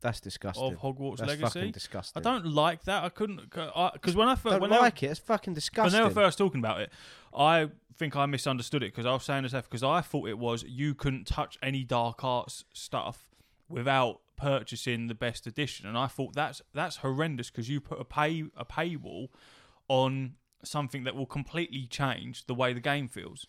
that's 0.00 0.20
disgusting. 0.20 0.72
of 0.72 0.80
Hogwarts 0.80 1.18
that's 1.18 1.28
Legacy. 1.28 1.44
fucking 1.44 1.72
I 2.16 2.20
don't 2.20 2.46
like 2.46 2.84
that. 2.84 3.04
I 3.04 3.08
couldn't 3.08 3.50
because 3.50 4.16
when 4.16 4.28
I 4.28 4.34
first 4.34 4.52
don't 4.52 4.60
when 4.62 4.70
like 4.70 5.00
they, 5.00 5.06
it. 5.06 5.10
It's 5.10 5.20
fucking 5.20 5.54
disgusting. 5.54 5.82
when 5.82 5.90
disgusting. 5.90 6.14
they 6.14 6.20
were 6.20 6.26
first 6.26 6.38
talking 6.38 6.58
about 6.58 6.80
it, 6.80 6.90
I 7.36 7.68
think 7.96 8.16
I 8.16 8.26
misunderstood 8.26 8.82
it 8.82 8.92
because 8.92 9.06
I 9.06 9.12
was 9.12 9.24
saying 9.24 9.42
this 9.42 9.54
after 9.54 9.68
because 9.68 9.82
I 9.82 10.00
thought 10.00 10.28
it 10.28 10.38
was 10.38 10.64
you 10.66 10.94
couldn't 10.94 11.26
touch 11.26 11.58
any 11.62 11.84
dark 11.84 12.24
arts 12.24 12.64
stuff 12.72 13.28
without 13.68 14.20
purchasing 14.36 15.06
the 15.06 15.14
best 15.14 15.46
edition, 15.46 15.86
and 15.86 15.96
I 15.96 16.06
thought 16.06 16.34
that's 16.34 16.62
that's 16.74 16.96
horrendous 16.98 17.50
because 17.50 17.68
you 17.68 17.80
put 17.80 18.00
a 18.00 18.04
pay 18.04 18.44
a 18.56 18.64
paywall 18.64 19.28
on 19.88 20.34
something 20.64 21.04
that 21.04 21.14
will 21.14 21.26
completely 21.26 21.86
change 21.86 22.46
the 22.46 22.54
way 22.54 22.72
the 22.72 22.80
game 22.80 23.08
feels 23.08 23.46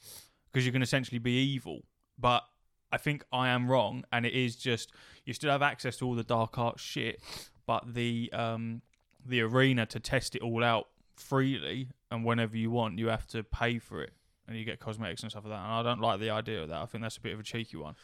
because 0.51 0.65
you 0.65 0.71
can 0.71 0.81
essentially 0.81 1.19
be 1.19 1.33
evil, 1.33 1.83
but. 2.17 2.43
I 2.91 2.97
think 2.97 3.23
I 3.31 3.49
am 3.49 3.69
wrong, 3.69 4.03
and 4.11 4.25
it 4.25 4.33
is 4.33 4.55
just 4.55 4.91
you 5.25 5.33
still 5.33 5.51
have 5.51 5.61
access 5.61 5.97
to 5.97 6.05
all 6.05 6.15
the 6.15 6.23
dark 6.23 6.57
arts 6.57 6.81
shit, 6.81 7.21
but 7.65 7.93
the 7.93 8.29
um 8.33 8.81
the 9.25 9.41
arena 9.41 9.85
to 9.85 9.99
test 9.99 10.35
it 10.35 10.41
all 10.41 10.63
out 10.63 10.87
freely 11.15 11.89
and 12.09 12.25
whenever 12.25 12.57
you 12.57 12.69
want, 12.69 12.99
you 12.99 13.07
have 13.07 13.25
to 13.27 13.43
pay 13.43 13.79
for 13.79 14.01
it, 14.03 14.11
and 14.47 14.57
you 14.57 14.65
get 14.65 14.79
cosmetics 14.79 15.21
and 15.23 15.31
stuff 15.31 15.45
like 15.45 15.53
that. 15.53 15.63
And 15.63 15.71
I 15.71 15.81
don't 15.81 16.01
like 16.01 16.19
the 16.19 16.29
idea 16.29 16.61
of 16.61 16.69
that. 16.69 16.81
I 16.81 16.85
think 16.85 17.03
that's 17.03 17.17
a 17.17 17.21
bit 17.21 17.33
of 17.33 17.39
a 17.39 17.43
cheeky 17.43 17.77
one. 17.77 17.95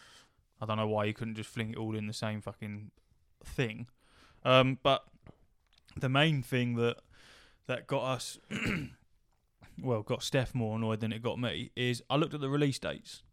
I 0.61 0.65
don't 0.65 0.77
know 0.77 0.87
why 0.87 1.05
you 1.05 1.13
couldn't 1.13 1.35
just 1.35 1.49
fling 1.49 1.71
it 1.71 1.77
all 1.77 1.95
in 1.95 2.07
the 2.07 2.13
same 2.13 2.41
fucking 2.41 2.91
thing. 3.43 3.87
Um, 4.43 4.79
but 4.81 5.03
the 5.95 6.09
main 6.09 6.41
thing 6.41 6.75
that 6.75 6.97
that 7.67 7.85
got 7.85 8.03
us, 8.03 8.39
well, 9.81 10.01
got 10.03 10.23
Steph 10.23 10.55
more 10.55 10.77
annoyed 10.77 11.01
than 11.01 11.11
it 11.11 11.21
got 11.21 11.37
me 11.37 11.71
is 11.75 12.01
I 12.09 12.15
looked 12.15 12.33
at 12.33 12.39
the 12.39 12.49
release 12.49 12.79
dates. 12.79 13.23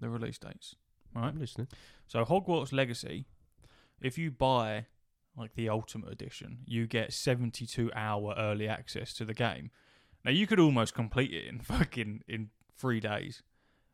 The 0.00 0.08
release 0.08 0.38
dates. 0.38 0.74
Right. 1.14 1.26
I'm 1.28 1.38
listening. 1.38 1.68
So 2.06 2.24
Hogwarts 2.24 2.72
Legacy, 2.72 3.26
if 4.00 4.16
you 4.16 4.30
buy 4.30 4.86
like 5.36 5.54
the 5.54 5.68
Ultimate 5.68 6.10
Edition, 6.12 6.58
you 6.66 6.86
get 6.86 7.12
72 7.12 7.90
hour 7.94 8.34
early 8.36 8.68
access 8.68 9.12
to 9.14 9.24
the 9.24 9.34
game. 9.34 9.70
Now 10.24 10.30
you 10.30 10.46
could 10.46 10.60
almost 10.60 10.94
complete 10.94 11.32
it 11.32 11.46
in 11.46 11.60
fucking 11.60 12.22
in 12.28 12.50
three 12.76 13.00
days. 13.00 13.42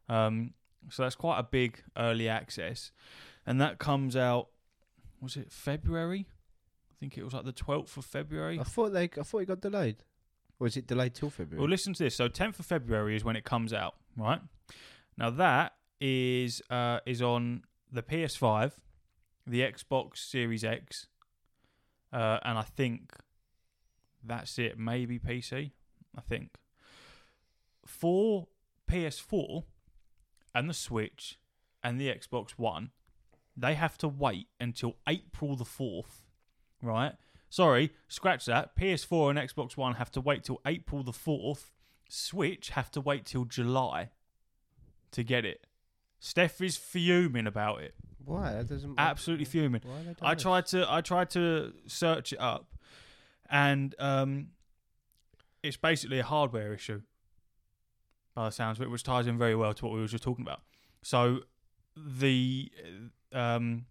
Um, 0.08 0.54
so 0.90 1.02
that's 1.02 1.16
quite 1.16 1.38
a 1.38 1.42
big 1.42 1.82
early 1.96 2.28
access, 2.28 2.92
and 3.44 3.60
that 3.60 3.78
comes 3.78 4.16
out. 4.16 4.48
Was 5.20 5.36
it 5.36 5.50
February? 5.50 6.26
I 6.90 6.94
think 7.00 7.18
it 7.18 7.24
was 7.24 7.32
like 7.32 7.44
the 7.44 7.52
12th 7.52 7.96
of 7.96 8.04
February. 8.04 8.60
I 8.60 8.62
thought 8.62 8.92
they. 8.92 9.04
I 9.04 9.22
thought 9.22 9.40
it 9.40 9.46
got 9.48 9.60
delayed. 9.60 10.04
Or 10.58 10.66
is 10.66 10.76
it 10.76 10.86
delayed 10.86 11.14
till 11.14 11.30
February? 11.30 11.60
Well, 11.60 11.68
listen 11.68 11.92
to 11.94 12.04
this. 12.04 12.14
So 12.14 12.28
10th 12.28 12.60
of 12.60 12.66
February 12.66 13.14
is 13.14 13.24
when 13.24 13.36
it 13.36 13.44
comes 13.44 13.72
out, 13.72 13.96
right? 14.16 14.40
Now 15.18 15.30
that 15.30 15.74
is 16.00 16.62
uh, 16.70 17.00
is 17.06 17.22
on 17.22 17.62
the 17.90 18.02
PS5, 18.02 18.72
the 19.46 19.60
Xbox 19.60 20.18
Series 20.18 20.64
X, 20.64 21.06
uh, 22.12 22.38
and 22.44 22.58
I 22.58 22.62
think 22.62 23.12
that's 24.24 24.58
it. 24.58 24.78
Maybe 24.78 25.18
PC. 25.18 25.72
I 26.16 26.20
think 26.20 26.50
for 27.86 28.48
PS4 28.90 29.64
and 30.54 30.68
the 30.68 30.74
Switch 30.74 31.38
and 31.82 32.00
the 32.00 32.08
Xbox 32.08 32.52
One, 32.52 32.90
they 33.56 33.74
have 33.74 33.96
to 33.98 34.08
wait 34.08 34.48
until 34.60 34.96
April 35.08 35.56
the 35.56 35.64
fourth, 35.64 36.24
right? 36.82 37.14
Sorry, 37.48 37.92
scratch 38.08 38.44
that. 38.46 38.76
PS4 38.76 39.30
and 39.30 39.38
Xbox 39.38 39.76
One 39.76 39.94
have 39.94 40.10
to 40.12 40.20
wait 40.20 40.44
till 40.44 40.60
April 40.66 41.02
the 41.02 41.12
4th. 41.12 41.70
Switch 42.08 42.70
have 42.70 42.90
to 42.92 43.00
wait 43.00 43.24
till 43.24 43.44
July 43.44 44.10
to 45.12 45.22
get 45.22 45.44
it. 45.44 45.65
Steph 46.26 46.60
is 46.60 46.76
fuming 46.76 47.46
about 47.46 47.82
it. 47.82 47.94
Why? 48.24 48.52
That 48.54 48.66
doesn't. 48.68 48.94
Absolutely 48.98 49.44
fuming. 49.44 49.80
Why 49.84 49.92
are 49.94 49.98
they 49.98 50.02
doing 50.04 50.16
I 50.22 50.34
this? 50.34 50.42
tried 50.42 50.66
to 50.66 50.84
I 50.92 51.00
tried 51.00 51.30
to 51.30 51.72
search 51.86 52.32
it 52.32 52.40
up 52.40 52.74
and 53.48 53.94
um 54.00 54.48
it's 55.62 55.76
basically 55.76 56.18
a 56.18 56.24
hardware 56.24 56.72
issue 56.72 57.02
by 58.34 58.46
the 58.46 58.50
sounds 58.50 58.78
of 58.78 58.82
it, 58.82 58.90
which 58.90 59.04
ties 59.04 59.28
in 59.28 59.38
very 59.38 59.54
well 59.54 59.72
to 59.74 59.84
what 59.84 59.94
we 59.94 60.00
were 60.00 60.08
just 60.08 60.24
talking 60.24 60.44
about. 60.44 60.62
So 61.02 61.40
the 61.96 62.72
um 63.32 63.86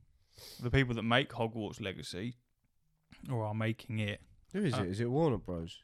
the 0.61 0.69
people 0.69 0.93
that 0.95 1.03
make 1.03 1.29
Hogwarts 1.31 1.79
Legacy 1.81 2.35
or 3.31 3.45
are 3.45 3.53
making 3.55 3.99
it 3.99 4.19
Who 4.51 4.59
is 4.65 4.73
uh, 4.73 4.81
it? 4.83 4.87
Is 4.89 4.99
it 4.99 5.09
Warner 5.09 5.37
Bros? 5.37 5.77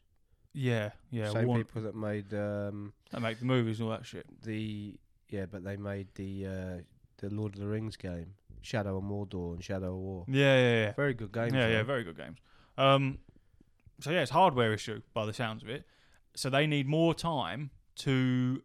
yeah, 0.53 0.89
yeah, 1.11 1.29
Same 1.31 1.47
Warner- 1.47 1.63
people 1.63 1.83
that 1.83 1.95
made 1.95 2.33
um, 2.33 2.91
that 3.11 3.21
make 3.21 3.39
the 3.39 3.45
movies 3.45 3.79
and 3.79 3.87
all 3.87 3.95
that 3.95 4.05
shit. 4.05 4.25
the 4.43 4.97
yeah, 5.31 5.45
but 5.45 5.63
they 5.63 5.77
made 5.77 6.07
the 6.15 6.45
uh, 6.45 6.77
the 7.17 7.33
Lord 7.33 7.55
of 7.55 7.61
the 7.61 7.67
Rings 7.67 7.97
game, 7.97 8.33
Shadow 8.61 8.97
of 8.97 9.03
Mordor 9.03 9.53
and 9.53 9.63
Shadow 9.63 9.93
of 9.93 9.99
War. 9.99 10.25
Yeah, 10.27 10.55
yeah, 10.55 10.73
yeah. 10.83 10.93
Very 10.93 11.13
good 11.13 11.31
games. 11.31 11.53
yeah, 11.53 11.67
yeah, 11.67 11.83
very 11.83 12.03
good 12.03 12.17
games. 12.17 12.37
Um, 12.77 13.19
so 13.99 14.11
yeah, 14.11 14.21
it's 14.21 14.31
hardware 14.31 14.73
issue 14.73 15.01
by 15.13 15.25
the 15.25 15.33
sounds 15.33 15.63
of 15.63 15.69
it. 15.69 15.85
So 16.35 16.49
they 16.49 16.67
need 16.67 16.87
more 16.87 17.13
time 17.13 17.71
to 17.97 18.61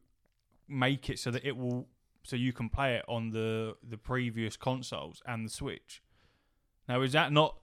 make 0.68 1.08
it 1.08 1.18
so 1.18 1.30
that 1.30 1.44
it 1.44 1.56
will, 1.56 1.88
so 2.22 2.36
you 2.36 2.52
can 2.52 2.68
play 2.68 2.96
it 2.96 3.04
on 3.08 3.30
the 3.30 3.76
the 3.88 3.96
previous 3.96 4.56
consoles 4.56 5.22
and 5.26 5.46
the 5.46 5.50
Switch. 5.50 6.02
Now, 6.88 7.02
is 7.02 7.12
that 7.12 7.32
not 7.32 7.56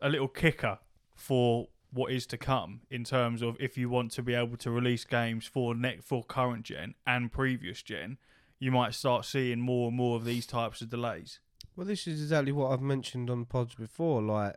a 0.00 0.08
little 0.08 0.28
kicker 0.28 0.78
for 1.14 1.68
what 1.92 2.12
is 2.12 2.26
to 2.26 2.36
come 2.36 2.80
in 2.90 3.04
terms 3.04 3.42
of 3.42 3.56
if 3.60 3.78
you 3.78 3.88
want 3.88 4.12
to 4.12 4.22
be 4.22 4.34
able 4.34 4.56
to 4.58 4.70
release 4.70 5.04
games 5.04 5.46
for 5.46 5.74
net 5.74 6.02
for 6.02 6.24
current 6.24 6.64
gen 6.64 6.94
and 7.06 7.32
previous 7.32 7.82
gen, 7.82 8.18
you 8.58 8.70
might 8.70 8.94
start 8.94 9.24
seeing 9.24 9.60
more 9.60 9.88
and 9.88 9.96
more 9.96 10.16
of 10.16 10.24
these 10.24 10.46
types 10.46 10.80
of 10.80 10.88
delays. 10.88 11.40
Well, 11.74 11.86
this 11.86 12.06
is 12.06 12.20
exactly 12.22 12.52
what 12.52 12.72
I've 12.72 12.80
mentioned 12.80 13.28
on 13.30 13.44
pods 13.44 13.74
before. 13.74 14.22
Like, 14.22 14.56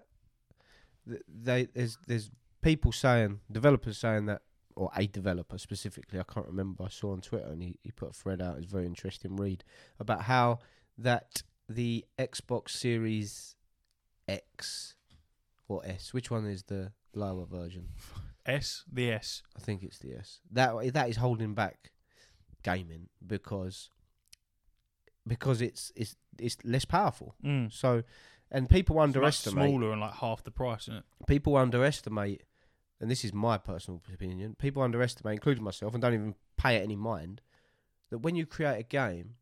they 1.28 1.68
there's 1.74 1.98
there's 2.08 2.32
people 2.62 2.92
saying, 2.92 3.40
developers 3.52 3.98
saying 3.98 4.26
that, 4.28 4.42
or 4.76 4.90
a 4.96 5.08
developer 5.08 5.58
specifically, 5.58 6.20
I 6.20 6.24
can't 6.24 6.48
remember. 6.48 6.86
I 6.86 6.90
saw 6.90 7.12
on 7.12 7.22
Twitter 7.22 7.48
and 7.48 7.62
he, 7.62 7.78
he 7.84 7.92
put 7.92 8.12
a 8.12 8.14
thread 8.14 8.42
out. 8.42 8.58
It's 8.58 8.72
very 8.72 8.86
interesting 8.86 9.36
read 9.36 9.64
about 10.00 10.24
how 10.24 10.60
that 10.98 11.44
the 11.68 12.06
Xbox 12.18 12.70
Series 12.70 13.56
X 14.28 14.96
or 15.68 15.86
S, 15.86 16.14
which 16.14 16.32
one 16.32 16.46
is 16.46 16.64
the 16.64 16.92
lower 17.14 17.46
version? 17.46 17.90
S, 18.46 18.84
the 18.92 19.12
S. 19.12 19.44
I 19.56 19.60
think 19.60 19.84
it's 19.84 20.00
the 20.00 20.14
S. 20.14 20.40
That 20.52 20.94
that 20.94 21.10
is 21.10 21.18
holding 21.18 21.54
back 21.54 21.92
gaming 22.64 23.10
because 23.26 23.90
because 25.28 25.62
it's 25.62 25.92
it's 25.96 26.16
it's 26.38 26.58
less 26.64 26.86
powerful. 26.86 27.36
Mm. 27.44 27.72
So, 27.72 28.04
and 28.52 28.70
people 28.70 28.98
It's 28.98 29.04
underestimate 29.04 29.70
smaller 29.70 29.92
and 29.92 30.02
like 30.02 30.16
half 30.16 30.44
the 30.44 30.52
price, 30.52 30.84
isn't 30.84 30.98
it? 30.98 31.04
people 31.28 31.56
underestimate, 31.56 32.44
and 33.00 33.10
this 33.10 33.24
is 33.24 33.34
my 33.34 33.58
personal 33.58 34.02
opinion. 34.14 34.56
People 34.58 34.82
underestimate, 34.82 35.34
including 35.34 35.64
myself, 35.64 35.94
and 35.94 36.02
don't 36.02 36.14
even 36.14 36.36
pay 36.58 36.78
it 36.78 36.84
any 36.84 36.96
mind 36.96 37.42
that 38.10 38.20
when 38.20 38.36
you 38.36 38.46
create 38.46 38.80
a 38.80 38.84
game 38.84 39.36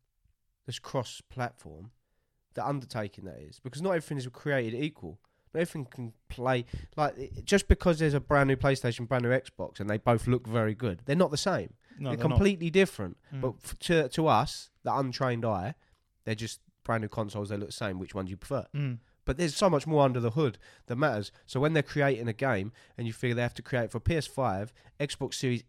that's 0.66 0.78
cross-platform, 0.78 1.90
the 2.54 2.66
undertaking 2.66 3.24
that 3.24 3.38
is 3.38 3.58
because 3.60 3.80
not 3.80 3.90
everything 3.90 4.18
is 4.18 4.26
created 4.28 4.74
equal. 4.74 5.18
Not 5.54 5.60
everything 5.60 5.86
can 5.86 6.12
play 6.28 6.64
like 6.96 7.44
just 7.44 7.68
because 7.68 7.98
there's 7.98 8.14
a 8.14 8.20
brand 8.20 8.48
new 8.48 8.56
PlayStation, 8.56 9.08
brand 9.08 9.24
new 9.24 9.30
Xbox, 9.30 9.80
and 9.80 9.88
they 9.88 9.98
both 9.98 10.26
look 10.26 10.46
very 10.46 10.74
good. 10.74 11.00
They're 11.04 11.16
not 11.16 11.30
the 11.30 11.36
same. 11.36 11.74
No, 11.98 12.10
they're, 12.10 12.16
they're 12.16 12.28
not. 12.28 12.36
completely 12.36 12.70
different. 12.70 13.16
Mm. 13.34 13.40
But 13.40 13.54
f- 13.64 13.78
to 13.80 14.08
to 14.08 14.26
us, 14.28 14.70
the 14.84 14.94
untrained 14.94 15.44
eye, 15.44 15.74
they're 16.24 16.34
just 16.34 16.60
brand 16.84 17.02
new 17.02 17.08
consoles. 17.08 17.48
They 17.48 17.56
look 17.56 17.68
the 17.68 17.72
same. 17.72 17.98
Which 17.98 18.14
one 18.14 18.26
do 18.26 18.30
you 18.30 18.36
prefer? 18.36 18.66
Mm. 18.74 18.98
But 19.24 19.36
there's 19.36 19.54
so 19.54 19.68
much 19.68 19.86
more 19.86 20.04
under 20.04 20.20
the 20.20 20.30
hood 20.30 20.56
that 20.86 20.96
matters. 20.96 21.30
So 21.44 21.60
when 21.60 21.74
they're 21.74 21.82
creating 21.82 22.28
a 22.28 22.32
game 22.32 22.72
and 22.96 23.06
you 23.06 23.12
feel 23.12 23.36
they 23.36 23.42
have 23.42 23.52
to 23.54 23.62
create 23.62 23.90
for 23.90 24.00
PS5, 24.00 24.70
Xbox 24.98 25.34
Series 25.34 25.64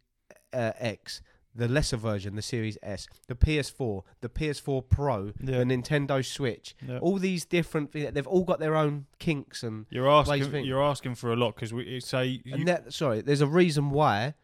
uh, 0.54 0.72
X, 0.80 1.22
the 1.56 1.68
lesser 1.68 1.98
version, 1.98 2.36
the 2.36 2.42
Series 2.42 2.78
S, 2.84 3.08
the 3.28 3.36
PS4, 3.36 4.04
the 4.22 4.30
PS4 4.30 4.82
Pro, 4.88 5.34
Yeah. 5.42 5.60
the 5.60 5.66
Nintendo 5.66 6.24
Switch, 6.24 6.76
Yeah. 6.88 7.00
all 7.00 7.18
these 7.18 7.44
different, 7.44 7.92
they've 7.92 8.28
all 8.28 8.44
got 8.44 8.60
their 8.60 8.76
own 8.76 9.08
kinks 9.18 9.64
and 9.64 9.86
You're 9.90 10.10
asking. 10.10 10.42
of. 10.44 10.54
You're 10.66 10.84
asking 10.84 11.16
for 11.16 11.34
a 11.34 11.36
lot 11.36 11.56
because 11.56 11.74
we 11.74 12.00
say 12.00 12.42
you, 12.46 12.54
and 12.54 12.68
that 12.68 12.94
sorry, 12.94 13.22
there's 13.22 13.42
a 13.42 13.48
reason 13.48 13.90
why 13.90 14.36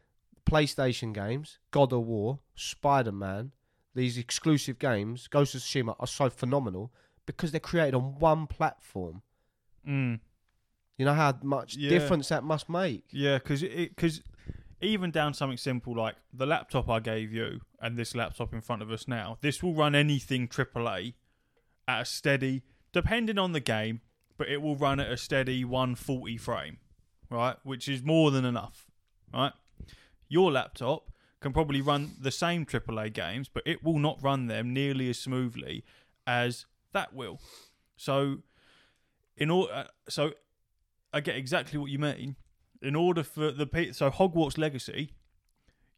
PlayStation 0.45 1.13
games, 1.13 1.59
God 1.71 1.93
of 1.93 2.05
War, 2.05 2.39
Spider 2.55 3.11
Man, 3.11 3.51
these 3.93 4.17
exclusive 4.17 4.77
games, 4.79 5.27
Ghost 5.27 5.55
of 5.55 5.61
Tsushima, 5.61 5.95
are 5.99 6.07
so 6.07 6.29
phenomenal 6.29 6.91
because 7.25 7.51
they're 7.51 7.59
created 7.59 7.95
on 7.95 8.19
one 8.19 8.45
platform. 8.47 9.21
Mm. 9.87 10.19
You 10.97 11.05
know 11.05 11.13
how 11.13 11.37
much 11.43 11.75
Yeah. 11.77 11.89
difference 11.89 12.29
that 12.29 12.43
must 12.43 12.67
make. 12.69 13.05
Yeah, 13.11 13.37
because 13.37 13.61
because 13.61 14.21
even 14.85 15.11
down 15.11 15.33
something 15.33 15.57
simple 15.57 15.95
like 15.95 16.15
the 16.33 16.45
laptop 16.45 16.89
I 16.89 16.99
gave 16.99 17.33
you 17.33 17.61
and 17.81 17.97
this 17.97 18.15
laptop 18.15 18.53
in 18.53 18.61
front 18.61 18.81
of 18.81 18.91
us 18.91 19.07
now, 19.07 19.37
this 19.41 19.61
will 19.61 19.73
run 19.73 19.95
anything 19.95 20.47
AAA 20.47 21.13
at 21.87 22.01
a 22.01 22.05
steady, 22.05 22.63
depending 22.93 23.37
on 23.37 23.51
the 23.51 23.59
game, 23.59 24.01
but 24.37 24.47
it 24.47 24.61
will 24.61 24.75
run 24.75 24.99
at 24.99 25.11
a 25.11 25.17
steady 25.17 25.63
140 25.63 26.37
frame, 26.37 26.77
right? 27.29 27.57
Which 27.63 27.87
is 27.87 28.03
more 28.03 28.31
than 28.31 28.45
enough, 28.45 28.87
right? 29.33 29.53
Your 30.27 30.51
laptop 30.51 31.11
can 31.41 31.53
probably 31.53 31.81
run 31.81 32.15
the 32.19 32.31
same 32.31 32.65
AAA 32.65 33.13
games, 33.13 33.49
but 33.53 33.63
it 33.65 33.83
will 33.83 33.99
not 33.99 34.21
run 34.21 34.47
them 34.47 34.73
nearly 34.73 35.09
as 35.09 35.19
smoothly 35.19 35.83
as 36.25 36.65
that 36.93 37.13
will. 37.13 37.39
So, 37.97 38.39
in 39.37 39.51
all, 39.51 39.69
uh, 39.71 39.85
so 40.09 40.33
I 41.13 41.19
get 41.21 41.35
exactly 41.35 41.77
what 41.77 41.91
you 41.91 41.99
mean 41.99 42.35
in 42.85 42.95
order 42.95 43.23
for 43.23 43.51
the 43.51 43.67
so 43.93 44.09
Hogwarts 44.09 44.57
Legacy, 44.57 45.11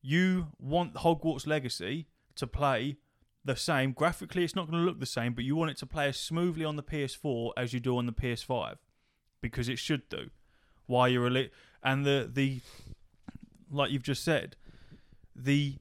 you 0.01 0.47
want 0.59 0.95
Hogwarts 0.95 1.45
Legacy 1.45 2.07
to 2.35 2.47
play 2.47 2.97
the 3.43 3.55
same 3.55 3.91
graphically. 3.91 4.43
It's 4.43 4.55
not 4.55 4.69
going 4.69 4.79
to 4.79 4.85
look 4.85 4.99
the 4.99 5.05
same, 5.05 5.33
but 5.33 5.43
you 5.43 5.55
want 5.55 5.71
it 5.71 5.77
to 5.77 5.85
play 5.85 6.07
as 6.07 6.17
smoothly 6.17 6.63
on 6.63 6.75
the 6.75 6.83
PS4 6.83 7.51
as 7.57 7.73
you 7.73 7.79
do 7.79 7.97
on 7.97 8.05
the 8.05 8.13
PS5 8.13 8.75
because 9.41 9.69
it 9.69 9.79
should 9.79 10.07
do. 10.09 10.29
While 10.85 11.09
you're 11.09 11.27
elite, 11.27 11.51
and 11.83 12.05
the 12.05 12.29
the 12.31 12.61
like 13.69 13.91
you've 13.91 14.03
just 14.03 14.23
said, 14.23 14.55
the 15.35 15.75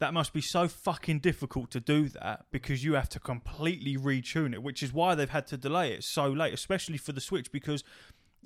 that 0.00 0.12
must 0.12 0.32
be 0.32 0.40
so 0.40 0.66
fucking 0.66 1.20
difficult 1.20 1.70
to 1.70 1.80
do 1.80 2.08
that 2.08 2.46
because 2.50 2.84
you 2.84 2.94
have 2.94 3.08
to 3.10 3.20
completely 3.20 3.96
retune 3.96 4.52
it, 4.52 4.62
which 4.62 4.82
is 4.82 4.92
why 4.92 5.14
they've 5.14 5.30
had 5.30 5.46
to 5.46 5.56
delay 5.56 5.92
it 5.92 6.02
so 6.02 6.26
late, 6.26 6.52
especially 6.52 6.98
for 6.98 7.12
the 7.12 7.20
Switch 7.20 7.52
because 7.52 7.84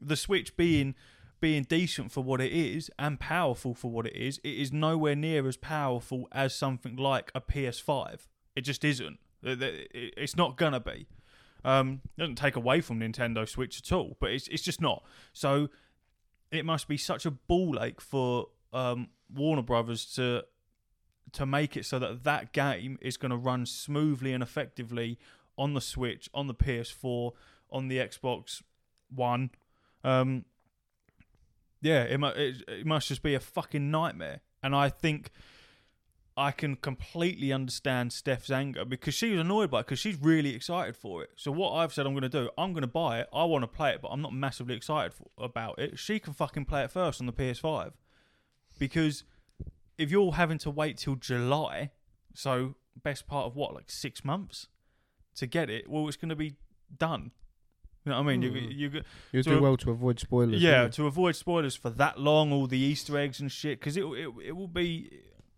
the 0.01 0.17
Switch 0.17 0.57
being 0.57 0.95
being 1.41 1.63
decent 1.63 2.11
for 2.11 2.23
what 2.25 2.41
it 2.41 2.53
is 2.53 2.91
and 2.99 3.21
powerful 3.21 3.73
for 3.73 3.91
what 3.93 4.07
it 4.07 4.17
is, 4.17 4.39
it 4.43 4.55
is 4.57 4.73
nowhere 4.73 5.15
near 5.15 5.47
as 5.47 5.57
powerful 5.57 6.27
as 6.33 6.53
something 6.53 6.97
like 6.97 7.31
a 7.33 7.41
PS5. 7.41 8.27
It 8.57 8.63
just 8.63 8.83
isn't. 8.85 9.21
It- 9.45 9.63
it- 9.63 10.15
It's 10.17 10.35
not 10.37 10.57
gonna 10.57 10.81
be. 10.81 11.07
Um, 11.65 12.01
doesn't 12.17 12.37
take 12.37 12.57
away 12.57 12.81
from 12.81 12.99
Nintendo 12.99 13.49
Switch 13.49 13.79
at 13.79 13.93
all, 13.93 14.17
but 14.21 14.31
it's 14.33 14.49
it's 14.49 14.63
just 14.65 14.81
not. 14.81 15.05
So 15.33 15.69
it 16.51 16.65
must 16.65 16.89
be 16.89 16.97
such 16.97 17.25
a 17.27 17.31
ball 17.31 17.81
ache 17.83 18.01
for 18.01 18.49
um, 18.73 19.09
Warner 19.33 19.63
Brothers 19.63 20.07
to 20.15 20.45
to 21.33 21.45
make 21.47 21.77
it 21.77 21.85
so 21.85 21.99
that 21.99 22.25
that 22.25 22.53
game 22.53 22.99
is 23.01 23.17
going 23.17 23.31
to 23.31 23.37
run 23.37 23.67
smoothly 23.67 24.33
and 24.33 24.43
effectively 24.43 25.19
on 25.59 25.75
the 25.75 25.81
Switch, 25.81 26.29
on 26.33 26.47
the 26.47 26.55
PS4, 26.55 27.33
on 27.71 27.89
the 27.89 27.99
Xbox 27.99 28.63
One. 29.11 29.51
Um, 30.05 30.45
yeah, 31.81 32.03
it, 32.03 32.21
it, 32.23 32.63
it 32.69 32.87
must 32.87 33.09
just 33.09 33.23
be 33.23 33.35
a 33.35 33.41
fucking 33.41 33.91
nightmare. 33.91 34.41
And 34.63 34.75
I 34.75 34.89
think 34.89 35.31
I 36.39 36.53
can 36.53 36.77
completely 36.77 37.53
understand 37.53 38.13
Steph's 38.13 38.51
anger 38.51 38.85
because 38.85 39.15
she 39.15 39.33
was 39.33 39.41
annoyed 39.41 39.71
by 39.71 39.81
it 39.81 39.87
because 39.87 39.99
she's 39.99 40.17
really 40.21 40.55
excited 40.55 40.97
for 40.97 41.23
it. 41.25 41.31
So 41.35 41.51
what 41.51 41.73
I've 41.73 41.93
said 41.93 42.07
I'm 42.07 42.13
going 42.13 42.23
to 42.23 42.29
do, 42.29 42.51
I'm 42.57 42.73
going 42.73 42.83
to 42.83 42.87
buy 42.87 43.19
it. 43.21 43.29
I 43.33 43.45
want 43.45 43.65
to 43.65 43.69
play 43.69 43.91
it, 43.91 44.01
but 44.01 44.09
I'm 44.09 44.23
not 44.23 44.33
massively 44.33 44.77
excited 44.77 45.15
for, 45.15 45.27
about 45.37 45.81
it. 45.81 45.99
She 45.99 46.21
can 46.21 46.33
fucking 46.33 46.67
play 46.67 46.85
it 46.85 46.93
first 46.93 47.21
on 47.21 47.27
the 47.27 47.33
PS5 47.33 47.93
because 48.79 49.25
if 49.99 50.13
you're 50.13 50.33
having 50.33 50.59
to 50.59 50.71
wait 50.71 50.99
till 50.99 51.17
July, 51.17 51.91
so 52.35 52.77
best 53.03 53.27
part 53.27 53.47
of 53.47 53.57
what 53.57 53.75
like 53.75 53.91
six 53.91 54.25
months 54.25 54.69
to 55.35 55.47
get 55.47 55.69
it, 55.69 55.89
well, 55.89 56.07
it's 56.07 56.17
going 56.17 56.29
to 56.29 56.37
be 56.37 56.55
done. 56.97 57.33
You 58.09 58.15
know 58.15 58.23
what 58.23 58.31
I 58.33 58.37
mean? 58.37 58.51
Mm. 58.51 58.73
You, 58.73 58.89
you, 58.89 59.03
You 59.33 59.43
do 59.43 59.61
well 59.61 59.77
to 59.77 59.91
avoid 59.91 60.19
spoilers. 60.19 60.63
yeah, 60.63 60.89
to 60.89 61.07
avoid 61.07 61.37
spoilers 61.37 61.77
for 61.77 61.91
that 61.91 62.19
long, 62.19 62.53
all 62.53 62.67
the 62.67 62.79
Easter 62.79 63.19
eggs 63.19 63.39
and 63.39 63.53
shit, 63.53 63.79
because 63.79 63.97
it, 63.97 64.05
it 64.05 64.31
it 64.47 64.53
will 64.57 64.69
be 64.69 65.11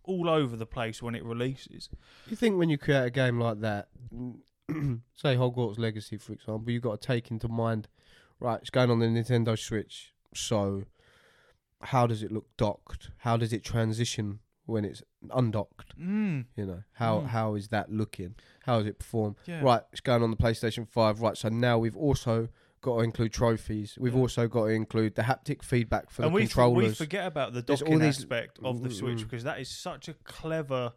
all 0.03 0.29
over 0.29 0.57
the 0.57 0.67
place 0.67 1.01
when 1.01 1.15
it 1.15 1.25
releases. 1.25 1.89
you? 1.93 1.99
you 2.31 2.37
think 2.37 2.59
when 2.59 2.69
you 2.69 2.77
create 2.77 3.05
a 3.05 3.11
game 3.11 3.39
like 3.39 3.61
that, 3.61 3.89
say 5.15 5.37
Hogwarts 5.37 5.79
Legacy, 5.79 6.17
for 6.17 6.33
example, 6.33 6.73
you've 6.73 6.83
got 6.83 7.01
to 7.01 7.07
take 7.07 7.31
into 7.31 7.47
mind, 7.47 7.87
right? 8.41 8.59
It's 8.61 8.71
going 8.71 8.91
on 8.91 8.99
the 8.99 9.07
Nintendo 9.07 9.57
Switch, 9.57 10.13
so 10.35 10.85
how 11.83 12.09
does 12.09 12.23
it 12.25 12.33
look 12.33 12.47
docked? 12.57 13.11
How 13.19 13.37
does 13.37 13.53
it 13.53 13.63
transition 13.63 14.41
when 14.71 14.85
it's 14.85 15.03
undocked? 15.33 15.99
Mm. 15.99 16.47
You 16.57 16.67
know, 16.67 16.83
how 16.93 17.21
Mm. 17.21 17.27
how 17.27 17.55
is 17.55 17.69
that 17.69 17.91
looking? 17.91 18.35
How 18.65 18.79
does 18.79 18.87
it 18.87 18.99
perform? 18.99 19.37
Yeah. 19.47 19.61
Right, 19.63 19.83
it's 19.93 20.01
going 20.01 20.23
on 20.23 20.31
the 20.31 20.37
PlayStation 20.37 20.89
5. 20.89 21.21
Right, 21.21 21.37
so 21.37 21.49
now 21.49 21.79
we've 21.79 21.97
also 21.97 22.49
got 22.81 22.97
to 22.97 23.01
include 23.03 23.33
trophies. 23.33 23.99
We've 24.01 24.15
Yeah. 24.15 24.21
also 24.21 24.49
got 24.49 24.65
to 24.67 24.71
include 24.71 25.15
the 25.15 25.23
haptic 25.23 25.63
feedback 25.63 26.09
for 26.11 26.23
and 26.23 26.31
the 26.33 26.35
we, 26.37 26.43
f- 26.45 26.49
controllers. 26.49 26.89
we 26.89 26.95
forget 26.95 27.27
about 27.27 27.53
the 27.53 27.61
There's 27.61 27.83
all 27.83 27.89
docking 27.89 27.99
these- 28.01 28.19
aspect 28.19 28.59
of 28.65 28.83
the 28.83 28.91
Switch 28.91 29.19
Mm. 29.19 29.23
because 29.25 29.45
that 29.45 29.61
is 29.61 29.69
such 29.69 30.09
a 30.09 30.15
clever 30.15 30.93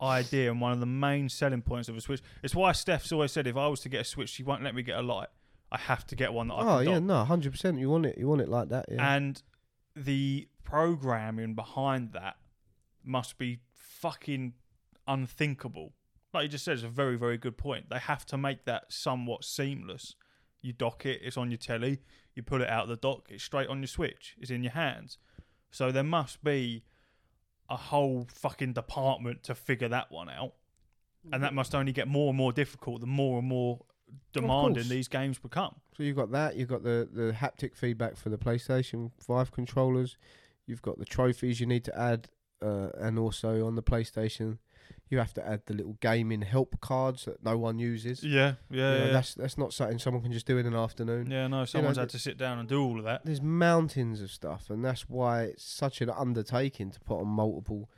idea 0.00 0.50
and 0.50 0.60
one 0.60 0.72
of 0.72 0.80
the 0.80 0.86
main 0.86 1.28
selling 1.28 1.62
points 1.62 1.88
of 1.88 1.96
a 1.96 2.00
Switch. 2.00 2.20
It's 2.42 2.56
why 2.56 2.72
Steph's 2.72 3.12
always 3.12 3.30
said 3.30 3.46
if 3.46 3.56
I 3.56 3.68
was 3.68 3.78
to 3.82 3.88
get 3.88 4.00
a 4.00 4.04
Switch, 4.04 4.30
she 4.30 4.42
won't 4.42 4.64
let 4.64 4.74
me 4.74 4.82
get 4.82 4.98
a 4.98 5.02
light. 5.02 5.28
I 5.70 5.78
have 5.78 6.04
to 6.08 6.16
get 6.16 6.32
one 6.32 6.48
that 6.48 6.54
I 6.54 6.60
oh 6.76 6.80
yeah, 6.80 6.94
dock. 6.94 7.02
no, 7.04 7.24
hundred 7.24 7.52
percent. 7.52 7.78
You 7.78 7.88
want 7.88 8.04
it. 8.06 8.18
You 8.18 8.26
want 8.28 8.40
it 8.40 8.48
like 8.48 8.68
that. 8.70 8.86
Yeah. 8.90 9.14
and 9.14 9.40
the 9.94 10.48
programming 10.64 11.54
behind 11.54 12.12
that 12.12 12.36
must 13.04 13.38
be 13.38 13.60
fucking 13.74 14.54
unthinkable. 15.06 15.92
Like 16.32 16.44
you 16.44 16.48
just 16.48 16.64
said, 16.64 16.74
it's 16.74 16.82
a 16.82 16.88
very, 16.88 17.16
very 17.16 17.36
good 17.36 17.56
point. 17.56 17.90
They 17.90 17.98
have 17.98 18.24
to 18.26 18.38
make 18.38 18.64
that 18.64 18.92
somewhat 18.92 19.44
seamless. 19.44 20.14
You 20.60 20.72
dock 20.72 21.04
it, 21.04 21.20
it's 21.22 21.36
on 21.36 21.50
your 21.50 21.58
telly. 21.58 22.00
You 22.34 22.42
pull 22.42 22.62
it 22.62 22.68
out 22.68 22.84
of 22.84 22.88
the 22.88 22.96
dock, 22.96 23.26
it's 23.28 23.44
straight 23.44 23.68
on 23.68 23.80
your 23.80 23.88
Switch. 23.88 24.36
It's 24.38 24.50
in 24.50 24.62
your 24.62 24.72
hands. 24.72 25.18
So 25.70 25.90
there 25.90 26.04
must 26.04 26.42
be 26.42 26.84
a 27.68 27.76
whole 27.76 28.26
fucking 28.32 28.74
department 28.74 29.42
to 29.44 29.54
figure 29.54 29.88
that 29.88 30.10
one 30.10 30.28
out, 30.28 30.54
and 31.32 31.42
that 31.42 31.52
mhm. 31.52 31.56
must 31.56 31.74
only 31.74 31.92
get 31.92 32.08
more 32.08 32.28
and 32.28 32.36
more 32.36 32.52
difficult 32.52 33.00
the 33.00 33.06
more 33.06 33.38
and 33.38 33.48
more 33.48 33.80
demanding 34.32 34.88
these 34.88 35.08
games 35.08 35.38
become. 35.38 35.76
So 35.96 36.02
you've 36.02 36.16
got 36.16 36.30
that. 36.32 36.56
You've 36.56 36.68
got 36.68 36.82
the 36.82 37.08
the 37.12 37.32
haptic 37.32 37.74
feedback 37.74 38.16
for 38.16 38.28
the 38.28 38.38
PlayStation 38.38 39.10
Five 39.20 39.52
controllers. 39.52 40.16
You've 40.66 40.82
got 40.82 40.98
the 40.98 41.04
trophies 41.04 41.60
you 41.60 41.66
need 41.66 41.84
to 41.84 41.98
add, 41.98 42.28
uh, 42.62 42.90
and 42.98 43.18
also 43.18 43.66
on 43.66 43.74
the 43.74 43.82
PlayStation, 43.82 44.58
you 45.08 45.18
have 45.18 45.34
to 45.34 45.46
add 45.46 45.62
the 45.66 45.74
little 45.74 45.96
gaming 46.00 46.42
help 46.42 46.80
cards 46.80 47.26
that 47.26 47.44
no 47.44 47.58
one 47.58 47.78
uses. 47.78 48.24
Yeah, 48.24 48.54
You 48.70 48.80
yeah, 48.80 48.90
know, 48.90 49.06
yeah. 49.06 49.12
That's 49.12 49.34
that's 49.34 49.58
not 49.58 49.72
something 49.72 49.98
someone 49.98 50.22
can 50.22 50.32
just 50.32 50.46
do 50.46 50.56
in 50.58 50.66
an 50.66 50.74
afternoon. 50.74 51.30
Yeah, 51.30 51.48
no, 51.48 51.64
someone's 51.64 51.98
had 51.98 52.08
to 52.10 52.18
sit 52.18 52.38
down 52.38 52.58
and 52.58 52.68
do 52.68 52.82
all 52.82 52.98
of 52.98 53.04
that. 53.04 53.24
There's 53.24 53.42
mountains 53.42 54.20
of 54.22 54.30
stuff, 54.30 54.70
and 54.70 54.84
that's 54.84 55.08
why 55.08 55.42
it's 55.44 55.64
such 55.64 56.00
an 56.00 56.10
undertaking 56.10 56.90
to 56.92 57.00
put 57.00 57.20
on 57.20 57.28
multiple 57.28 57.90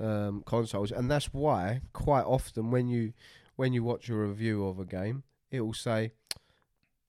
um, 0.00 0.42
consoles, 0.46 0.90
and 0.92 1.10
that's 1.10 1.26
why 1.26 1.82
quite 1.92 2.24
often 2.24 2.70
when 2.70 2.88
you 2.88 3.12
when 3.56 3.72
you 3.74 3.84
watch 3.84 4.08
a 4.08 4.14
review 4.14 4.64
of 4.64 4.78
a 4.78 4.86
game, 4.86 5.24
it 5.50 5.60
will 5.60 5.74
say, 5.74 6.12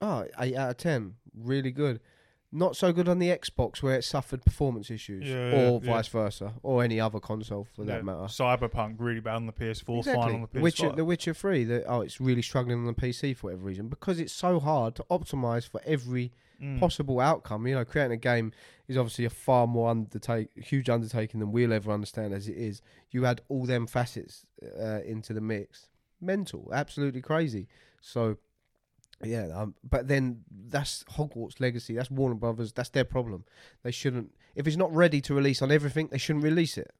"Oh, 0.01 0.25
eight 0.39 0.55
out 0.55 0.71
of 0.71 0.77
ten, 0.77 1.15
really 1.33 1.71
good." 1.71 2.01
Not 2.55 2.75
so 2.75 2.93
good 2.93 3.09
on 3.09 3.17
the 3.17 3.29
Xbox 3.29 3.81
where 3.81 3.95
it 3.97 4.03
suffered 4.03 4.45
performance 4.45 4.91
issues, 4.91 5.27
Yeah, 5.27 5.51
or 5.55 5.81
yeah, 5.83 5.91
vice 5.91 6.07
versa, 6.07 6.53
or 6.61 6.83
any 6.83 6.99
other 6.99 7.19
console 7.19 7.65
for 7.75 7.83
that 7.85 8.05
matter. 8.05 8.19
Cyberpunk 8.25 8.97
really 8.99 9.21
bad 9.21 9.37
on 9.37 9.47
the 9.47 9.51
PS4, 9.53 9.97
Exactly. 9.97 10.23
fine 10.23 10.35
on 10.35 10.41
the 10.41 10.47
PS5. 10.47 10.61
Witcher, 10.61 10.91
the 10.91 11.03
Witcher 11.05 11.33
Three, 11.33 11.63
the, 11.63 11.83
oh, 11.85 12.01
it's 12.01 12.21
really 12.21 12.43
struggling 12.43 12.77
on 12.77 12.85
the 12.85 12.93
PC 12.93 13.35
for 13.35 13.47
whatever 13.47 13.63
reason 13.63 13.87
because 13.87 14.19
it's 14.19 14.31
so 14.33 14.59
hard 14.59 14.93
to 14.95 15.05
optimize 15.09 15.67
for 15.67 15.81
every 15.85 16.31
Mm. 16.61 16.79
possible 16.79 17.19
outcome. 17.19 17.65
You 17.67 17.73
know, 17.73 17.83
creating 17.83 18.11
a 18.13 18.17
game 18.17 18.53
is 18.87 18.95
obviously 18.95 19.25
a 19.25 19.29
far 19.31 19.65
more 19.65 19.89
undertake, 19.89 20.49
huge 20.55 20.87
undertaking 20.87 21.39
than 21.39 21.51
we'll 21.51 21.73
ever 21.73 21.91
understand 21.91 22.33
as 22.33 22.47
it 22.47 22.55
is. 22.55 22.81
You 23.09 23.25
add 23.25 23.41
all 23.49 23.65
them 23.65 23.87
facets 23.87 24.45
uh, 24.79 24.99
into 25.03 25.33
the 25.33 25.41
mix, 25.41 25.89
mental, 26.21 26.69
absolutely 26.71 27.21
crazy. 27.21 27.67
So, 28.01 28.37
yeah, 29.25 29.47
um, 29.53 29.75
but 29.83 30.07
then 30.07 30.43
that's 30.69 31.03
Hogwarts 31.15 31.59
Legacy. 31.59 31.95
That's 31.95 32.11
Warner 32.11 32.35
Brothers. 32.35 32.73
That's 32.73 32.89
their 32.89 33.05
problem. 33.05 33.45
They 33.83 33.91
shouldn't. 33.91 34.33
If 34.55 34.67
it's 34.67 34.77
not 34.77 34.93
ready 34.93 35.21
to 35.21 35.33
release 35.33 35.61
on 35.61 35.71
everything, 35.71 36.09
they 36.11 36.17
shouldn't 36.17 36.43
release 36.43 36.77
it. 36.77 36.91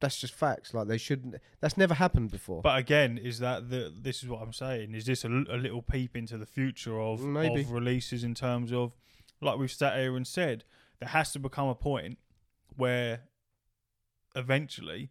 That's 0.00 0.20
just 0.20 0.34
facts. 0.34 0.74
Like 0.74 0.88
they 0.88 0.98
shouldn't. 0.98 1.36
That's 1.60 1.76
never 1.76 1.94
happened 1.94 2.30
before. 2.30 2.62
But 2.62 2.78
again, 2.78 3.18
is 3.18 3.38
that 3.38 3.70
the? 3.70 3.92
This 3.94 4.22
is 4.22 4.28
what 4.28 4.42
I'm 4.42 4.52
saying. 4.52 4.94
Is 4.94 5.06
this 5.06 5.24
a 5.24 5.28
little 5.28 5.82
peep 5.82 6.16
into 6.16 6.36
the 6.36 6.46
future 6.46 7.00
of 7.00 7.22
Maybe. 7.22 7.62
of 7.62 7.70
releases 7.70 8.22
in 8.22 8.34
terms 8.34 8.72
of, 8.72 8.94
like 9.40 9.58
we've 9.58 9.72
sat 9.72 9.96
here 9.96 10.16
and 10.16 10.26
said, 10.26 10.64
there 11.00 11.08
has 11.08 11.32
to 11.32 11.38
become 11.38 11.68
a 11.68 11.74
point 11.74 12.18
where, 12.76 13.22
eventually, 14.34 15.10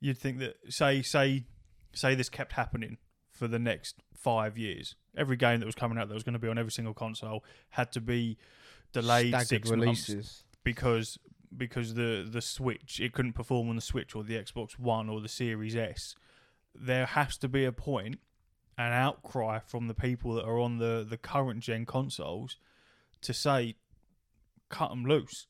you'd 0.00 0.18
think 0.18 0.38
that 0.38 0.56
say 0.68 1.02
say 1.02 1.46
say 1.92 2.14
this 2.14 2.28
kept 2.28 2.52
happening 2.52 2.98
for 3.30 3.48
the 3.48 3.58
next 3.58 3.96
five 4.14 4.56
years. 4.58 4.94
Every 5.18 5.36
game 5.36 5.60
that 5.60 5.66
was 5.66 5.74
coming 5.74 5.98
out 5.98 6.08
that 6.08 6.14
was 6.14 6.22
going 6.22 6.34
to 6.34 6.38
be 6.38 6.48
on 6.48 6.56
every 6.58 6.72
single 6.72 6.94
console 6.94 7.44
had 7.70 7.92
to 7.92 8.00
be 8.00 8.38
delayed 8.92 9.28
Staggered 9.28 9.48
six 9.48 9.70
months 9.70 10.08
releases. 10.08 10.44
because 10.64 11.18
because 11.56 11.94
the 11.94 12.26
the 12.30 12.40
Switch 12.40 13.00
it 13.00 13.12
couldn't 13.12 13.32
perform 13.32 13.68
on 13.68 13.76
the 13.76 13.82
Switch 13.82 14.14
or 14.14 14.22
the 14.22 14.34
Xbox 14.34 14.78
One 14.78 15.08
or 15.08 15.20
the 15.20 15.28
Series 15.28 15.76
S. 15.76 16.14
There 16.74 17.06
has 17.06 17.36
to 17.38 17.48
be 17.48 17.64
a 17.64 17.72
point, 17.72 18.20
an 18.76 18.92
outcry 18.92 19.58
from 19.58 19.88
the 19.88 19.94
people 19.94 20.34
that 20.34 20.44
are 20.44 20.58
on 20.58 20.78
the 20.78 21.04
the 21.08 21.16
current 21.16 21.60
gen 21.60 21.84
consoles 21.86 22.56
to 23.22 23.34
say, 23.34 23.74
cut 24.68 24.90
them 24.90 25.04
loose. 25.04 25.46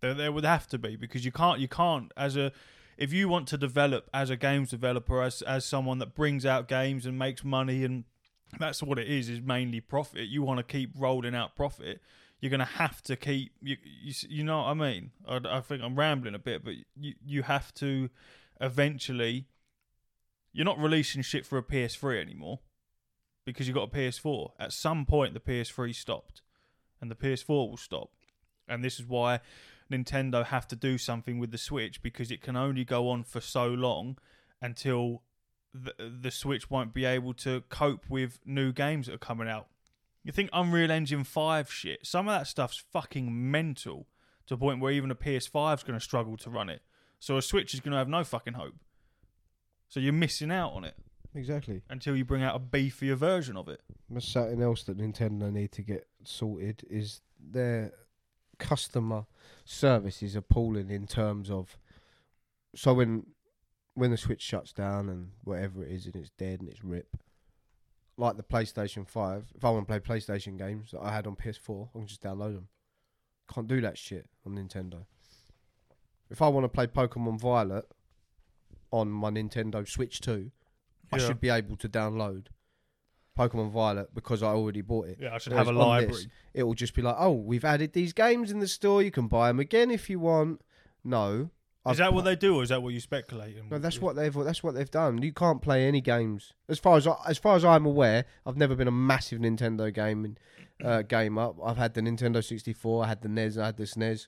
There, 0.00 0.14
there 0.14 0.32
would 0.32 0.44
have 0.44 0.68
to 0.68 0.78
be 0.78 0.96
because 0.96 1.24
you 1.24 1.32
can't 1.32 1.60
you 1.60 1.68
can't 1.68 2.12
as 2.16 2.36
a 2.36 2.52
if 2.96 3.12
you 3.12 3.28
want 3.28 3.48
to 3.48 3.58
develop 3.58 4.08
as 4.12 4.30
a 4.30 4.36
games 4.36 4.70
developer 4.70 5.22
as 5.22 5.42
as 5.42 5.64
someone 5.64 5.98
that 5.98 6.14
brings 6.14 6.46
out 6.46 6.68
games 6.68 7.06
and 7.06 7.18
makes 7.18 7.42
money 7.44 7.84
and 7.84 8.04
that's 8.58 8.82
what 8.82 8.98
it 8.98 9.08
is 9.08 9.28
is 9.28 9.40
mainly 9.40 9.80
profit. 9.80 10.28
You 10.28 10.42
want 10.42 10.58
to 10.58 10.64
keep 10.64 10.90
rolling 10.96 11.34
out 11.34 11.54
profit 11.56 12.00
you're 12.40 12.50
going 12.50 12.60
to 12.60 12.64
have 12.64 13.02
to 13.02 13.16
keep 13.16 13.52
you, 13.60 13.76
you 13.84 14.14
you 14.28 14.44
know 14.44 14.58
what 14.58 14.68
I 14.68 14.74
mean? 14.74 15.10
I, 15.28 15.40
I 15.44 15.60
think 15.60 15.82
I'm 15.82 15.98
rambling 15.98 16.34
a 16.34 16.38
bit 16.38 16.64
but 16.64 16.74
you 16.96 17.14
you 17.24 17.42
have 17.42 17.72
to 17.74 18.08
eventually 18.60 19.46
you're 20.52 20.64
not 20.64 20.78
releasing 20.78 21.22
shit 21.22 21.46
for 21.46 21.58
a 21.58 21.62
PS3 21.62 22.20
anymore 22.20 22.60
because 23.44 23.68
you've 23.68 23.76
got 23.76 23.88
a 23.94 23.96
PS4 23.96 24.50
at 24.58 24.72
some 24.72 25.06
point 25.06 25.34
the 25.34 25.40
PS3 25.40 25.94
stopped 25.94 26.42
and 27.00 27.10
the 27.10 27.14
PS4 27.14 27.70
will 27.70 27.76
stop. 27.76 28.10
And 28.68 28.84
this 28.84 29.00
is 29.00 29.06
why 29.06 29.40
Nintendo 29.90 30.44
have 30.44 30.68
to 30.68 30.76
do 30.76 30.98
something 30.98 31.38
with 31.38 31.50
the 31.50 31.58
Switch 31.58 32.02
because 32.02 32.30
it 32.30 32.42
can 32.42 32.56
only 32.56 32.84
go 32.84 33.08
on 33.08 33.24
for 33.24 33.40
so 33.40 33.66
long 33.66 34.18
until 34.60 35.22
the, 35.72 35.94
the 36.20 36.30
Switch 36.30 36.68
won't 36.70 36.92
be 36.92 37.04
able 37.04 37.32
to 37.34 37.62
cope 37.68 38.04
with 38.08 38.38
new 38.44 38.72
games 38.72 39.06
that 39.06 39.14
are 39.14 39.18
coming 39.18 39.48
out. 39.48 39.68
You 40.24 40.32
think 40.32 40.50
Unreal 40.52 40.90
Engine 40.90 41.24
5 41.24 41.72
shit, 41.72 42.06
some 42.06 42.28
of 42.28 42.38
that 42.38 42.46
stuff's 42.46 42.76
fucking 42.92 43.50
mental 43.50 44.06
to 44.46 44.54
a 44.54 44.56
point 44.56 44.80
where 44.80 44.92
even 44.92 45.10
a 45.10 45.14
PS5 45.14 45.76
is 45.78 45.82
going 45.82 45.98
to 45.98 46.04
struggle 46.04 46.36
to 46.38 46.50
run 46.50 46.68
it. 46.68 46.82
So 47.18 47.36
a 47.36 47.42
Switch 47.42 47.72
is 47.74 47.80
going 47.80 47.92
to 47.92 47.98
have 47.98 48.08
no 48.08 48.24
fucking 48.24 48.54
hope. 48.54 48.74
So 49.88 50.00
you're 50.00 50.12
missing 50.12 50.50
out 50.52 50.72
on 50.72 50.84
it 50.84 50.94
Exactly. 51.34 51.82
until 51.88 52.16
you 52.16 52.24
bring 52.24 52.42
out 52.42 52.54
a 52.56 52.60
beefier 52.60 53.14
version 53.16 53.56
of 53.56 53.68
it. 53.68 53.80
There's 54.08 54.26
something 54.26 54.60
else 54.62 54.82
that 54.84 54.98
Nintendo 54.98 55.52
need 55.52 55.72
to 55.72 55.82
get 55.82 56.06
sorted 56.24 56.84
is 56.90 57.20
their 57.38 57.92
customer 58.58 59.24
service 59.64 60.22
is 60.22 60.36
appalling 60.36 60.90
in 60.90 61.06
terms 61.06 61.50
of 61.50 61.78
so 62.74 62.92
when 62.92 63.24
when 63.94 64.10
the 64.10 64.16
switch 64.16 64.42
shuts 64.42 64.72
down 64.72 65.08
and 65.08 65.30
whatever 65.44 65.84
it 65.84 65.90
is 65.90 66.06
and 66.06 66.16
it's 66.16 66.30
dead 66.38 66.60
and 66.60 66.68
it's 66.68 66.84
rip 66.84 67.16
like 68.16 68.36
the 68.36 68.42
PlayStation 68.42 69.06
5 69.06 69.52
if 69.56 69.64
I 69.64 69.70
want 69.70 69.86
to 69.88 69.92
play 69.92 70.00
PlayStation 70.00 70.58
games 70.58 70.90
that 70.92 71.00
I 71.00 71.12
had 71.12 71.26
on 71.26 71.36
PS4 71.36 71.88
I 71.88 71.98
can 71.98 72.06
just 72.06 72.22
download 72.22 72.54
them 72.54 72.68
can't 73.52 73.68
do 73.68 73.80
that 73.80 73.98
shit 73.98 74.26
on 74.46 74.54
Nintendo 74.54 75.04
if 76.30 76.40
I 76.40 76.48
want 76.48 76.64
to 76.64 76.68
play 76.68 76.86
Pokemon 76.86 77.40
Violet 77.40 77.86
on 78.92 79.10
my 79.10 79.30
Nintendo 79.30 79.88
Switch 79.88 80.20
2 80.20 80.50
I 81.12 81.18
should 81.18 81.40
be 81.40 81.48
able 81.48 81.76
to 81.76 81.88
download 81.88 82.46
Pokemon 83.40 83.70
Violet 83.70 84.14
because 84.14 84.42
I 84.42 84.48
already 84.48 84.82
bought 84.82 85.08
it. 85.08 85.18
Yeah, 85.20 85.34
I 85.34 85.38
should 85.38 85.52
Whereas 85.52 85.66
have 85.66 85.74
a 85.74 85.78
library. 85.78 86.30
it 86.52 86.62
will 86.62 86.74
just 86.74 86.94
be 86.94 87.02
like, 87.02 87.16
oh, 87.18 87.32
we've 87.32 87.64
added 87.64 87.92
these 87.92 88.12
games 88.12 88.50
in 88.50 88.58
the 88.60 88.68
store. 88.68 89.02
You 89.02 89.10
can 89.10 89.28
buy 89.28 89.48
them 89.48 89.60
again 89.60 89.90
if 89.90 90.10
you 90.10 90.20
want. 90.20 90.60
No, 91.02 91.50
Is 91.88 91.96
that 91.96 92.12
what 92.12 92.26
they 92.26 92.36
do, 92.36 92.56
or 92.56 92.62
is 92.62 92.68
that 92.68 92.82
what 92.82 92.92
you 92.92 93.00
speculate? 93.00 93.56
No, 93.70 93.78
that's 93.78 94.00
what 94.00 94.14
they've 94.14 94.34
that's 94.34 94.62
what 94.62 94.74
they've 94.74 94.90
done. 94.90 95.22
You 95.22 95.32
can't 95.32 95.62
play 95.62 95.86
any 95.88 96.02
games 96.02 96.52
as 96.68 96.78
far 96.78 96.98
as 96.98 97.06
I, 97.06 97.16
as 97.26 97.38
far 97.38 97.56
as 97.56 97.64
I'm 97.64 97.86
aware. 97.86 98.26
I've 98.44 98.58
never 98.58 98.74
been 98.74 98.88
a 98.88 98.92
massive 98.92 99.40
Nintendo 99.40 99.92
game 99.92 100.36
uh, 100.84 101.02
gamer. 101.02 101.52
I've 101.64 101.78
had 101.78 101.94
the 101.94 102.02
Nintendo 102.02 102.44
64, 102.44 103.04
I 103.04 103.08
had 103.08 103.22
the 103.22 103.28
NES, 103.28 103.56
I 103.56 103.66
had 103.66 103.76
the 103.78 103.84
SNES. 103.84 104.26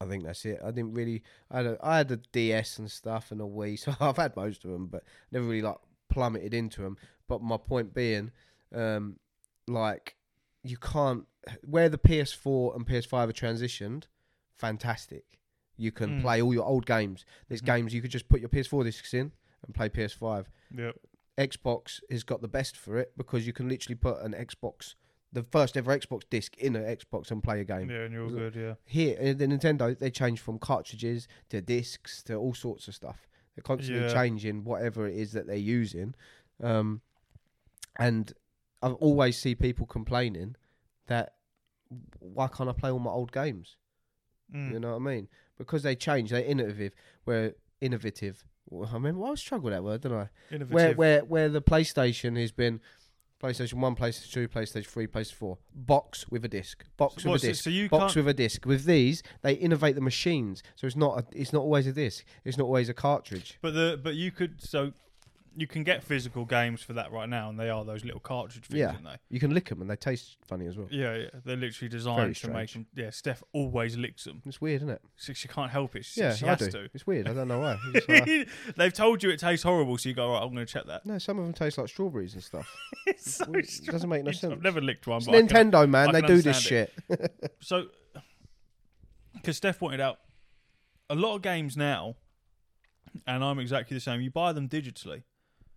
I 0.00 0.04
think 0.04 0.24
that's 0.24 0.44
it. 0.44 0.60
I 0.64 0.70
didn't 0.72 0.94
really. 0.94 1.22
I 1.50 1.58
had 1.58 1.66
a, 1.66 1.78
I 1.82 1.96
had 1.98 2.10
a 2.10 2.16
DS 2.16 2.78
and 2.78 2.90
stuff 2.90 3.30
and 3.30 3.40
a 3.40 3.44
Wii, 3.44 3.78
so 3.78 3.94
I've 3.98 4.16
had 4.16 4.36
most 4.36 4.64
of 4.64 4.72
them, 4.72 4.86
but 4.88 5.04
never 5.30 5.46
really 5.46 5.62
like 5.62 5.78
plummeted 6.10 6.52
into 6.52 6.82
them. 6.82 6.98
But 7.28 7.42
my 7.42 7.56
point 7.56 7.94
being, 7.94 8.30
um, 8.74 9.16
like 9.66 10.16
you 10.62 10.76
can't 10.76 11.26
where 11.62 11.88
the 11.88 11.98
PS4 11.98 12.76
and 12.76 12.86
PS5 12.86 13.30
are 13.30 13.32
transitioned. 13.32 14.04
Fantastic. 14.54 15.24
You 15.82 15.92
can 15.92 16.18
Mm. 16.18 16.22
play 16.22 16.40
all 16.40 16.54
your 16.54 16.64
old 16.64 16.86
games. 16.86 17.24
There's 17.48 17.60
Mhm. 17.62 17.66
games 17.66 17.94
you 17.94 18.00
could 18.02 18.10
just 18.10 18.28
put 18.28 18.40
your 18.40 18.48
PS4 18.48 18.84
discs 18.84 19.12
in 19.12 19.32
and 19.64 19.74
play 19.74 19.88
PS5. 19.88 20.48
Yep. 20.74 20.96
Xbox 21.38 22.00
has 22.10 22.22
got 22.24 22.40
the 22.42 22.48
best 22.48 22.76
for 22.76 22.98
it 22.98 23.12
because 23.16 23.46
you 23.46 23.52
can 23.52 23.68
literally 23.68 23.96
put 23.96 24.20
an 24.20 24.32
Xbox, 24.32 24.94
the 25.32 25.42
first 25.42 25.76
ever 25.76 25.90
Xbox 25.98 26.22
disc 26.30 26.56
in 26.58 26.76
an 26.76 26.84
Xbox 26.84 27.30
and 27.30 27.42
play 27.42 27.60
a 27.60 27.64
game. 27.64 27.90
Yeah, 27.90 28.04
and 28.04 28.12
you're 28.14 28.28
good. 28.30 28.54
Yeah. 28.54 28.74
Here, 28.84 29.18
in 29.18 29.38
the 29.38 29.46
Nintendo, 29.46 29.98
they 29.98 30.10
change 30.10 30.40
from 30.40 30.58
cartridges 30.58 31.26
to 31.48 31.60
discs 31.60 32.22
to 32.24 32.34
all 32.34 32.54
sorts 32.54 32.86
of 32.86 32.94
stuff. 32.94 33.28
They're 33.54 33.62
constantly 33.62 34.04
Yeah. 34.04 34.12
changing 34.12 34.64
whatever 34.64 35.06
it 35.08 35.16
is 35.16 35.32
that 35.32 35.46
they're 35.46 35.56
using. 35.56 36.14
Um, 36.60 37.00
and 37.98 38.32
I 38.82 38.90
always 38.92 39.38
see 39.38 39.54
people 39.54 39.86
complaining 39.86 40.56
that 41.06 41.34
why 42.18 42.48
can't 42.48 42.68
I 42.70 42.72
play 42.72 42.90
all 42.90 42.98
my 42.98 43.10
old 43.10 43.32
games? 43.32 43.76
Mm. 44.52 44.72
You 44.72 44.80
know 44.80 44.90
what 44.96 45.02
I 45.10 45.14
mean? 45.14 45.28
Because 45.62 45.82
they 45.82 45.96
change, 45.96 46.30
they're 46.30 46.44
innovative. 46.44 46.94
Where 47.24 47.54
innovative, 47.80 48.44
well, 48.68 48.88
I 48.90 48.94
remember 48.94 49.22
I 49.22 49.24
always 49.24 49.40
struggle 49.40 49.64
with 49.66 49.74
that 49.74 49.82
word, 49.84 50.00
don't 50.02 50.12
I? 50.12 50.28
Innovative. 50.50 50.72
Where 50.72 50.94
where 50.94 51.20
where 51.24 51.48
the 51.48 51.62
PlayStation 51.62 52.40
has 52.40 52.52
been 52.52 52.80
PlayStation 53.42 53.74
One, 53.74 53.96
PlayStation 53.96 54.32
Two, 54.32 54.48
PlayStation 54.48 54.86
Three, 54.86 55.06
PlayStation 55.06 55.34
Four, 55.34 55.58
box 55.74 56.28
with 56.28 56.44
a 56.44 56.48
disc, 56.48 56.84
box 56.96 57.24
so, 57.24 57.32
with 57.32 57.42
a 57.42 57.48
disc, 57.48 57.64
so 57.64 57.70
you 57.70 57.88
box 57.88 58.14
with 58.14 58.28
a 58.28 58.34
disc. 58.34 58.64
With 58.64 58.84
these, 58.84 59.22
they 59.42 59.54
innovate 59.54 59.96
the 59.96 60.00
machines, 60.00 60.62
so 60.76 60.86
it's 60.86 60.96
not 60.96 61.18
a, 61.18 61.26
it's 61.32 61.52
not 61.52 61.60
always 61.60 61.86
a 61.86 61.92
disc, 61.92 62.24
it's 62.44 62.56
not 62.56 62.64
always 62.64 62.88
a 62.88 62.94
cartridge. 62.94 63.58
But 63.60 63.74
the 63.74 64.00
but 64.02 64.14
you 64.14 64.30
could 64.30 64.62
so 64.62 64.92
you 65.56 65.66
can 65.66 65.84
get 65.84 66.02
physical 66.02 66.44
games 66.44 66.82
for 66.82 66.94
that 66.94 67.12
right 67.12 67.28
now, 67.28 67.50
and 67.50 67.58
they 67.60 67.68
are 67.68 67.84
those 67.84 68.04
little 68.04 68.20
cartridge 68.20 68.64
things, 68.64 68.78
Yeah. 68.78 68.88
aren't 68.92 69.04
they? 69.04 69.16
You 69.28 69.38
can 69.40 69.52
lick 69.52 69.68
them 69.68 69.80
and 69.82 69.90
they 69.90 69.96
taste 69.96 70.36
funny 70.46 70.66
as 70.66 70.76
well. 70.76 70.88
Yeah, 70.90 71.14
yeah. 71.16 71.26
They're 71.44 71.56
literally 71.56 71.88
Very 71.88 71.98
designed 71.98 72.36
to 72.36 72.48
make 72.50 72.68
strange. 72.70 72.72
them. 72.72 72.86
Yeah, 73.04 73.10
Steph 73.10 73.42
always 73.52 73.96
licks 73.96 74.24
them. 74.24 74.40
It's 74.46 74.60
weird, 74.60 74.76
isn't 74.82 74.90
it? 74.90 75.02
She, 75.16 75.34
she 75.34 75.48
can't 75.48 75.70
help 75.70 75.94
it. 75.96 76.04
She, 76.04 76.20
Yeah, 76.20 76.34
she 76.34 76.46
I 76.46 76.50
has 76.50 76.58
do. 76.58 76.70
to. 76.70 76.88
It's 76.94 77.06
weird. 77.06 77.28
I 77.28 77.34
don't 77.34 77.48
know 77.48 77.58
why. 77.60 77.78
It's 77.94 78.06
just 78.06 78.08
uh, 78.10 78.24
like- 78.26 78.48
They've 78.76 78.92
told 78.92 79.22
you 79.22 79.30
it 79.30 79.38
tastes 79.40 79.62
horrible, 79.62 79.98
so 79.98 80.08
you 80.08 80.14
go, 80.14 80.32
right, 80.32 80.42
I'm 80.42 80.54
going 80.54 80.64
to 80.66 80.72
check 80.72 80.86
that. 80.86 81.04
no, 81.04 81.18
some 81.18 81.38
of 81.38 81.44
them 81.44 81.52
taste 81.52 81.76
like 81.78 81.88
strawberries 81.88 82.34
and 82.34 82.42
stuff. 82.42 82.68
it's 83.06 83.34
so 83.36 83.44
It 83.54 83.68
strange. 83.68 83.90
doesn't 83.90 84.08
make 84.08 84.24
no 84.24 84.32
sense. 84.32 84.52
I've 84.52 84.62
never 84.62 84.80
licked 84.80 85.06
one. 85.06 85.18
It's 85.18 85.26
but 85.26 85.34
I 85.34 85.42
can- 85.42 85.70
Nintendo, 85.70 85.88
man. 85.88 86.08
I 86.08 86.12
They 86.12 86.20
can 86.22 86.28
do 86.30 86.36
this 86.42 86.46
understand 86.56 86.88
shit. 87.10 87.52
So, 87.60 87.86
because 89.34 89.56
Steph 89.56 89.78
pointed 89.78 90.00
out, 90.00 90.18
a 91.10 91.14
lot 91.14 91.34
of 91.36 91.42
games 91.42 91.76
now, 91.76 92.16
and 93.26 93.44
I'm 93.44 93.58
exactly 93.58 93.94
the 93.94 94.00
same. 94.00 94.20
You 94.22 94.30
buy 94.30 94.52
them 94.52 94.68
digitally. 94.68 95.24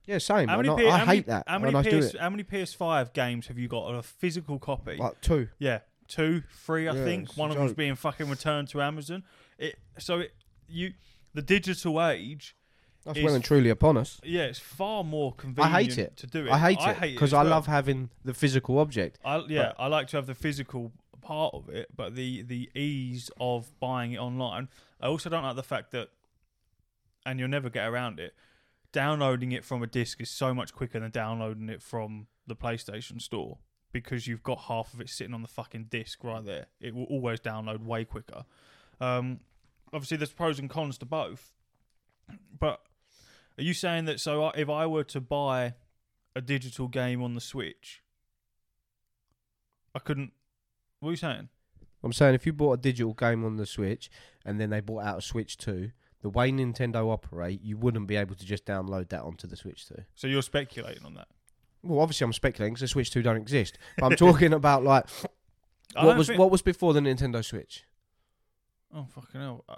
Yeah, 0.08 0.18
same. 0.20 0.48
How 0.48 0.58
man. 0.62 0.68
many? 0.68 0.70
I, 0.70 0.76
P- 0.84 0.88
I 0.88 0.98
how 1.00 1.06
many- 1.06 1.18
hate 1.18 1.28
that 1.28 1.44
How 1.48 1.60
many 1.60 1.76
I 1.76 1.82
do 1.82 2.00
PS? 2.02 2.14
it. 2.14 2.20
How 2.20 2.30
many 2.30 2.44
PS5 2.44 3.14
games 3.14 3.48
have 3.48 3.58
you 3.58 3.68
got 3.68 3.84
on 3.86 3.96
a 3.96 4.04
physical 4.04 4.60
copy? 4.60 4.96
Like 4.98 5.20
two. 5.22 5.50
Yeah, 5.60 5.80
two, 6.08 6.44
three, 6.52 6.88
I 6.88 6.94
Yeah, 6.96 7.04
think. 7.04 7.30
it's 7.30 7.38
One 7.38 7.50
a 7.50 7.54
of 7.54 7.58
them's 7.60 7.72
joke. 7.72 7.78
being 7.78 7.96
fucking 7.96 8.30
returned 8.30 8.68
to 8.70 8.82
Amazon. 8.82 9.24
It 9.58 9.78
so 9.98 10.20
it 10.20 10.34
you 10.68 10.94
the 11.34 11.42
digital 11.42 12.04
age. 12.04 12.56
That's 13.04 13.18
It's- 13.18 13.26
well 13.26 13.36
and 13.36 13.44
truly 13.44 13.70
upon 13.70 13.98
us. 13.98 14.20
Yeah, 14.24 14.44
it's 14.44 14.58
far 14.60 15.04
more 15.04 15.34
I 15.38 15.42
convenient. 15.42 15.76
hate 15.76 15.98
it. 16.00 16.18
to 16.18 16.28
do 16.28 16.46
it. 16.48 16.52
I 16.52 16.58
hate 16.58 16.80
it 16.80 16.88
as 17.04 17.12
because 17.12 17.34
I 17.34 17.44
well. 17.44 17.52
love 17.52 17.68
having 17.68 18.10
the 18.24 18.34
physical 18.34 18.80
object. 18.80 19.20
I, 19.24 19.38
yeah, 19.48 19.74
I 19.78 19.88
like 19.88 20.08
to 20.08 20.18
have 20.18 20.26
the 20.26 20.34
physical 20.36 20.92
part 21.22 21.54
of 21.54 21.70
it, 21.70 21.88
but 21.96 22.16
the 22.16 22.42
the 22.44 22.70
ease 22.76 23.30
of 23.40 23.72
buying 23.80 24.14
it 24.14 24.18
online. 24.20 24.70
I 25.02 25.06
also 25.08 25.30
don't 25.30 25.44
like 25.44 25.56
the 25.56 25.62
fact 25.64 25.92
that, 25.92 26.10
and 27.26 27.40
you'll 27.40 27.48
never 27.50 27.70
get 27.70 27.88
around 27.88 28.20
it. 28.20 28.34
Downloading 28.96 29.52
it 29.52 29.66
from 29.66 29.84
a 29.84 29.88
disc 29.88 30.22
is 30.22 30.30
so 30.30 30.54
much 30.54 30.74
quicker 30.74 31.02
than 31.02 31.12
downloading 31.12 31.68
it 31.68 31.82
from 31.82 32.28
the 32.48 32.56
PlayStation 32.56 33.22
Store 33.22 33.58
because 33.92 34.26
you've 34.26 34.42
got 34.42 34.58
half 34.58 34.94
of 34.94 35.02
it 35.02 35.10
sitting 35.10 35.34
on 35.34 35.42
the 35.42 35.50
fucking 35.50 35.88
disc 35.90 36.24
right 36.24 36.46
there. 36.46 36.68
It 36.80 36.96
will 36.96 37.04
always 37.04 37.42
download 37.42 37.84
way 37.84 38.06
quicker. 38.06 38.46
Um, 39.02 39.42
obviously, 39.92 40.16
there's 40.16 40.32
pros 40.32 40.60
and 40.60 40.70
cons 40.70 40.98
to 41.00 41.06
both, 41.06 41.52
but 42.58 42.84
are 43.58 43.66
you 43.66 43.74
saying 43.74 44.06
that 44.06 44.22
so 44.22 44.48
if 44.56 44.70
I 44.70 44.86
were 44.88 45.04
to 45.04 45.20
buy 45.20 45.74
a 46.34 46.40
digital 46.40 46.88
game 46.88 47.22
on 47.22 47.34
the 47.34 47.42
Switch, 47.42 48.02
I 49.94 50.00
couldn't. 50.00 50.32
What 51.02 51.10
are 51.10 51.12
you 51.12 51.18
saying? 51.18 51.50
I'm 52.02 52.14
saying 52.14 52.36
if 52.36 52.46
you 52.46 52.54
bought 52.54 52.80
a 52.80 52.82
digital 52.82 53.14
game 53.14 53.44
on 53.44 53.58
the 53.58 53.66
Switch 53.66 54.10
and 54.46 54.58
then 54.58 54.70
they 54.70 54.80
bought 54.80 55.04
out 55.04 55.18
a 55.18 55.22
Switch 55.22 55.58
2, 55.58 55.92
the 56.26 56.30
way 56.32 56.52
Nintendo 56.52 57.12
operate, 57.14 57.62
you 57.62 57.78
wouldn't 57.78 58.08
be 58.08 58.16
able 58.16 58.34
to 58.34 58.44
just 58.44 58.66
download 58.66 59.10
that 59.10 59.22
onto 59.22 59.46
the 59.46 59.56
Switch 59.56 59.88
2. 59.88 59.94
So 60.16 60.26
you're 60.26 60.42
speculating 60.42 61.06
on 61.06 61.14
that? 61.14 61.28
Well, 61.84 62.00
obviously 62.00 62.26
I'm 62.26 62.34
speculating 62.34 62.74
because 62.74 62.82
the 62.82 62.88
Switch 62.88 63.12
2 63.12 63.22
don't 63.22 63.36
exist. 63.38 63.78
But 64.00 64.06
I'm 64.08 64.16
talking 64.18 64.52
about 64.62 64.84
like 64.84 65.06
what 65.94 66.18
was 66.18 66.26
think- 66.28 66.40
what 66.40 66.50
was 66.50 66.64
before 66.64 66.94
the 66.94 67.00
Nintendo 67.00 67.46
Switch. 67.46 67.84
Oh 68.92 69.06
fucking 69.14 69.40
hell! 69.40 69.66
Uh, 69.70 69.76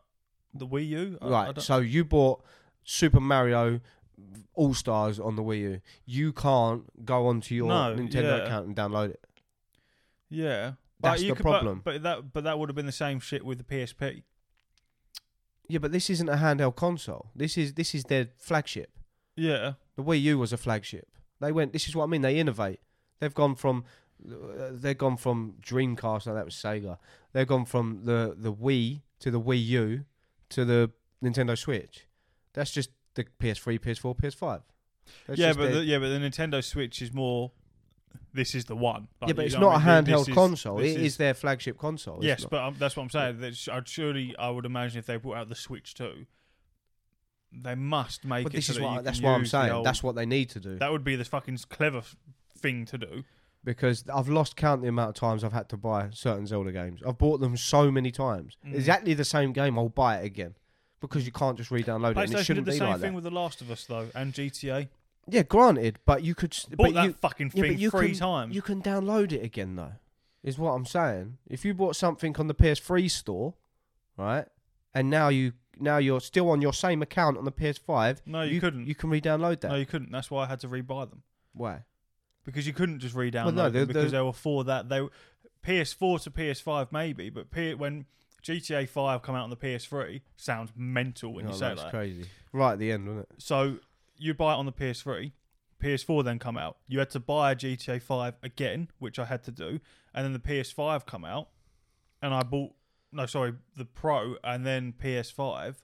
the 0.53 0.65
Wii 0.65 0.87
U. 0.87 1.17
I- 1.21 1.25
I 1.25 1.29
right. 1.29 1.55
don't- 1.55 1.61
So 1.61 1.79
you 1.79 2.05
bought 2.05 2.41
Super 2.85 3.19
Mario 3.19 3.81
All 4.53 4.73
Stars 4.73 5.19
on 5.19 5.35
the 5.35 5.43
Wii 5.43 5.59
U. 5.59 5.81
You 6.05 6.31
can't 6.31 7.03
go 7.05 7.27
onto 7.27 7.55
your 7.55 7.67
No, 7.67 7.93
Nintendo 7.93 8.37
yeah. 8.37 8.45
account 8.45 8.67
and 8.67 8.75
download 8.77 9.09
it. 9.09 9.19
yeah, 10.29 10.73
But 11.01 11.09
That's 11.09 11.23
you 11.23 11.29
the 11.31 11.35
could- 11.35 11.43
but- 11.43 11.49
problem. 11.51 11.81
But, 11.83 12.03
that 12.03 12.31
but 12.31 12.45
that 12.45 12.57
would 12.57 12.69
have 12.69 12.75
been 12.77 12.85
the 12.85 12.91
same 12.93 13.19
shit 13.19 13.43
with 13.45 13.57
the 13.57 13.65
PSP. 13.65 14.23
Yeah, 15.68 15.80
but 15.80 15.91
this 15.91 16.09
isn't 16.09 16.30
a 16.30 16.36
handheld 16.36 16.76
console. 16.76 17.30
This 17.36 17.57
is 17.57 17.74
this 17.74 17.93
is 17.93 18.03
their 18.05 18.30
flagship. 18.38 18.91
Yeah. 19.36 19.74
The 19.95 20.03
Wii 20.03 20.22
U 20.24 20.39
was 20.39 20.53
a 20.53 20.57
flagship. 20.57 21.07
They 21.39 21.51
went. 21.51 21.74
This 21.74 21.88
is 21.88 21.95
what 21.95 22.03
I 22.03 22.07
mean. 22.07 22.22
They 22.22 22.39
innovate. 22.39 22.80
They've 23.20 23.34
gone 23.34 23.55
from. 23.55 23.84
Uh, 24.28 24.70
they've 24.72 24.97
gone 24.97 25.18
from 25.18 25.55
Dreamcast. 25.61 26.26
No, 26.26 26.34
that 26.34 26.45
was 26.45 26.55
Sega. 26.55 26.97
They've 27.34 27.47
gone 27.47 27.65
from 27.65 28.01
the 28.03 28.36
the 28.38 28.53
Wii 28.53 29.01
to 29.20 29.30
the 29.32 29.39
Wii 29.41 29.65
U 29.68 30.05
to 30.49 30.65
the 30.65 30.91
Nintendo 31.24 31.57
Switch. 31.57 32.07
That's 32.53 32.72
just 32.72 32.89
the 33.15 33.26
PS3, 33.39 33.80
PS4, 33.80 34.18
PS5. 34.18 34.61
That's 35.28 35.39
yeah, 35.39 35.53
but 35.53 35.63
their- 35.65 35.76
the, 35.76 35.84
yeah, 35.86 35.99
but 35.99 36.09
the 36.09 36.18
Nintendo 36.20 36.63
Switch 36.63 37.01
is 37.01 37.13
more. 37.13 37.51
This 38.34 38.53
is 38.53 38.66
the 38.66 38.76
one. 38.76 39.08
Like, 39.22 39.30
yeah, 39.30 39.34
but 39.34 39.45
it's 39.45 39.55
not 39.55 39.82
a 39.82 39.89
I 39.89 39.95
mean? 40.01 40.03
This 40.05 40.14
handheld 40.16 40.30
is- 40.30 40.34
console. 40.36 40.78
this 40.78 40.95
It 40.95 41.01
is 41.01 41.18
their 41.18 41.34
flagship 41.34 41.78
console. 41.80 42.20
Yes, 42.22 42.45
but 42.45 42.62
um, 42.62 42.76
that's 42.78 42.95
what 42.95 43.03
I'm 43.03 43.10
saying. 43.10 43.39
That 43.39 43.55
sh- 43.55 43.70
I'd 43.70 43.88
surely, 43.88 44.36
I 44.38 44.49
would 44.49 44.66
imagine 44.66 44.99
if 44.99 45.05
they 45.08 45.16
brought 45.18 45.38
out 45.38 45.49
the 45.49 45.55
Switch 45.55 45.93
too, 45.95 46.26
they 47.51 47.76
must 47.76 48.26
make 48.26 48.43
but 48.43 48.53
it. 48.53 48.58
this 48.58 48.68
so 48.68 48.74
is 48.74 48.80
what 48.80 49.03
that's 49.03 49.22
what 49.22 49.32
I'm 49.32 49.45
saying. 49.45 49.72
old- 49.72 49.86
That's 49.86 50.03
what 50.03 50.16
they 50.16 50.26
need 50.26 50.49
to 50.51 50.60
do. 50.60 50.76
that 50.78 50.91
would 50.91 51.03
be 51.03 51.16
the 51.16 51.26
fucking 51.26 51.58
clever 51.70 52.03
thing 52.58 52.86
to 52.86 52.97
do. 52.97 53.24
because 53.64 54.03
I've 54.14 54.30
lost 54.30 54.55
count 54.55 54.82
the 54.82 54.88
amount 54.89 55.10
of 55.10 55.16
times 55.16 55.43
I've 55.43 55.53
had 55.53 55.70
to 55.70 55.78
buy 55.78 56.10
certain 56.12 56.45
Zelda 56.47 56.72
games. 56.72 57.01
I've 57.05 57.18
bought 57.18 57.39
them 57.39 57.58
so 57.58 57.89
many 57.91 58.12
times. 58.12 58.58
Mm. 58.66 58.76
Exactly 58.76 59.14
the 59.14 59.26
same 59.26 59.51
game, 59.53 59.78
I'll 59.80 59.89
buy 59.89 60.18
it 60.20 60.26
again 60.26 60.53
because 61.01 61.26
you 61.26 61.32
can't 61.32 61.58
just 61.58 61.70
re-download 61.72 62.12
it. 62.12 62.18
And 62.18 62.32
it 62.32 62.34
PlayStation 62.34 62.38
did 62.38 62.45
shouldn't 62.45 62.66
the 62.66 62.72
be 62.74 62.78
same 62.78 62.89
like 62.89 62.99
thing 63.01 63.12
that. 63.12 63.16
with 63.16 63.24
The 63.24 63.32
Last 63.32 63.62
of 63.62 63.72
Us 63.72 63.86
though, 63.86 64.08
and 64.16 64.34
GTA. 64.34 64.88
Yeah, 65.28 65.43
granted, 65.43 65.99
but 66.05 66.23
you 66.23 66.34
could. 66.36 66.55
Bought 66.71 66.78
But 66.78 66.93
that 66.95 67.03
you, 67.05 67.13
fucking 67.13 67.51
yeah, 67.53 67.61
but 67.61 67.67
thing 67.69 67.78
you 67.80 67.89
three 67.89 68.09
can- 68.09 68.17
times. 68.19 68.55
you 68.55 68.61
can 68.61 68.82
download 68.82 69.32
it 69.32 69.43
again 69.43 69.75
though. 69.75 69.93
Is 70.43 70.57
what 70.57 70.71
I'm 70.71 70.86
saying. 70.86 71.38
If 71.47 71.65
you 71.65 71.73
bought 71.73 71.95
something 71.95 72.36
on 72.38 72.47
the 72.47 72.53
PS3 72.55 73.09
store, 73.09 73.55
right, 74.17 74.45
and 74.93 75.09
now 75.09 75.28
you 75.30 75.53
now 75.80 75.97
you're 75.97 76.21
still 76.21 76.49
on 76.49 76.61
your 76.61 76.73
same 76.73 77.01
account 77.01 77.38
on 77.38 77.45
the 77.45 77.51
PS5, 77.51 78.21
no, 78.25 78.41
you, 78.43 78.59
couldn't. 78.61 78.88
You 78.88 78.95
can 78.95 79.09
re-download 79.09 79.59
that. 79.61 79.69
no, 79.69 79.75
you 79.75 79.86
couldn't. 79.86 80.11
That's 80.11 80.32
why 80.32 80.45
I 80.45 80.47
had 80.47 80.59
to 80.61 80.67
rebuy 80.67 81.09
them 81.09 81.21
Why? 81.53 81.84
because 82.45 82.65
you 82.65 82.73
couldn't 82.73 82.99
just 82.99 83.13
re-download 83.13 83.45
Well, 83.45 83.53
no, 83.53 83.69
them 83.69 83.88
because 83.88 84.11
they 84.11 84.21
were 84.21 84.34
for 84.34 84.63
that. 84.63 84.89
They 84.89 85.01
were- 85.01 85.11
PS4 85.65 86.23
to 86.23 86.32
PS5 86.32 86.91
maybe, 86.91 87.30
but 87.30 87.51
P- 87.51 87.73
when 87.73 88.05
GTA 88.41 88.88
5 88.88 89.21
come 89.21 89.36
out 89.36 89.43
on 89.43 89.49
the 89.49 89.57
PS3, 89.57 90.21
sounds 90.38 90.71
mental 90.75 91.34
when 91.34 91.45
Oh, 91.45 91.49
you 91.49 91.55
say 91.55 91.67
that's 91.69 91.84
that. 91.84 91.91
crazy. 91.91 92.25
Right 92.53 92.73
at 92.73 92.80
the 92.80 92.91
end, 92.91 93.05
wasn't 93.07 93.28
it? 93.30 93.41
So 93.41 93.78
you 94.18 94.34
buy 94.34 94.53
it 94.53 94.57
on 94.57 94.65
the 94.65 94.72
PS3, 94.72 95.32
PS4 95.82 96.24
then 96.24 96.39
come 96.39 96.57
out. 96.57 96.78
You 96.88 96.99
had 96.99 97.09
to 97.11 97.20
buy 97.20 97.51
a 97.51 97.55
GTA 97.55 98.01
5 98.01 98.36
again, 98.43 98.89
which 98.99 99.20
I 99.20 99.26
had 99.26 99.43
to 99.43 99.51
do, 99.51 99.80
and 100.13 100.26
then 100.26 100.34
the 100.34 100.39
PS5 100.39 101.05
come 101.05 101.26
out, 101.26 101.49
and 102.22 102.34
I 102.34 102.43
bought 102.43 102.74
no, 103.11 103.26
sorry, 103.26 103.53
the 103.76 103.86
Pro 103.86 104.36
and 104.43 104.65
then 104.65 104.93
PS5. 105.01 105.76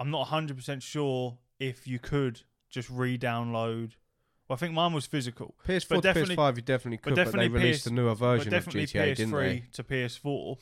I'm 0.00 0.10
not 0.10 0.28
100% 0.28 0.82
sure 0.82 1.38
if 1.58 1.86
you 1.86 1.98
could 1.98 2.42
just 2.70 2.88
re-download. 2.88 3.92
Well, 4.48 4.54
I 4.54 4.56
think 4.56 4.72
mine 4.72 4.92
was 4.92 5.04
physical, 5.04 5.54
PS4 5.66 5.88
but 5.88 6.02
to 6.02 6.14
PS5, 6.14 6.56
you 6.56 6.62
definitely 6.62 6.96
but 6.96 7.02
could, 7.02 7.10
but, 7.10 7.16
they 7.16 7.24
definitely 7.24 7.48
released 7.48 7.82
PS 7.82 7.86
a 7.88 7.92
newer 7.92 8.14
version 8.14 8.50
but 8.50 8.66
of 8.66 8.72
GTA, 8.72 9.16
didn't 9.16 9.32
they? 9.32 9.36
PS3 9.36 9.72
to 9.72 9.84
PS4, 9.84 10.56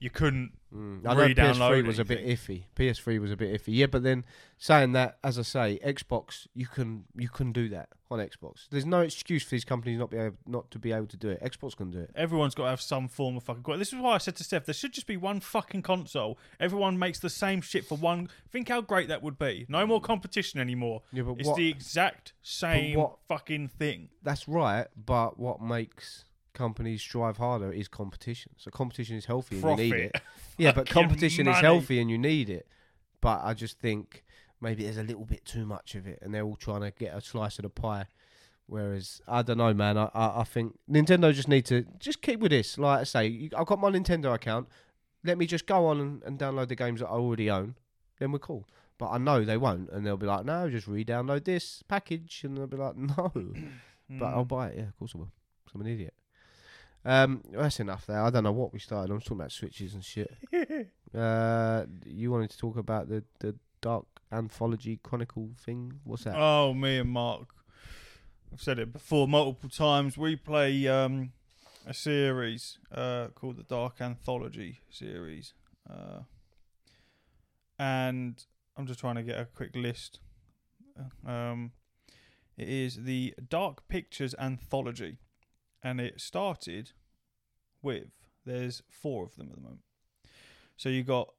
you 0.00 0.10
couldn't. 0.10 0.52
Mm. 0.74 1.06
I 1.06 1.14
know 1.14 1.20
re-download 1.26 1.82
PS3 1.82 1.86
was 1.86 1.98
a 1.98 2.04
bit 2.04 2.26
iffy. 2.26 2.64
PS3 2.76 3.20
was 3.20 3.30
a 3.30 3.36
bit 3.36 3.54
iffy. 3.54 3.68
Yeah, 3.68 3.86
but 3.86 4.02
then 4.02 4.24
saying 4.58 4.92
that, 4.92 5.18
as 5.24 5.38
I 5.38 5.42
say, 5.42 5.78
Xbox, 5.84 6.46
you 6.54 6.66
can 6.66 7.04
you 7.16 7.28
can 7.28 7.52
do 7.52 7.68
that 7.70 7.88
on 8.10 8.18
Xbox. 8.18 8.68
There's 8.70 8.84
no 8.84 9.00
excuse 9.00 9.42
for 9.44 9.50
these 9.50 9.64
companies 9.64 9.98
not 9.98 10.10
be 10.10 10.18
able 10.18 10.36
not 10.46 10.70
to 10.72 10.78
be 10.78 10.92
able 10.92 11.06
to 11.06 11.16
do 11.16 11.28
it. 11.30 11.42
Xbox 11.42 11.76
can 11.76 11.90
do 11.90 12.00
it. 12.00 12.10
Everyone's 12.14 12.54
got 12.54 12.64
to 12.64 12.70
have 12.70 12.80
some 12.80 13.08
form 13.08 13.36
of 13.36 13.42
fucking. 13.44 13.62
quality. 13.62 13.78
This 13.80 13.92
is 13.92 14.00
why 14.00 14.14
I 14.14 14.18
said 14.18 14.36
to 14.36 14.44
Steph, 14.44 14.64
there 14.66 14.74
should 14.74 14.92
just 14.92 15.06
be 15.06 15.16
one 15.16 15.40
fucking 15.40 15.82
console. 15.82 16.38
Everyone 16.60 16.98
makes 16.98 17.18
the 17.20 17.30
same 17.30 17.60
shit 17.60 17.86
for 17.86 17.96
one. 17.96 18.28
Think 18.50 18.68
how 18.68 18.80
great 18.80 19.08
that 19.08 19.22
would 19.22 19.38
be. 19.38 19.66
No 19.68 19.86
more 19.86 20.00
competition 20.00 20.60
anymore. 20.60 21.02
Yeah, 21.12 21.22
but 21.22 21.36
It's 21.38 21.48
what? 21.48 21.56
the 21.56 21.68
exact 21.70 22.32
same 22.42 22.98
what- 22.98 23.16
fucking 23.28 23.68
thing. 23.68 24.10
That's 24.22 24.46
right. 24.48 24.86
But 24.96 25.38
what 25.38 25.60
makes 25.62 26.24
companies 26.56 27.00
strive 27.02 27.36
harder 27.36 27.70
is 27.72 27.86
competition. 27.88 28.52
So 28.56 28.70
competition 28.72 29.16
is 29.16 29.26
healthy 29.26 29.60
and 29.60 29.64
you 29.64 29.76
need 29.76 29.92
it. 29.94 30.20
Yeah, 30.58 30.72
but 30.72 30.88
competition 30.88 31.46
is 31.46 31.56
healthy 31.58 32.00
and 32.00 32.10
you 32.10 32.18
need 32.18 32.48
it. 32.50 32.66
But 33.20 33.42
I 33.44 33.52
just 33.54 33.78
think 33.78 34.24
maybe 34.60 34.82
there's 34.84 34.96
a 34.96 35.02
little 35.04 35.24
bit 35.26 35.44
too 35.44 35.66
much 35.66 35.94
of 35.94 36.06
it, 36.06 36.18
and 36.22 36.32
they're 36.32 36.44
all 36.44 36.56
trying 36.56 36.80
to 36.80 36.90
get 36.90 37.14
a 37.14 37.20
slice 37.20 37.58
of 37.58 37.64
the 37.64 37.68
pie. 37.70 38.06
Whereas 38.66 39.20
I 39.28 39.42
don't 39.42 39.58
know, 39.58 39.72
man. 39.74 39.96
I, 39.98 40.08
I 40.14 40.40
I 40.40 40.44
think 40.44 40.78
Nintendo 40.90 41.32
just 41.32 41.46
need 41.48 41.66
to 41.66 41.84
just 42.00 42.20
keep 42.22 42.40
with 42.40 42.50
this. 42.50 42.78
Like 42.78 43.00
I 43.00 43.04
say, 43.04 43.26
you- 43.26 43.50
I've 43.56 43.66
got 43.66 43.78
my 43.78 43.90
Nintendo 43.90 44.34
account. 44.34 44.68
Let 45.24 45.38
me 45.38 45.46
just 45.46 45.66
go 45.66 45.86
on 45.86 46.00
and, 46.00 46.22
and 46.24 46.38
download 46.38 46.68
the 46.68 46.76
games 46.76 47.00
that 47.00 47.06
I 47.08 47.12
already 47.24 47.50
own. 47.50 47.74
Then 48.18 48.32
we're 48.32 48.38
cool. 48.38 48.66
But 48.98 49.10
I 49.10 49.18
know 49.18 49.44
they 49.44 49.56
won't, 49.58 49.90
and 49.90 50.06
they'll 50.06 50.16
be 50.16 50.26
like, 50.26 50.44
"No, 50.46 50.70
just 50.70 50.86
re-download 50.88 51.44
this 51.44 51.82
package," 51.86 52.40
and 52.44 52.56
they'll 52.56 52.66
be 52.66 52.76
like, 52.78 52.96
"No." 52.96 53.30
But 54.08 54.26
I'll 54.34 54.44
Mm. 54.44 54.48
buy 54.48 54.68
it. 54.68 54.76
Yeah, 54.78 54.84
of 54.84 54.96
course 54.98 55.12
I 55.14 55.18
will. 55.18 55.32
I'm 55.74 55.80
an 55.82 55.88
idiot. 55.88 56.14
Um, 57.06 57.42
that's 57.52 57.78
enough 57.78 58.04
there. 58.06 58.20
I 58.20 58.30
don't 58.30 58.42
know 58.42 58.50
what 58.52 58.72
we 58.72 58.80
started. 58.80 59.12
I'm 59.12 59.20
talking 59.20 59.38
about 59.38 59.52
switches 59.52 59.94
and 59.94 60.04
shit. 60.04 60.32
Uh, 61.14 61.86
you 62.04 62.30
wanted 62.30 62.50
to 62.50 62.58
talk 62.58 62.76
about 62.76 63.08
the 63.08 63.24
the 63.38 63.54
Dark 63.80 64.04
Anthology 64.30 64.98
Chronicle 65.02 65.50
thing? 65.56 66.00
What's 66.04 66.24
that? 66.24 66.34
Oh, 66.36 66.74
me 66.74 66.98
and 66.98 67.08
Mark. 67.08 67.48
I've 68.52 68.60
said 68.60 68.78
it 68.78 68.92
before 68.92 69.26
multiple 69.26 69.70
times. 69.70 70.18
We 70.18 70.36
play 70.36 70.86
um, 70.88 71.32
a 71.86 71.94
series 71.94 72.78
uh, 72.92 73.28
called 73.28 73.56
the 73.56 73.62
Dark 73.62 74.00
Anthology 74.00 74.80
series, 74.90 75.54
uh, 75.88 76.22
and 77.78 78.44
I'm 78.76 78.86
just 78.86 79.00
trying 79.00 79.14
to 79.14 79.22
get 79.22 79.38
a 79.38 79.46
quick 79.46 79.74
list. 79.74 80.20
Um, 81.26 81.72
it 82.58 82.68
is 82.68 83.04
the 83.04 83.34
Dark 83.48 83.88
Pictures 83.88 84.34
Anthology, 84.38 85.18
and 85.86 86.00
it 86.00 86.20
started 86.20 86.90
with 87.80 88.08
there's 88.44 88.82
four 88.90 89.24
of 89.24 89.36
them 89.36 89.48
at 89.50 89.54
the 89.54 89.62
moment. 89.62 89.82
So 90.76 90.88
you 90.88 91.04
got 91.04 91.32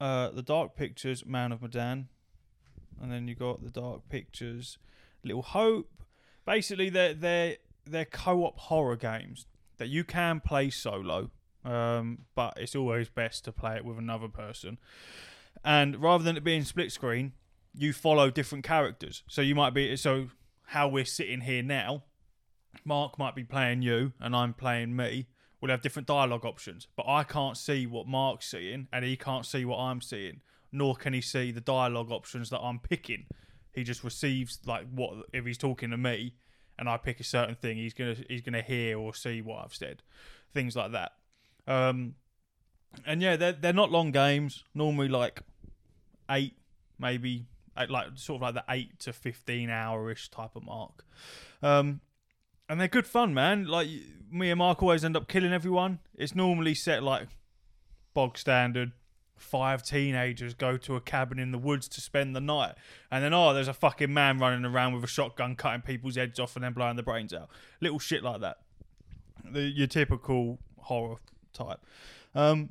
uh, 0.00 0.30
the 0.30 0.42
Dark 0.42 0.74
Pictures 0.74 1.26
Man 1.26 1.52
of 1.52 1.60
Medan, 1.60 2.08
and 3.00 3.12
then 3.12 3.28
you 3.28 3.34
got 3.34 3.62
the 3.62 3.68
Dark 3.68 4.08
Pictures 4.08 4.78
Little 5.22 5.42
Hope. 5.42 6.02
Basically, 6.46 6.88
they're 6.88 7.12
they're 7.12 7.56
they're 7.84 8.06
co-op 8.06 8.58
horror 8.58 8.96
games 8.96 9.44
that 9.76 9.88
you 9.88 10.02
can 10.02 10.40
play 10.40 10.70
solo, 10.70 11.30
um, 11.62 12.20
but 12.34 12.54
it's 12.56 12.74
always 12.74 13.10
best 13.10 13.44
to 13.44 13.52
play 13.52 13.76
it 13.76 13.84
with 13.84 13.98
another 13.98 14.28
person. 14.28 14.78
And 15.62 16.00
rather 16.00 16.24
than 16.24 16.38
it 16.38 16.44
being 16.44 16.64
split 16.64 16.90
screen, 16.90 17.32
you 17.74 17.92
follow 17.92 18.30
different 18.30 18.64
characters. 18.64 19.22
So 19.28 19.42
you 19.42 19.54
might 19.54 19.74
be 19.74 19.94
so 19.96 20.28
how 20.68 20.88
we're 20.88 21.04
sitting 21.04 21.42
here 21.42 21.62
now. 21.62 22.04
Mark 22.84 23.18
might 23.18 23.34
be 23.34 23.44
playing 23.44 23.82
you, 23.82 24.12
and 24.20 24.34
I'm 24.34 24.54
playing 24.54 24.94
me. 24.96 25.26
We'll 25.60 25.70
have 25.70 25.82
different 25.82 26.08
dialogue 26.08 26.44
options, 26.44 26.86
but 26.96 27.06
I 27.08 27.24
can't 27.24 27.56
see 27.56 27.86
what 27.86 28.06
Mark's 28.06 28.50
seeing, 28.50 28.88
and 28.92 29.04
he 29.04 29.16
can't 29.16 29.46
see 29.46 29.64
what 29.64 29.78
I'm 29.78 30.00
seeing. 30.00 30.40
Nor 30.72 30.96
can 30.96 31.12
he 31.12 31.20
see 31.20 31.52
the 31.52 31.60
dialogue 31.60 32.10
options 32.10 32.50
that 32.50 32.60
I'm 32.60 32.80
picking. 32.80 33.26
He 33.72 33.84
just 33.84 34.04
receives 34.04 34.58
like 34.66 34.86
what 34.92 35.14
if 35.32 35.46
he's 35.46 35.58
talking 35.58 35.90
to 35.90 35.96
me, 35.96 36.34
and 36.78 36.88
I 36.88 36.96
pick 36.96 37.20
a 37.20 37.24
certain 37.24 37.54
thing, 37.54 37.76
he's 37.76 37.94
gonna 37.94 38.16
he's 38.28 38.42
gonna 38.42 38.62
hear 38.62 38.98
or 38.98 39.14
see 39.14 39.40
what 39.40 39.64
I've 39.64 39.74
said, 39.74 40.02
things 40.52 40.76
like 40.76 40.92
that. 40.92 41.12
Um, 41.66 42.16
and 43.06 43.22
yeah, 43.22 43.36
they're 43.36 43.52
they're 43.52 43.72
not 43.72 43.90
long 43.90 44.10
games. 44.10 44.64
Normally 44.74 45.08
like 45.08 45.42
eight, 46.30 46.56
maybe 46.98 47.46
like 47.88 48.08
sort 48.16 48.36
of 48.36 48.42
like 48.42 48.54
the 48.54 48.64
eight 48.72 48.98
to 49.00 49.12
fifteen 49.12 49.70
hour 49.70 50.10
ish 50.10 50.28
type 50.28 50.56
of 50.56 50.64
mark. 50.64 51.04
Um, 51.62 52.00
and 52.68 52.80
they're 52.80 52.88
good 52.88 53.06
fun, 53.06 53.34
man. 53.34 53.66
Like 53.66 53.88
me 54.30 54.50
and 54.50 54.58
Mark 54.58 54.82
always 54.82 55.04
end 55.04 55.16
up 55.16 55.28
killing 55.28 55.52
everyone. 55.52 56.00
It's 56.14 56.34
normally 56.34 56.74
set 56.74 57.02
like 57.02 57.28
bog 58.14 58.38
standard. 58.38 58.92
Five 59.36 59.82
teenagers 59.82 60.54
go 60.54 60.76
to 60.76 60.94
a 60.96 61.00
cabin 61.00 61.38
in 61.38 61.50
the 61.50 61.58
woods 61.58 61.88
to 61.88 62.00
spend 62.00 62.36
the 62.36 62.40
night, 62.40 62.74
and 63.10 63.22
then 63.22 63.34
oh, 63.34 63.52
there's 63.52 63.68
a 63.68 63.74
fucking 63.74 64.14
man 64.14 64.38
running 64.38 64.64
around 64.64 64.94
with 64.94 65.02
a 65.02 65.08
shotgun, 65.08 65.56
cutting 65.56 65.82
people's 65.82 66.16
heads 66.16 66.38
off 66.38 66.54
and 66.54 66.64
then 66.64 66.72
blowing 66.72 66.96
the 66.96 67.02
brains 67.02 67.34
out. 67.34 67.48
Little 67.80 67.98
shit 67.98 68.22
like 68.22 68.40
that. 68.40 68.58
The, 69.44 69.62
your 69.62 69.88
typical 69.88 70.60
horror 70.78 71.16
type. 71.52 71.80
Um, 72.34 72.70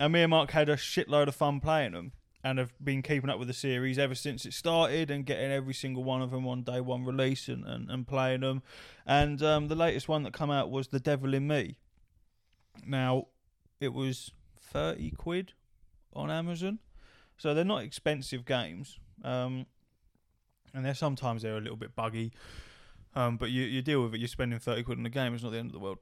and 0.00 0.12
me 0.12 0.22
and 0.22 0.30
Mark 0.30 0.50
had 0.50 0.68
a 0.68 0.76
shitload 0.76 1.28
of 1.28 1.36
fun 1.36 1.60
playing 1.60 1.92
them 1.92 2.12
and 2.42 2.58
have 2.58 2.72
been 2.82 3.02
keeping 3.02 3.28
up 3.28 3.38
with 3.38 3.48
the 3.48 3.54
series 3.54 3.98
ever 3.98 4.14
since 4.14 4.46
it 4.46 4.54
started 4.54 5.10
and 5.10 5.26
getting 5.26 5.50
every 5.50 5.74
single 5.74 6.02
one 6.02 6.22
of 6.22 6.30
them 6.30 6.46
on 6.46 6.62
day 6.62 6.80
one 6.80 7.04
release 7.04 7.48
and, 7.48 7.64
and, 7.66 7.90
and 7.90 8.06
playing 8.06 8.40
them. 8.40 8.62
And 9.06 9.42
um, 9.42 9.68
the 9.68 9.74
latest 9.74 10.08
one 10.08 10.22
that 10.22 10.32
come 10.32 10.50
out 10.50 10.70
was 10.70 10.88
The 10.88 11.00
Devil 11.00 11.34
in 11.34 11.46
Me. 11.46 11.76
Now, 12.86 13.26
it 13.78 13.92
was 13.92 14.30
30 14.58 15.10
quid 15.12 15.52
on 16.14 16.30
Amazon. 16.30 16.78
So 17.36 17.54
they're 17.54 17.64
not 17.64 17.82
expensive 17.82 18.44
games. 18.44 18.98
Um, 19.22 19.66
and 20.72 20.84
they're 20.84 20.94
sometimes 20.94 21.42
they're 21.42 21.56
a 21.56 21.60
little 21.60 21.76
bit 21.76 21.94
buggy. 21.94 22.32
Um, 23.14 23.36
but 23.36 23.50
you, 23.50 23.64
you 23.64 23.82
deal 23.82 24.02
with 24.02 24.14
it. 24.14 24.18
You're 24.18 24.28
spending 24.28 24.58
30 24.58 24.84
quid 24.84 24.98
on 24.98 25.06
a 25.06 25.10
game. 25.10 25.34
It's 25.34 25.42
not 25.42 25.52
the 25.52 25.58
end 25.58 25.68
of 25.68 25.72
the 25.72 25.78
world. 25.78 25.98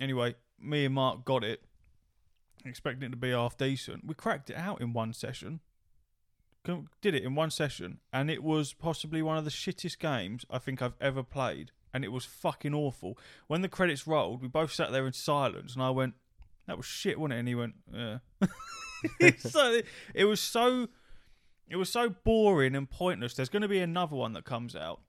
Anyway, 0.00 0.34
me 0.60 0.84
and 0.84 0.94
Mark 0.94 1.24
got 1.24 1.44
it, 1.44 1.62
expecting 2.64 3.04
it 3.04 3.10
to 3.10 3.16
be 3.16 3.30
half 3.30 3.58
decent. 3.58 4.06
We 4.06 4.14
cracked 4.14 4.48
it 4.48 4.56
out 4.56 4.80
in 4.80 4.92
one 4.92 5.12
session. 5.12 5.60
Did 6.64 7.14
it 7.14 7.24
in 7.24 7.34
one 7.34 7.50
session, 7.50 7.98
and 8.12 8.30
it 8.30 8.42
was 8.42 8.72
possibly 8.72 9.20
one 9.20 9.36
of 9.36 9.44
the 9.44 9.50
shittest 9.50 9.98
games 9.98 10.44
I 10.48 10.58
think 10.58 10.80
I've 10.80 10.94
ever 11.00 11.24
played, 11.24 11.72
and 11.92 12.04
it 12.04 12.12
was 12.12 12.24
fucking 12.24 12.72
awful. 12.72 13.18
When 13.48 13.62
the 13.62 13.68
credits 13.68 14.06
rolled, 14.06 14.42
we 14.42 14.48
both 14.48 14.72
sat 14.72 14.92
there 14.92 15.06
in 15.06 15.12
silence, 15.12 15.74
and 15.74 15.82
I 15.82 15.90
went, 15.90 16.14
"That 16.66 16.76
was 16.76 16.86
shit, 16.86 17.18
wasn't 17.18 17.34
it?" 17.34 17.38
And 17.40 17.48
he 17.48 17.54
went, 17.56 17.74
"Yeah." 17.92 18.18
so 19.38 19.80
it 20.14 20.24
was 20.26 20.40
so, 20.40 20.88
it 21.68 21.76
was 21.76 21.90
so 21.90 22.10
boring 22.10 22.76
and 22.76 22.88
pointless. 22.88 23.34
There's 23.34 23.48
going 23.48 23.62
to 23.62 23.68
be 23.68 23.80
another 23.80 24.14
one 24.14 24.32
that 24.34 24.44
comes 24.44 24.76
out, 24.76 25.00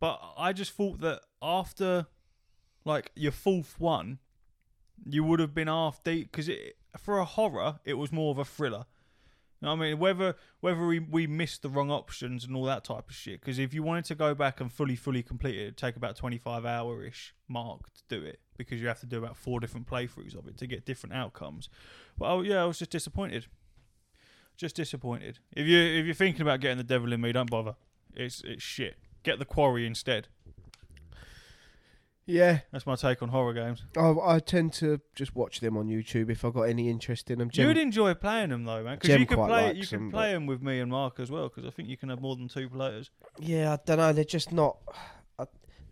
but 0.00 0.20
I 0.36 0.52
just 0.52 0.72
thought 0.72 1.00
that 1.02 1.20
after, 1.40 2.06
like 2.84 3.12
your 3.14 3.32
fourth 3.32 3.78
one, 3.78 4.18
you 5.04 5.22
would 5.22 5.38
have 5.38 5.54
been 5.54 5.68
half 5.68 6.02
deep 6.02 6.32
because 6.32 6.48
it 6.48 6.76
for 6.96 7.18
a 7.18 7.24
horror 7.24 7.78
it 7.84 7.94
was 7.94 8.10
more 8.10 8.32
of 8.32 8.38
a 8.38 8.44
thriller. 8.44 8.86
You 9.60 9.66
know 9.66 9.74
what 9.74 9.84
I 9.84 9.88
mean? 9.88 9.98
Whether 9.98 10.36
whether 10.60 10.86
we, 10.86 11.00
we 11.00 11.26
missed 11.26 11.62
the 11.62 11.68
wrong 11.68 11.90
options 11.90 12.44
and 12.44 12.54
all 12.54 12.64
that 12.64 12.84
type 12.84 13.08
of 13.08 13.14
shit. 13.14 13.40
Because 13.40 13.58
if 13.58 13.74
you 13.74 13.82
wanted 13.82 14.04
to 14.06 14.14
go 14.14 14.34
back 14.34 14.60
and 14.60 14.72
fully 14.72 14.94
fully 14.94 15.22
complete 15.22 15.56
it, 15.56 15.62
it'd 15.62 15.76
take 15.76 15.96
about 15.96 16.14
twenty 16.14 16.38
five 16.38 16.64
hour 16.64 17.04
ish 17.04 17.34
mark 17.48 17.92
to 17.94 18.02
do 18.08 18.24
it 18.24 18.40
because 18.56 18.80
you 18.80 18.86
have 18.86 19.00
to 19.00 19.06
do 19.06 19.18
about 19.18 19.36
four 19.36 19.58
different 19.58 19.88
playthroughs 19.88 20.38
of 20.38 20.46
it 20.46 20.56
to 20.58 20.66
get 20.66 20.84
different 20.84 21.14
outcomes. 21.14 21.68
But 22.16 22.30
oh 22.30 22.42
yeah, 22.42 22.62
I 22.62 22.66
was 22.66 22.78
just 22.78 22.92
disappointed. 22.92 23.46
Just 24.56 24.76
disappointed. 24.76 25.40
If 25.52 25.66
you 25.66 25.78
if 25.78 26.06
you're 26.06 26.14
thinking 26.14 26.42
about 26.42 26.60
getting 26.60 26.78
the 26.78 26.84
devil 26.84 27.12
in 27.12 27.20
me, 27.20 27.32
don't 27.32 27.50
bother. 27.50 27.74
It's 28.14 28.42
it's 28.44 28.62
shit. 28.62 28.96
Get 29.24 29.40
the 29.40 29.44
quarry 29.44 29.86
instead. 29.86 30.28
Yeah, 32.28 32.58
That's 32.72 32.84
my 32.84 32.94
take 32.94 33.22
on 33.22 33.30
horror 33.30 33.54
games. 33.54 33.84
I, 33.96 34.14
I 34.22 34.38
tend 34.38 34.74
to 34.74 35.00
just 35.14 35.34
watch 35.34 35.60
them 35.60 35.78
on 35.78 35.88
YouTube 35.88 36.28
if 36.28 36.44
I've 36.44 36.52
got 36.52 36.64
any 36.64 36.90
interest 36.90 37.30
in 37.30 37.38
them. 37.38 37.48
you 37.54 37.66
would 37.66 37.78
enjoy 37.78 38.12
playing 38.12 38.50
them 38.50 38.64
though, 38.64 38.84
man, 38.84 38.98
because 39.00 39.18
you 39.18 39.24
could 39.24 39.38
quite 39.38 39.48
play 39.48 39.72
you 39.72 39.86
can 39.86 40.10
play 40.10 40.34
them 40.34 40.44
with 40.44 40.60
me 40.60 40.78
and 40.78 40.90
Mark 40.90 41.18
as 41.20 41.30
well. 41.30 41.48
Because 41.48 41.64
I 41.64 41.70
think 41.70 41.88
you 41.88 41.96
can 41.96 42.10
have 42.10 42.20
more 42.20 42.36
than 42.36 42.46
two 42.46 42.68
players. 42.68 43.10
Yeah, 43.38 43.72
I 43.72 43.78
don't 43.82 43.96
know. 43.96 44.12
They're 44.12 44.24
just 44.24 44.52
not. 44.52 44.76
I, 45.38 45.46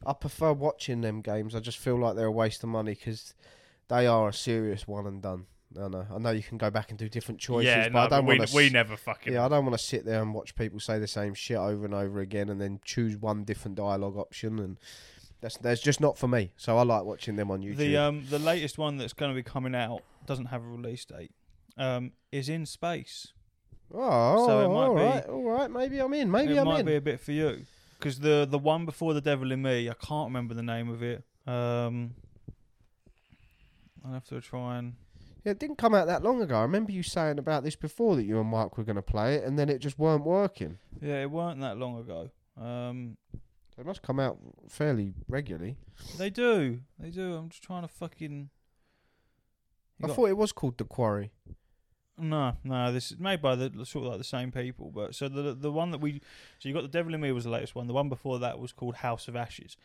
I 0.04 0.12
prefer 0.12 0.52
watching 0.52 1.00
them 1.00 1.22
games. 1.22 1.54
I 1.54 1.60
just 1.60 1.78
feel 1.78 1.98
like 1.98 2.16
they're 2.16 2.26
a 2.26 2.30
waste 2.30 2.62
of 2.62 2.68
money 2.68 2.92
because 2.92 3.32
they 3.88 4.06
are 4.06 4.28
a 4.28 4.34
serious 4.34 4.86
one 4.86 5.06
and 5.06 5.22
done. 5.22 5.46
I 5.82 5.88
know. 5.88 6.06
I 6.14 6.18
know 6.18 6.30
you 6.30 6.42
can 6.42 6.58
go 6.58 6.70
back 6.70 6.90
and 6.90 6.98
do 6.98 7.08
different 7.08 7.40
choices, 7.40 7.66
yeah, 7.66 7.88
but 7.88 7.92
no, 7.92 7.98
I 8.00 8.08
don't 8.08 8.26
we, 8.26 8.38
want 8.38 8.50
to. 8.50 8.56
we 8.56 8.68
never 8.68 8.96
fucking. 8.96 9.32
Yeah, 9.32 9.46
I 9.46 9.48
don't 9.48 9.64
want 9.64 9.78
to 9.78 9.84
sit 9.84 10.04
there 10.04 10.20
and 10.20 10.34
watch 10.34 10.54
people 10.54 10.80
say 10.80 10.98
the 10.98 11.08
same 11.08 11.32
shit 11.32 11.56
over 11.56 11.86
and 11.86 11.94
over 11.94 12.20
again, 12.20 12.50
and 12.50 12.60
then 12.60 12.80
choose 12.84 13.16
one 13.16 13.44
different 13.44 13.76
dialogue 13.76 14.16
option, 14.16 14.58
and 14.58 14.78
that's 15.40 15.56
that's 15.58 15.80
just 15.80 16.00
not 16.00 16.16
for 16.18 16.28
me. 16.28 16.52
So 16.56 16.76
I 16.78 16.82
like 16.82 17.04
watching 17.04 17.36
them 17.36 17.50
on 17.50 17.62
YouTube. 17.62 17.76
The 17.76 17.96
um 17.96 18.24
the 18.30 18.38
latest 18.38 18.78
one 18.78 18.96
that's 18.98 19.12
going 19.12 19.30
to 19.30 19.34
be 19.34 19.42
coming 19.42 19.74
out 19.74 20.02
doesn't 20.26 20.46
have 20.46 20.62
a 20.62 20.66
release 20.66 21.04
date. 21.04 21.32
Um, 21.78 22.12
is 22.32 22.48
in 22.48 22.64
space. 22.66 23.32
oh, 23.92 24.46
so 24.46 24.60
it 24.64 24.68
might 24.68 24.74
all 24.86 24.94
be- 24.94 25.00
right, 25.02 25.26
all 25.26 25.44
right. 25.44 25.70
Maybe 25.70 25.98
I'm 26.00 26.12
in. 26.14 26.30
Maybe 26.30 26.54
it 26.54 26.58
I'm 26.60 26.64
might 26.64 26.80
in. 26.80 26.86
be 26.86 26.96
a 26.96 27.00
bit 27.00 27.20
for 27.20 27.32
you 27.32 27.66
because 27.98 28.20
the 28.20 28.46
the 28.50 28.58
one 28.58 28.86
before 28.86 29.12
the 29.14 29.20
Devil 29.20 29.52
in 29.52 29.60
Me, 29.62 29.88
I 29.90 29.94
can't 29.94 30.28
remember 30.28 30.54
the 30.54 30.62
name 30.62 30.88
of 30.88 31.02
it. 31.02 31.22
Um, 31.46 32.14
I'll 34.04 34.14
have 34.14 34.24
to 34.26 34.40
try 34.40 34.78
and. 34.78 34.94
Yeah, 35.44 35.52
it 35.52 35.60
didn't 35.60 35.76
come 35.76 35.94
out 35.94 36.06
that 36.08 36.24
long 36.24 36.42
ago. 36.42 36.56
I 36.56 36.62
remember 36.62 36.90
you 36.90 37.04
saying 37.04 37.38
about 37.38 37.62
this 37.62 37.76
before 37.76 38.16
that 38.16 38.24
you 38.24 38.40
and 38.40 38.48
Mike 38.48 38.76
were 38.76 38.82
going 38.84 38.96
to 38.96 39.02
play 39.02 39.36
it, 39.36 39.44
and 39.44 39.56
then 39.58 39.68
it 39.68 39.78
just 39.78 39.96
weren't 39.98 40.24
working. 40.24 40.78
Yeah, 41.00 41.22
it 41.22 41.30
weren't 41.30 41.60
that 41.60 41.76
long 41.76 42.00
ago. 42.00 42.30
Um, 42.60 43.16
They 43.76 43.82
must 43.82 44.02
come 44.02 44.18
out 44.18 44.38
fairly 44.68 45.14
regularly. 45.28 45.76
they 46.18 46.30
do, 46.30 46.80
they 46.98 47.10
do. 47.10 47.34
I'm 47.34 47.50
just 47.50 47.62
trying 47.62 47.82
to 47.82 47.88
fucking. 47.88 48.50
You 49.98 50.08
I 50.08 50.12
thought 50.12 50.28
it 50.28 50.36
was 50.36 50.52
called 50.52 50.78
The 50.78 50.84
Quarry. 50.84 51.30
No, 52.18 52.56
no. 52.64 52.92
This 52.92 53.12
is 53.12 53.18
made 53.18 53.42
by 53.42 53.56
the 53.56 53.70
sort 53.84 54.06
of 54.06 54.10
like 54.12 54.18
the 54.18 54.24
same 54.24 54.50
people, 54.50 54.90
but 54.94 55.14
so 55.14 55.28
the 55.28 55.54
the 55.54 55.70
one 55.70 55.90
that 55.90 55.98
we 56.00 56.22
so 56.58 56.68
you 56.68 56.74
got 56.74 56.82
the 56.82 56.88
Devil 56.88 57.12
in 57.12 57.20
Me 57.20 57.30
was 57.32 57.44
the 57.44 57.50
latest 57.50 57.74
one. 57.74 57.86
The 57.86 57.92
one 57.92 58.08
before 58.08 58.38
that 58.38 58.58
was 58.58 58.72
called 58.72 58.96
House 58.96 59.28
of 59.28 59.36
Ashes, 59.36 59.76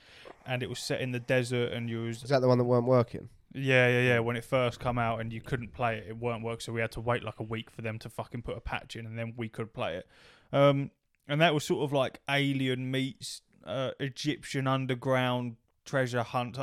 and 0.45 0.63
it 0.63 0.69
was 0.69 0.79
set 0.79 1.01
in 1.01 1.11
the 1.11 1.19
desert 1.19 1.73
and 1.73 1.89
you 1.89 2.03
was 2.03 2.23
Is 2.23 2.29
that 2.29 2.39
the 2.39 2.47
one 2.47 2.57
that 2.57 2.63
weren't 2.63 2.85
working? 2.87 3.27
yeah 3.53 3.89
yeah 3.89 4.01
yeah 4.01 4.19
when 4.19 4.37
it 4.37 4.45
first 4.45 4.79
come 4.79 4.97
out 4.97 5.19
and 5.19 5.33
you 5.33 5.41
couldn't 5.41 5.73
play 5.73 5.97
it, 5.97 6.05
it 6.07 6.17
weren't 6.17 6.41
work, 6.41 6.61
so 6.61 6.71
we 6.71 6.79
had 6.79 6.91
to 6.93 7.01
wait 7.01 7.21
like 7.21 7.37
a 7.41 7.43
week 7.43 7.69
for 7.69 7.81
them 7.81 7.99
to 7.99 8.09
fucking 8.09 8.41
put 8.41 8.55
a 8.55 8.61
patch 8.61 8.95
in, 8.95 9.05
and 9.05 9.19
then 9.19 9.33
we 9.35 9.49
could 9.49 9.73
play 9.73 9.97
it. 9.97 10.07
Um, 10.53 10.91
and 11.27 11.41
that 11.41 11.53
was 11.53 11.65
sort 11.65 11.83
of 11.83 11.91
like 11.91 12.21
Alien 12.29 12.89
meets 12.89 13.41
uh, 13.65 13.91
Egyptian 13.99 14.67
underground 14.67 15.55
treasure 15.85 16.23
hunt. 16.23 16.57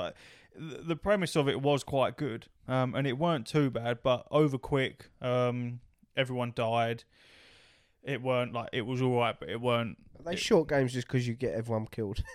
The 0.57 0.97
premise 0.97 1.37
of 1.37 1.49
it 1.49 1.61
was 1.63 1.85
quite 1.85 2.17
good, 2.17 2.47
um, 2.67 2.95
and 2.95 3.07
it 3.07 3.19
weren't 3.19 3.47
too 3.47 3.71
bad, 3.71 3.99
but 4.03 4.27
over 4.31 4.59
quick. 4.59 5.11
Um, 5.23 5.81
everyone 6.17 6.53
died. 6.55 7.05
It 8.03 8.23
weren't 8.23 8.53
like 8.53 8.71
it 8.73 8.83
was 8.87 9.03
all 9.03 9.17
right, 9.19 9.39
but 9.39 9.49
it 9.51 9.61
weren't. 9.61 9.99
Are 10.19 10.23
they 10.25 10.33
It- 10.33 10.39
short 10.39 10.69
games 10.69 10.93
just 10.95 11.07
because 11.07 11.29
you 11.29 11.35
get 11.35 11.55
everyone 11.55 11.87
killed? 11.87 12.23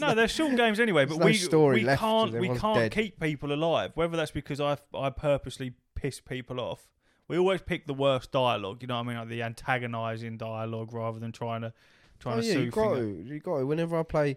No, 0.00 0.14
they're 0.14 0.28
short 0.28 0.54
games 0.56 0.78
anyway. 0.78 1.04
But 1.06 1.18
no 1.18 1.26
we 1.26 1.34
story 1.34 1.80
we 1.80 1.84
left 1.84 2.00
can't 2.00 2.32
we 2.38 2.48
can't 2.50 2.78
dead. 2.78 2.92
keep 2.92 3.18
people 3.18 3.52
alive. 3.52 3.90
Whether 3.94 4.16
that's 4.16 4.30
because 4.30 4.60
I 4.60 4.76
I 4.94 5.10
purposely 5.10 5.74
piss 5.96 6.20
people 6.20 6.60
off. 6.60 6.86
We 7.26 7.36
always 7.36 7.60
pick 7.60 7.86
the 7.88 7.94
worst 7.94 8.30
dialogue. 8.30 8.80
You 8.82 8.86
know 8.86 8.94
what 8.94 9.00
I 9.06 9.08
mean, 9.08 9.16
like 9.18 9.28
the 9.28 9.42
antagonising 9.42 10.36
dialogue, 10.36 10.92
rather 10.92 11.18
than 11.18 11.32
trying 11.32 11.62
to 11.62 11.72
trying 12.18 12.38
oh 12.38 12.42
to 12.42 12.46
yeah, 12.46 12.58
you 12.58 12.70
got 12.70 12.94
to. 12.94 13.22
You 13.24 13.40
got 13.40 13.58
to. 13.58 13.66
Whenever 13.66 13.98
I 13.98 14.02
play 14.02 14.36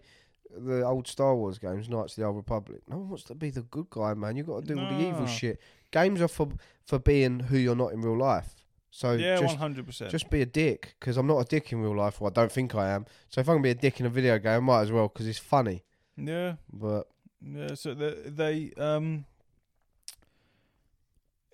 the 0.55 0.85
old 0.85 1.07
Star 1.07 1.35
Wars 1.35 1.57
games, 1.57 1.89
Knights 1.89 2.17
of 2.17 2.21
the 2.21 2.27
Old 2.27 2.35
Republic, 2.35 2.81
no 2.87 2.97
one 2.97 3.09
wants 3.09 3.23
to 3.25 3.35
be 3.35 3.49
the 3.49 3.61
good 3.61 3.89
guy, 3.89 4.13
man. 4.13 4.35
You 4.35 4.43
got 4.43 4.65
to 4.65 4.73
do 4.73 4.79
all 4.79 4.89
the 4.89 5.07
evil 5.07 5.25
shit. 5.25 5.59
Games 5.91 6.21
are 6.21 6.27
for 6.27 6.49
for 6.85 6.99
being 6.99 7.39
who 7.39 7.57
you're 7.57 7.75
not 7.75 7.93
in 7.93 8.01
real 8.01 8.17
life. 8.17 8.55
So 8.93 9.13
Yeah, 9.13 9.37
just 9.39 9.55
hundred 9.55 9.85
percent. 9.85 10.11
just 10.11 10.29
be 10.29 10.41
a 10.41 10.45
dick 10.45 10.95
because 10.99 11.15
I'm 11.15 11.27
not 11.27 11.37
a 11.37 11.45
dick 11.45 11.71
in 11.71 11.81
real 11.81 11.95
life, 11.95 12.21
or 12.21 12.27
I 12.27 12.31
don't 12.31 12.51
think 12.51 12.75
I 12.75 12.89
am. 12.89 13.05
So 13.29 13.39
if 13.39 13.47
I 13.47 13.53
can 13.53 13.61
be 13.61 13.69
a 13.69 13.75
dick 13.75 13.99
in 13.99 14.05
a 14.05 14.09
video 14.09 14.37
game, 14.37 14.51
I 14.51 14.59
might 14.59 14.81
as 14.81 14.91
well 14.91 15.07
because 15.07 15.27
it's 15.27 15.39
funny. 15.39 15.83
Yeah, 16.17 16.55
But 16.71 17.07
yeah. 17.41 17.73
So 17.75 17.93
they, 17.93 18.13
they 18.25 18.71
um, 18.77 19.25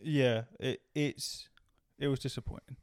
yeah, 0.02 0.44
it 0.60 0.82
it's 0.96 1.48
it 2.00 2.08
was 2.08 2.20
disappointing. 2.20 2.78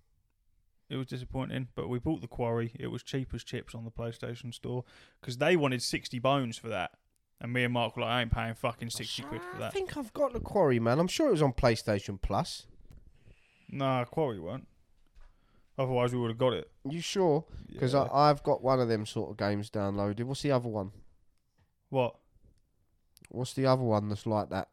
It 0.94 0.98
was 0.98 1.06
disappointing, 1.08 1.66
but 1.74 1.88
we 1.88 1.98
bought 1.98 2.20
the 2.20 2.28
quarry. 2.28 2.70
It 2.78 2.86
was 2.86 3.02
cheap 3.02 3.34
as 3.34 3.42
chips 3.42 3.74
on 3.74 3.84
the 3.84 3.90
PlayStation 3.90 4.54
Store 4.54 4.84
because 5.20 5.38
they 5.38 5.56
wanted 5.56 5.82
sixty 5.82 6.20
bones 6.20 6.56
for 6.56 6.68
that, 6.68 6.92
and 7.40 7.52
me 7.52 7.64
and 7.64 7.72
Mark 7.74 7.96
were 7.96 8.02
like, 8.02 8.10
"I 8.12 8.22
ain't 8.22 8.30
paying 8.30 8.54
fucking 8.54 8.90
sixty 8.90 9.24
quid 9.24 9.42
for 9.42 9.48
that. 9.54 9.56
I 9.56 9.58
that." 9.66 9.72
think 9.72 9.96
I've 9.96 10.12
got 10.12 10.32
the 10.32 10.38
quarry, 10.38 10.78
man. 10.78 11.00
I'm 11.00 11.08
sure 11.08 11.26
it 11.26 11.32
was 11.32 11.42
on 11.42 11.52
PlayStation 11.52 12.22
Plus. 12.22 12.68
Nah, 13.68 14.04
quarry 14.04 14.38
won't. 14.38 14.68
Otherwise, 15.76 16.12
we 16.12 16.20
would 16.20 16.28
have 16.30 16.38
got 16.38 16.52
it. 16.52 16.70
You 16.88 17.00
sure? 17.00 17.44
Because 17.66 17.92
Yeah. 17.92 18.06
I've 18.12 18.44
got 18.44 18.62
one 18.62 18.78
of 18.78 18.86
them 18.86 19.04
sort 19.04 19.32
of 19.32 19.36
games 19.36 19.70
downloaded. 19.70 20.22
What's 20.22 20.42
the 20.42 20.52
other 20.52 20.68
one? 20.68 20.92
what 21.88 22.14
What's 23.30 23.54
the 23.54 23.66
other 23.66 23.82
one 23.82 24.08
that's 24.10 24.26
like 24.26 24.50
that? 24.50 24.68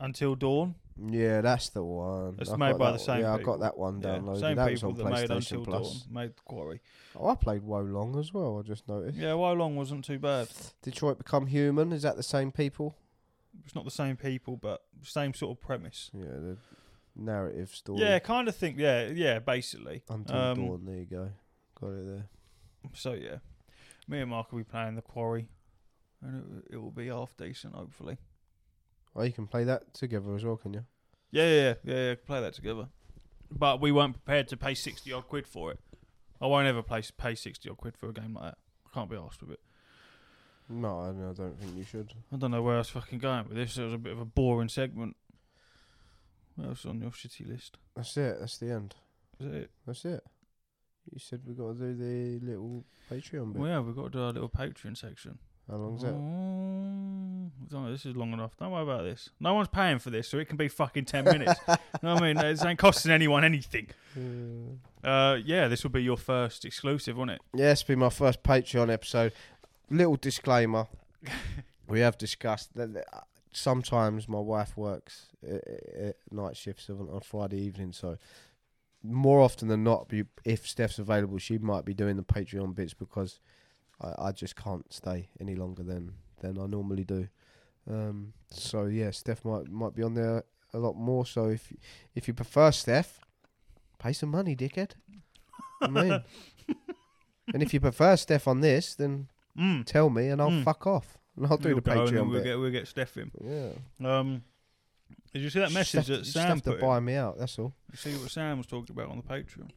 until 0.00 0.34
dawn? 0.34 0.74
Yeah, 0.96 1.40
that's 1.40 1.70
the 1.70 1.82
one. 1.82 2.36
It's 2.40 2.50
I've 2.50 2.58
made 2.58 2.78
by 2.78 2.92
the 2.92 2.98
same 2.98 3.20
Yeah, 3.22 3.34
I 3.34 3.42
got 3.42 3.60
that 3.60 3.76
one 3.76 4.00
Yeah, 4.00 4.18
downloaded. 4.18 4.40
same 4.40 4.56
that 4.56 4.70
was 4.70 4.82
on 4.84 4.94
that 4.94 5.04
made 5.04 5.12
PlayStation 5.12 5.36
until 5.36 5.64
Plus. 5.64 6.00
dawn 6.04 6.14
made 6.14 6.44
quarry. 6.44 6.80
Oh, 7.16 7.28
I 7.28 7.34
played 7.34 7.62
Wo 7.62 7.80
Long 7.80 8.18
as 8.18 8.32
well. 8.32 8.58
I 8.58 8.62
just 8.66 8.88
noticed. 8.88 9.18
Yeah, 9.18 9.34
Wo 9.34 9.52
Long 9.52 9.74
wasn't 9.76 10.04
too 10.04 10.18
bad. 10.18 10.48
Detroit 10.82 11.18
Become 11.18 11.46
Human. 11.48 11.92
Is 11.92 12.02
that 12.02 12.16
the 12.16 12.22
same 12.22 12.52
people? 12.52 12.96
It's 13.64 13.74
not 13.74 13.84
the 13.84 13.90
same 13.90 14.16
people, 14.16 14.56
but 14.56 14.82
same 15.02 15.34
sort 15.34 15.56
of 15.56 15.60
premise. 15.60 16.10
Yeah, 16.12 16.24
the 16.24 16.56
narrative 17.16 17.70
story. 17.70 18.00
Yeah, 18.00 18.18
kind 18.20 18.48
of 18.48 18.56
think. 18.56 18.78
Yeah, 18.78 19.08
yeah, 19.08 19.38
basically. 19.40 20.02
Until 20.08 20.36
Um, 20.36 20.56
Dawn. 20.58 20.84
There 20.84 20.96
you 20.96 21.06
go. 21.06 21.30
Got 21.80 21.88
it 21.88 22.06
there. 22.06 22.28
So 22.92 23.12
yeah, 23.14 23.38
me 24.08 24.20
and 24.20 24.30
Mark 24.30 24.52
will 24.52 24.58
be 24.58 24.64
playing 24.64 24.94
the 24.96 25.02
quarry, 25.02 25.48
and 26.22 26.62
it, 26.68 26.74
it 26.74 26.76
will 26.76 26.90
be 26.90 27.06
half 27.08 27.36
decent, 27.36 27.74
hopefully. 27.74 28.18
Oh, 29.16 29.22
you 29.22 29.32
can 29.32 29.46
play 29.46 29.64
that 29.64 29.94
together 29.94 30.34
as 30.34 30.44
well, 30.44 30.56
can 30.56 30.74
you? 30.74 30.84
Yeah, 31.30 31.46
yeah, 31.46 31.54
yeah, 31.54 31.74
yeah, 31.84 32.08
yeah. 32.08 32.14
Play 32.26 32.40
that 32.40 32.54
together. 32.54 32.88
But 33.50 33.80
we 33.80 33.92
weren't 33.92 34.14
prepared 34.14 34.48
to 34.48 34.56
pay 34.56 34.74
sixty 34.74 35.12
odd 35.12 35.28
quid 35.28 35.46
for 35.46 35.70
it. 35.70 35.80
I 36.40 36.46
won't 36.46 36.66
ever 36.66 36.82
play 36.82 37.02
pay 37.16 37.34
sixty 37.34 37.68
odd 37.70 37.76
quid 37.76 37.96
for 37.96 38.08
a 38.08 38.12
game 38.12 38.34
like 38.34 38.44
that. 38.44 38.58
I 38.86 38.94
can't 38.94 39.10
be 39.10 39.16
asked 39.16 39.40
with 39.40 39.52
it. 39.52 39.60
No, 40.68 41.00
I 41.00 41.08
I 41.10 41.32
don't 41.32 41.58
think 41.58 41.76
you 41.76 41.84
should. 41.84 42.12
I 42.32 42.36
don't 42.36 42.50
know 42.50 42.62
where 42.62 42.76
I 42.76 42.78
was 42.78 42.88
fucking 42.88 43.18
going 43.18 43.46
with 43.48 43.56
this. 43.56 43.76
It 43.76 43.84
was 43.84 43.94
a 43.94 43.98
bit 43.98 44.12
of 44.12 44.20
a 44.20 44.24
boring 44.24 44.68
segment. 44.68 45.16
What 46.56 46.68
else 46.68 46.86
on 46.86 47.00
your 47.00 47.10
shitty 47.10 47.48
list? 47.48 47.76
That's 47.94 48.16
it. 48.16 48.38
That's 48.40 48.58
the 48.58 48.70
end. 48.70 48.94
Is 49.40 49.46
that 49.46 49.54
it? 49.56 49.70
That's 49.86 50.04
it. 50.04 50.22
You 51.12 51.18
said 51.18 51.42
we 51.46 51.54
got 51.54 51.78
to 51.78 51.92
do 51.92 51.94
the 51.94 52.46
little 52.46 52.84
Patreon 53.10 53.52
bit. 53.52 53.60
Well, 53.60 53.70
yeah, 53.70 53.80
we've 53.80 53.94
got 53.94 54.04
to 54.04 54.10
do 54.10 54.22
our 54.22 54.32
little 54.32 54.48
Patreon 54.48 54.96
section. 54.96 55.38
How 55.70 55.76
long's 55.76 56.02
that? 56.02 56.12
Know, 57.72 57.90
this 57.90 58.06
is 58.06 58.14
long 58.14 58.32
enough. 58.32 58.56
Don't 58.56 58.70
worry 58.70 58.82
about 58.82 59.02
this. 59.02 59.30
No 59.40 59.54
one's 59.54 59.68
paying 59.68 59.98
for 59.98 60.10
this, 60.10 60.28
so 60.28 60.38
it 60.38 60.46
can 60.46 60.56
be 60.56 60.68
fucking 60.68 61.06
10 61.06 61.24
minutes. 61.24 61.54
you 61.66 61.74
know 62.02 62.14
what 62.14 62.22
I 62.22 62.32
mean? 62.32 62.44
It 62.44 62.64
ain't 62.64 62.78
costing 62.78 63.10
anyone 63.10 63.42
anything. 63.44 63.88
Uh, 65.02 65.38
yeah, 65.44 65.66
this 65.68 65.82
will 65.82 65.90
be 65.90 66.02
your 66.02 66.16
first 66.16 66.64
exclusive, 66.64 67.16
won't 67.16 67.30
it? 67.30 67.40
Yeah, 67.54 67.72
it's 67.72 67.82
been 67.82 67.98
my 67.98 68.10
first 68.10 68.42
Patreon 68.42 68.92
episode. 68.92 69.32
Little 69.90 70.16
disclaimer: 70.16 70.86
we 71.88 72.00
have 72.00 72.16
discussed 72.18 72.74
that. 72.74 72.94
that- 72.94 73.24
sometimes 73.56 74.28
my 74.28 74.40
wife 74.40 74.76
works 74.76 75.26
uh, 75.48 75.54
uh, 75.54 76.10
night 76.32 76.56
shifts 76.56 76.90
on, 76.90 77.08
on 77.08 77.20
Friday 77.20 77.60
evening, 77.60 77.92
so 77.92 78.18
more 79.00 79.40
often 79.40 79.68
than 79.68 79.84
not, 79.84 80.10
if 80.44 80.66
Steph's 80.66 80.98
available, 80.98 81.38
she 81.38 81.56
might 81.58 81.84
be 81.84 81.94
doing 81.94 82.16
the 82.16 82.24
Patreon 82.24 82.74
bits 82.74 82.94
because 82.94 83.38
I, 84.04 84.28
I 84.28 84.32
just 84.32 84.54
can't 84.56 84.92
stay 84.92 85.28
any 85.40 85.54
longer 85.54 85.82
than 85.82 86.12
than 86.40 86.58
I 86.58 86.66
normally 86.66 87.04
do. 87.04 87.28
Um, 87.90 88.32
so 88.50 88.84
yeah, 88.86 89.10
Steph 89.10 89.44
might 89.44 89.68
might 89.70 89.94
be 89.94 90.02
on 90.02 90.14
there 90.14 90.44
a 90.72 90.78
lot 90.78 90.96
more. 90.96 91.24
So 91.26 91.46
if 91.48 91.72
if 92.14 92.28
you 92.28 92.34
prefer 92.34 92.70
Steph, 92.72 93.20
pay 93.98 94.12
some 94.12 94.30
money, 94.30 94.54
dickhead. 94.56 94.92
I 95.80 95.88
mean, 95.88 96.20
and 97.54 97.62
if 97.62 97.72
you 97.74 97.80
prefer 97.80 98.16
Steph 98.16 98.46
on 98.48 98.60
this, 98.60 98.94
then 98.94 99.28
Mm. 99.56 99.84
tell 99.86 100.10
me 100.10 100.28
and 100.30 100.42
I'll 100.42 100.50
Mm. 100.50 100.64
fuck 100.64 100.84
off 100.84 101.16
and 101.36 101.46
I'll 101.50 101.56
do 101.58 101.68
We'll 101.68 101.76
the 101.80 101.90
Patreon 101.90 102.28
We'll 102.28 102.32
bit. 102.40 102.44
get 102.44 102.58
we'll 102.58 102.72
get 102.72 102.88
Steph 102.88 103.16
in. 103.16 103.30
yeah. 103.40 103.70
Um, 104.04 104.42
did 105.32 105.42
you 105.42 105.50
see 105.50 105.60
that 105.60 105.70
message 105.72 106.06
Steph, 106.06 106.18
that 106.18 106.26
Sam 106.26 106.48
have 106.48 106.62
to 106.62 106.72
buy 106.72 106.98
In? 106.98 107.04
me 107.04 107.14
out. 107.14 107.38
That's 107.38 107.56
all. 107.58 107.72
You 107.92 107.96
see 107.98 108.16
what 108.16 108.30
Sam 108.32 108.58
was 108.58 108.66
talking 108.66 108.94
about 108.96 109.10
on 109.10 109.16
the 109.18 109.22
Patreon? 109.22 109.70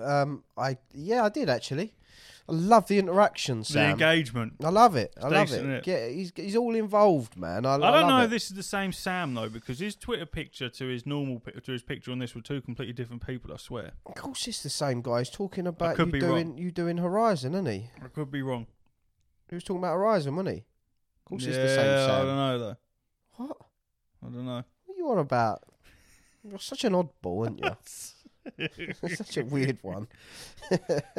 Um, 0.00 0.44
I 0.56 0.78
yeah, 0.94 1.24
I 1.24 1.28
did 1.28 1.48
actually. 1.50 1.92
I 2.48 2.52
love 2.52 2.88
the 2.88 2.98
interaction, 2.98 3.62
Sam. 3.62 3.84
The 3.84 3.92
engagement. 3.92 4.54
I 4.62 4.70
love 4.70 4.96
it. 4.96 5.14
I 5.22 5.28
love 5.28 5.46
decent, 5.46 5.70
it? 5.70 5.84
Get, 5.84 6.10
he's 6.10 6.32
he's 6.34 6.56
all 6.56 6.74
involved, 6.74 7.36
man. 7.36 7.64
I, 7.64 7.74
I 7.74 7.78
don't 7.78 8.08
know 8.08 8.14
love 8.14 8.22
if 8.24 8.26
it. 8.26 8.30
this 8.30 8.50
is 8.50 8.56
the 8.56 8.62
same 8.64 8.92
Sam 8.92 9.34
though, 9.34 9.48
because 9.48 9.78
his 9.78 9.94
Twitter 9.94 10.26
picture 10.26 10.68
to 10.68 10.86
his 10.86 11.06
normal 11.06 11.40
to 11.40 11.72
his 11.72 11.82
picture 11.82 12.10
on 12.10 12.18
this 12.18 12.34
were 12.34 12.40
two 12.40 12.60
completely 12.60 12.94
different 12.94 13.24
people. 13.24 13.52
I 13.52 13.58
swear. 13.58 13.92
Of 14.06 14.14
course, 14.16 14.46
it's 14.48 14.62
the 14.62 14.70
same 14.70 15.02
guy. 15.02 15.20
He's 15.20 15.30
talking 15.30 15.66
about 15.66 15.98
you 15.98 16.20
doing 16.20 16.58
you 16.58 16.70
doing 16.72 16.98
Horizon, 16.98 17.54
isn't 17.54 17.66
he? 17.66 17.90
I 18.02 18.08
could 18.08 18.30
be 18.30 18.42
wrong. 18.42 18.66
He 19.48 19.54
was 19.54 19.64
talking 19.64 19.80
about 19.80 19.94
Horizon, 19.94 20.34
wasn't 20.34 20.56
he? 20.56 20.60
Of 20.62 21.24
course, 21.26 21.44
yeah, 21.44 21.50
it's 21.50 21.58
the 21.58 21.68
same 21.68 21.76
Sam. 21.76 22.10
I 22.10 22.24
don't 22.24 22.36
know 22.36 22.58
though. 22.58 22.76
What? 23.36 23.56
I 24.22 24.26
don't 24.26 24.46
know. 24.46 24.64
What 24.84 24.94
are 24.94 24.98
you 24.98 25.10
on 25.10 25.18
about? 25.18 25.62
You're 26.42 26.58
such 26.58 26.84
an 26.84 26.94
oddball, 26.94 27.44
aren't 27.44 27.64
you? 27.64 27.70
Such 29.14 29.36
a 29.36 29.44
weird 29.48 29.78
one. 29.82 30.08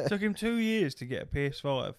Took 0.07 0.21
him 0.21 0.33
two 0.33 0.57
years 0.57 0.93
to 0.95 1.05
get 1.05 1.23
a 1.23 1.25
PS5. 1.25 1.95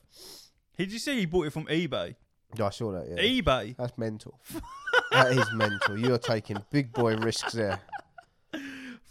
Did 0.76 0.92
you 0.92 0.98
see 0.98 1.20
he 1.20 1.26
bought 1.26 1.46
it 1.46 1.52
from 1.52 1.66
eBay? 1.66 2.16
Yeah, 2.56 2.66
I 2.66 2.70
saw 2.70 2.92
that. 2.92 3.08
Yeah, 3.08 3.22
eBay 3.22 3.76
that's 3.76 3.96
mental. 3.98 4.38
that 5.12 5.32
is 5.32 5.46
mental. 5.52 5.98
You're 5.98 6.18
taking 6.18 6.58
big 6.70 6.92
boy 6.92 7.16
risks 7.16 7.52
there. 7.52 7.80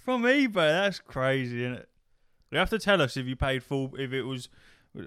from 0.03 0.23
eBay. 0.23 0.53
That's 0.53 0.99
crazy, 0.99 1.63
isn't 1.63 1.79
it? 1.79 1.89
You 2.51 2.57
have 2.59 2.69
to 2.69 2.79
tell 2.79 3.01
us 3.01 3.17
if 3.17 3.25
you 3.25 3.35
paid 3.35 3.63
full. 3.63 3.93
If 3.97 4.13
it 4.13 4.23
was, 4.23 4.47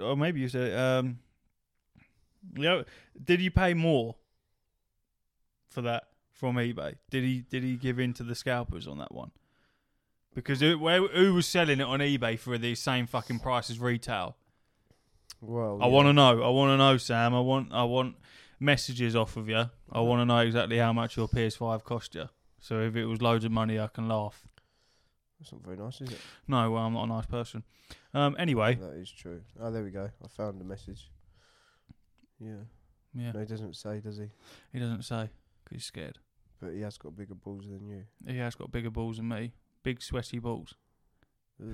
or 0.00 0.16
maybe 0.16 0.40
you 0.40 0.48
said, 0.48 0.76
um, 0.76 1.18
you 2.54 2.62
know, 2.62 2.84
did 3.22 3.40
you 3.40 3.50
pay 3.50 3.72
more 3.74 4.16
for 5.70 5.82
that 5.82 6.08
from 6.32 6.56
eBay? 6.56 6.96
Did 7.10 7.24
he 7.24 7.40
did 7.48 7.62
he 7.62 7.76
give 7.76 7.98
in 7.98 8.12
to 8.14 8.22
the 8.22 8.34
scalpers 8.34 8.86
on 8.86 8.98
that 8.98 9.12
one? 9.14 9.30
Because 10.36 10.60
who, 10.60 10.78
where, 10.78 11.00
who 11.08 11.32
was 11.32 11.46
selling 11.46 11.80
it 11.80 11.84
on 11.84 12.00
eBay 12.00 12.38
for 12.38 12.58
the 12.58 12.74
same 12.74 13.06
fucking 13.06 13.38
price 13.38 13.70
as 13.70 13.80
retail? 13.80 14.36
Well, 15.40 15.78
I 15.80 15.86
want 15.86 16.08
to 16.08 16.12
know. 16.12 16.42
I 16.42 16.50
want 16.50 16.70
to 16.72 16.76
know, 16.76 16.98
Sam. 16.98 17.34
I 17.34 17.40
want 17.40 17.72
I 17.72 17.84
want 17.84 18.16
messages 18.60 19.16
off 19.16 19.38
of 19.38 19.48
you. 19.48 19.64
I 19.90 20.00
want 20.00 20.20
to 20.20 20.26
know 20.26 20.38
exactly 20.40 20.76
how 20.76 20.92
much 20.92 21.16
your 21.16 21.26
PS5 21.26 21.84
cost 21.84 22.14
you. 22.14 22.28
So 22.60 22.80
if 22.82 22.96
it 22.96 23.06
was 23.06 23.22
loads 23.22 23.46
of 23.46 23.50
money, 23.52 23.80
I 23.80 23.86
can 23.86 24.08
laugh. 24.08 24.46
That's 25.40 25.52
not 25.52 25.62
very 25.62 25.78
nice, 25.78 26.02
is 26.02 26.10
it? 26.12 26.20
No, 26.46 26.70
well, 26.70 26.82
I'm 26.82 26.92
not 26.92 27.04
a 27.04 27.08
nice 27.08 27.26
person. 27.26 27.62
Um, 28.12 28.36
anyway, 28.38 28.74
That 28.74 28.94
is 28.94 29.10
true. 29.10 29.40
Oh, 29.58 29.70
there 29.70 29.82
we 29.84 29.90
go. 29.90 30.10
I 30.22 30.28
found 30.28 30.60
the 30.60 30.64
message. 30.64 31.10
Yeah. 32.38 32.64
yeah, 33.14 33.32
No, 33.32 33.40
he 33.40 33.46
doesn't 33.46 33.76
say, 33.76 34.00
does 34.00 34.18
he? 34.18 34.26
he 34.72 34.78
doesn't 34.78 35.02
say 35.02 35.30
'cause 35.64 35.70
he's 35.72 35.84
scared. 35.84 36.18
But 36.60 36.72
he 36.74 36.80
has 36.82 36.98
got 36.98 37.16
bigger 37.16 37.34
balls 37.34 37.64
than 37.68 37.86
you. 37.86 38.04
He 38.26 38.36
has 38.38 38.54
got 38.54 38.70
bigger 38.70 38.90
balls 38.90 39.16
than 39.18 39.28
me. 39.28 39.52
Big 39.86 40.02
sweaty 40.02 40.40
balls. 40.40 40.74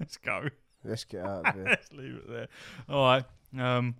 Let's 0.00 0.16
go. 0.16 0.48
Let's 0.84 1.04
get 1.04 1.24
out 1.24 1.46
of 1.46 1.54
here. 1.54 1.64
Let's 1.64 1.92
leave 1.92 2.14
it 2.16 2.28
there. 2.28 2.48
All 2.88 3.04
right. 3.04 3.24
Um, 3.56 3.94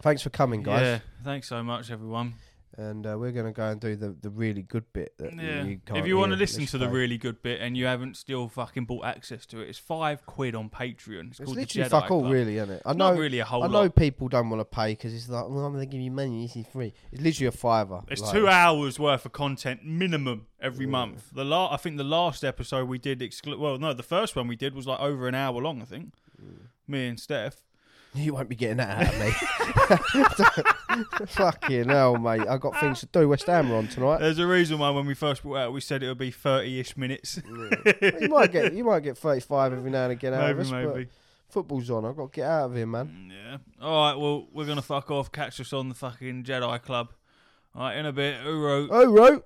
Thanks 0.00 0.20
for 0.20 0.30
coming, 0.30 0.64
guys. 0.64 0.82
yeah. 0.82 0.98
Thanks 1.22 1.46
so 1.46 1.62
much, 1.62 1.92
everyone. 1.92 2.34
And 2.78 3.06
uh, 3.06 3.16
we're 3.18 3.32
going 3.32 3.44
to 3.44 3.52
go 3.52 3.66
and 3.68 3.78
do 3.78 3.96
the, 3.96 4.16
the 4.22 4.30
really 4.30 4.62
good 4.62 4.84
bit 4.94 5.12
that 5.18 5.34
Yeah. 5.34 5.62
you 5.64 5.78
can't 5.84 5.98
if 5.98 6.06
you 6.06 6.16
want 6.16 6.32
to 6.32 6.38
listen 6.38 6.64
to 6.64 6.78
the 6.78 6.88
really 6.88 7.18
good 7.18 7.42
bit 7.42 7.60
and 7.60 7.76
you 7.76 7.84
haven't 7.84 8.16
still 8.16 8.48
fucking 8.48 8.86
bought 8.86 9.04
access 9.04 9.44
to 9.46 9.60
it, 9.60 9.68
it's 9.68 9.78
five 9.78 10.24
quid 10.24 10.54
on 10.54 10.70
Patreon. 10.70 11.28
It's, 11.32 11.40
It's 11.40 11.44
called 11.46 11.58
literally 11.58 11.88
the 11.88 11.94
Jedi 11.94 12.00
fuck 12.00 12.10
all, 12.10 12.20
Club. 12.20 12.32
really, 12.32 12.56
isn't 12.56 12.70
it? 12.70 12.82
I 12.86 12.94
know. 12.94 13.10
Not 13.10 13.18
really 13.18 13.40
a 13.40 13.44
whole 13.44 13.62
I 13.62 13.66
know 13.66 13.82
lot. 13.82 13.94
people 13.94 14.28
don't 14.28 14.48
want 14.48 14.60
to 14.60 14.64
pay 14.64 14.92
because 14.92 15.12
it's 15.12 15.28
like, 15.28 15.44
well, 15.50 15.66
I'm 15.66 15.72
going 15.74 15.84
to 15.86 15.90
give 15.90 16.00
you 16.00 16.10
money. 16.10 16.46
This 16.46 16.56
is 16.56 16.66
free. 16.72 16.94
It's 17.12 17.20
literally 17.20 17.48
a 17.48 17.52
fiver. 17.52 18.00
It's 18.08 18.22
like, 18.22 18.32
two 18.32 18.48
hours 18.48 18.98
worth 18.98 19.26
of 19.26 19.32
content 19.32 19.84
minimum 19.84 20.46
every 20.58 20.86
Yeah. 20.86 20.92
month. 20.92 21.28
The 21.34 21.44
la- 21.44 21.72
I 21.74 21.76
think 21.76 21.98
the 21.98 22.04
last 22.04 22.42
episode 22.42 22.88
we 22.88 22.96
did 22.98 23.20
exclu- 23.20 23.58
well, 23.58 23.76
no, 23.76 23.92
the 23.92 24.02
first 24.02 24.34
one 24.34 24.48
we 24.48 24.56
did 24.56 24.74
was 24.74 24.86
like 24.86 24.98
over 25.00 25.28
an 25.28 25.34
hour 25.34 25.60
long. 25.60 25.82
I 25.82 25.84
think 25.84 26.14
me 26.88 27.06
and 27.06 27.20
Steph. 27.20 27.56
You 28.14 28.34
won't 28.34 28.48
be 28.48 28.56
getting 28.56 28.76
that 28.76 29.08
out 29.08 29.14
of 29.14 29.20
me. 29.20 29.30
Fucking 31.28 31.88
hell, 31.88 32.18
mate. 32.18 32.46
I've 32.46 32.60
got 32.60 32.78
things 32.78 33.00
to 33.00 33.06
do. 33.06 33.26
West 33.28 33.46
Ham 33.46 33.72
are 33.72 33.76
on 33.76 33.88
tonight. 33.88 34.18
There's 34.18 34.38
a 34.38 34.46
reason 34.46 34.78
why 34.78 34.90
when 34.90 35.06
we 35.06 35.14
first 35.14 35.42
brought 35.42 35.56
out, 35.56 35.72
we 35.72 35.80
said 35.80 36.02
it 36.02 36.08
would 36.08 36.18
be 36.18 36.30
thirty-ish 36.30 36.94
minutes. 36.98 37.40
you 37.48 38.28
might 38.28 38.52
get 38.52 38.74
you 38.74 38.84
might 38.84 39.00
get 39.00 39.16
35 39.16 39.72
every 39.72 39.90
now 39.90 40.04
and 40.04 40.12
again 40.12 40.34
out 40.34 40.50
of 40.50 40.56
maybe, 40.58 40.60
us, 40.60 40.70
but 40.70 40.94
maybe. 40.94 41.08
football's 41.48 41.88
on. 41.90 42.04
I've 42.04 42.16
got 42.16 42.30
to 42.32 42.36
get 42.36 42.46
out 42.46 42.66
of 42.66 42.76
here, 42.76 42.86
man. 42.86 43.06
Mm, 43.06 43.30
yeah. 43.30 43.56
All 43.80 44.10
right. 44.10 44.18
Well, 44.18 44.46
we're 44.52 44.66
gonna 44.66 44.82
fuck 44.82 45.10
off. 45.10 45.32
Catch 45.32 45.58
us 45.60 45.72
on 45.72 45.88
the 45.88 45.94
fucking 45.94 46.44
Jedi 46.44 46.82
Club. 46.82 47.12
All 47.74 47.84
right. 47.84 47.96
In 47.96 48.04
a 48.04 48.12
bit. 48.12 48.36
Uro. 48.44 48.88
Oh, 48.90 49.10
right. 49.10 49.40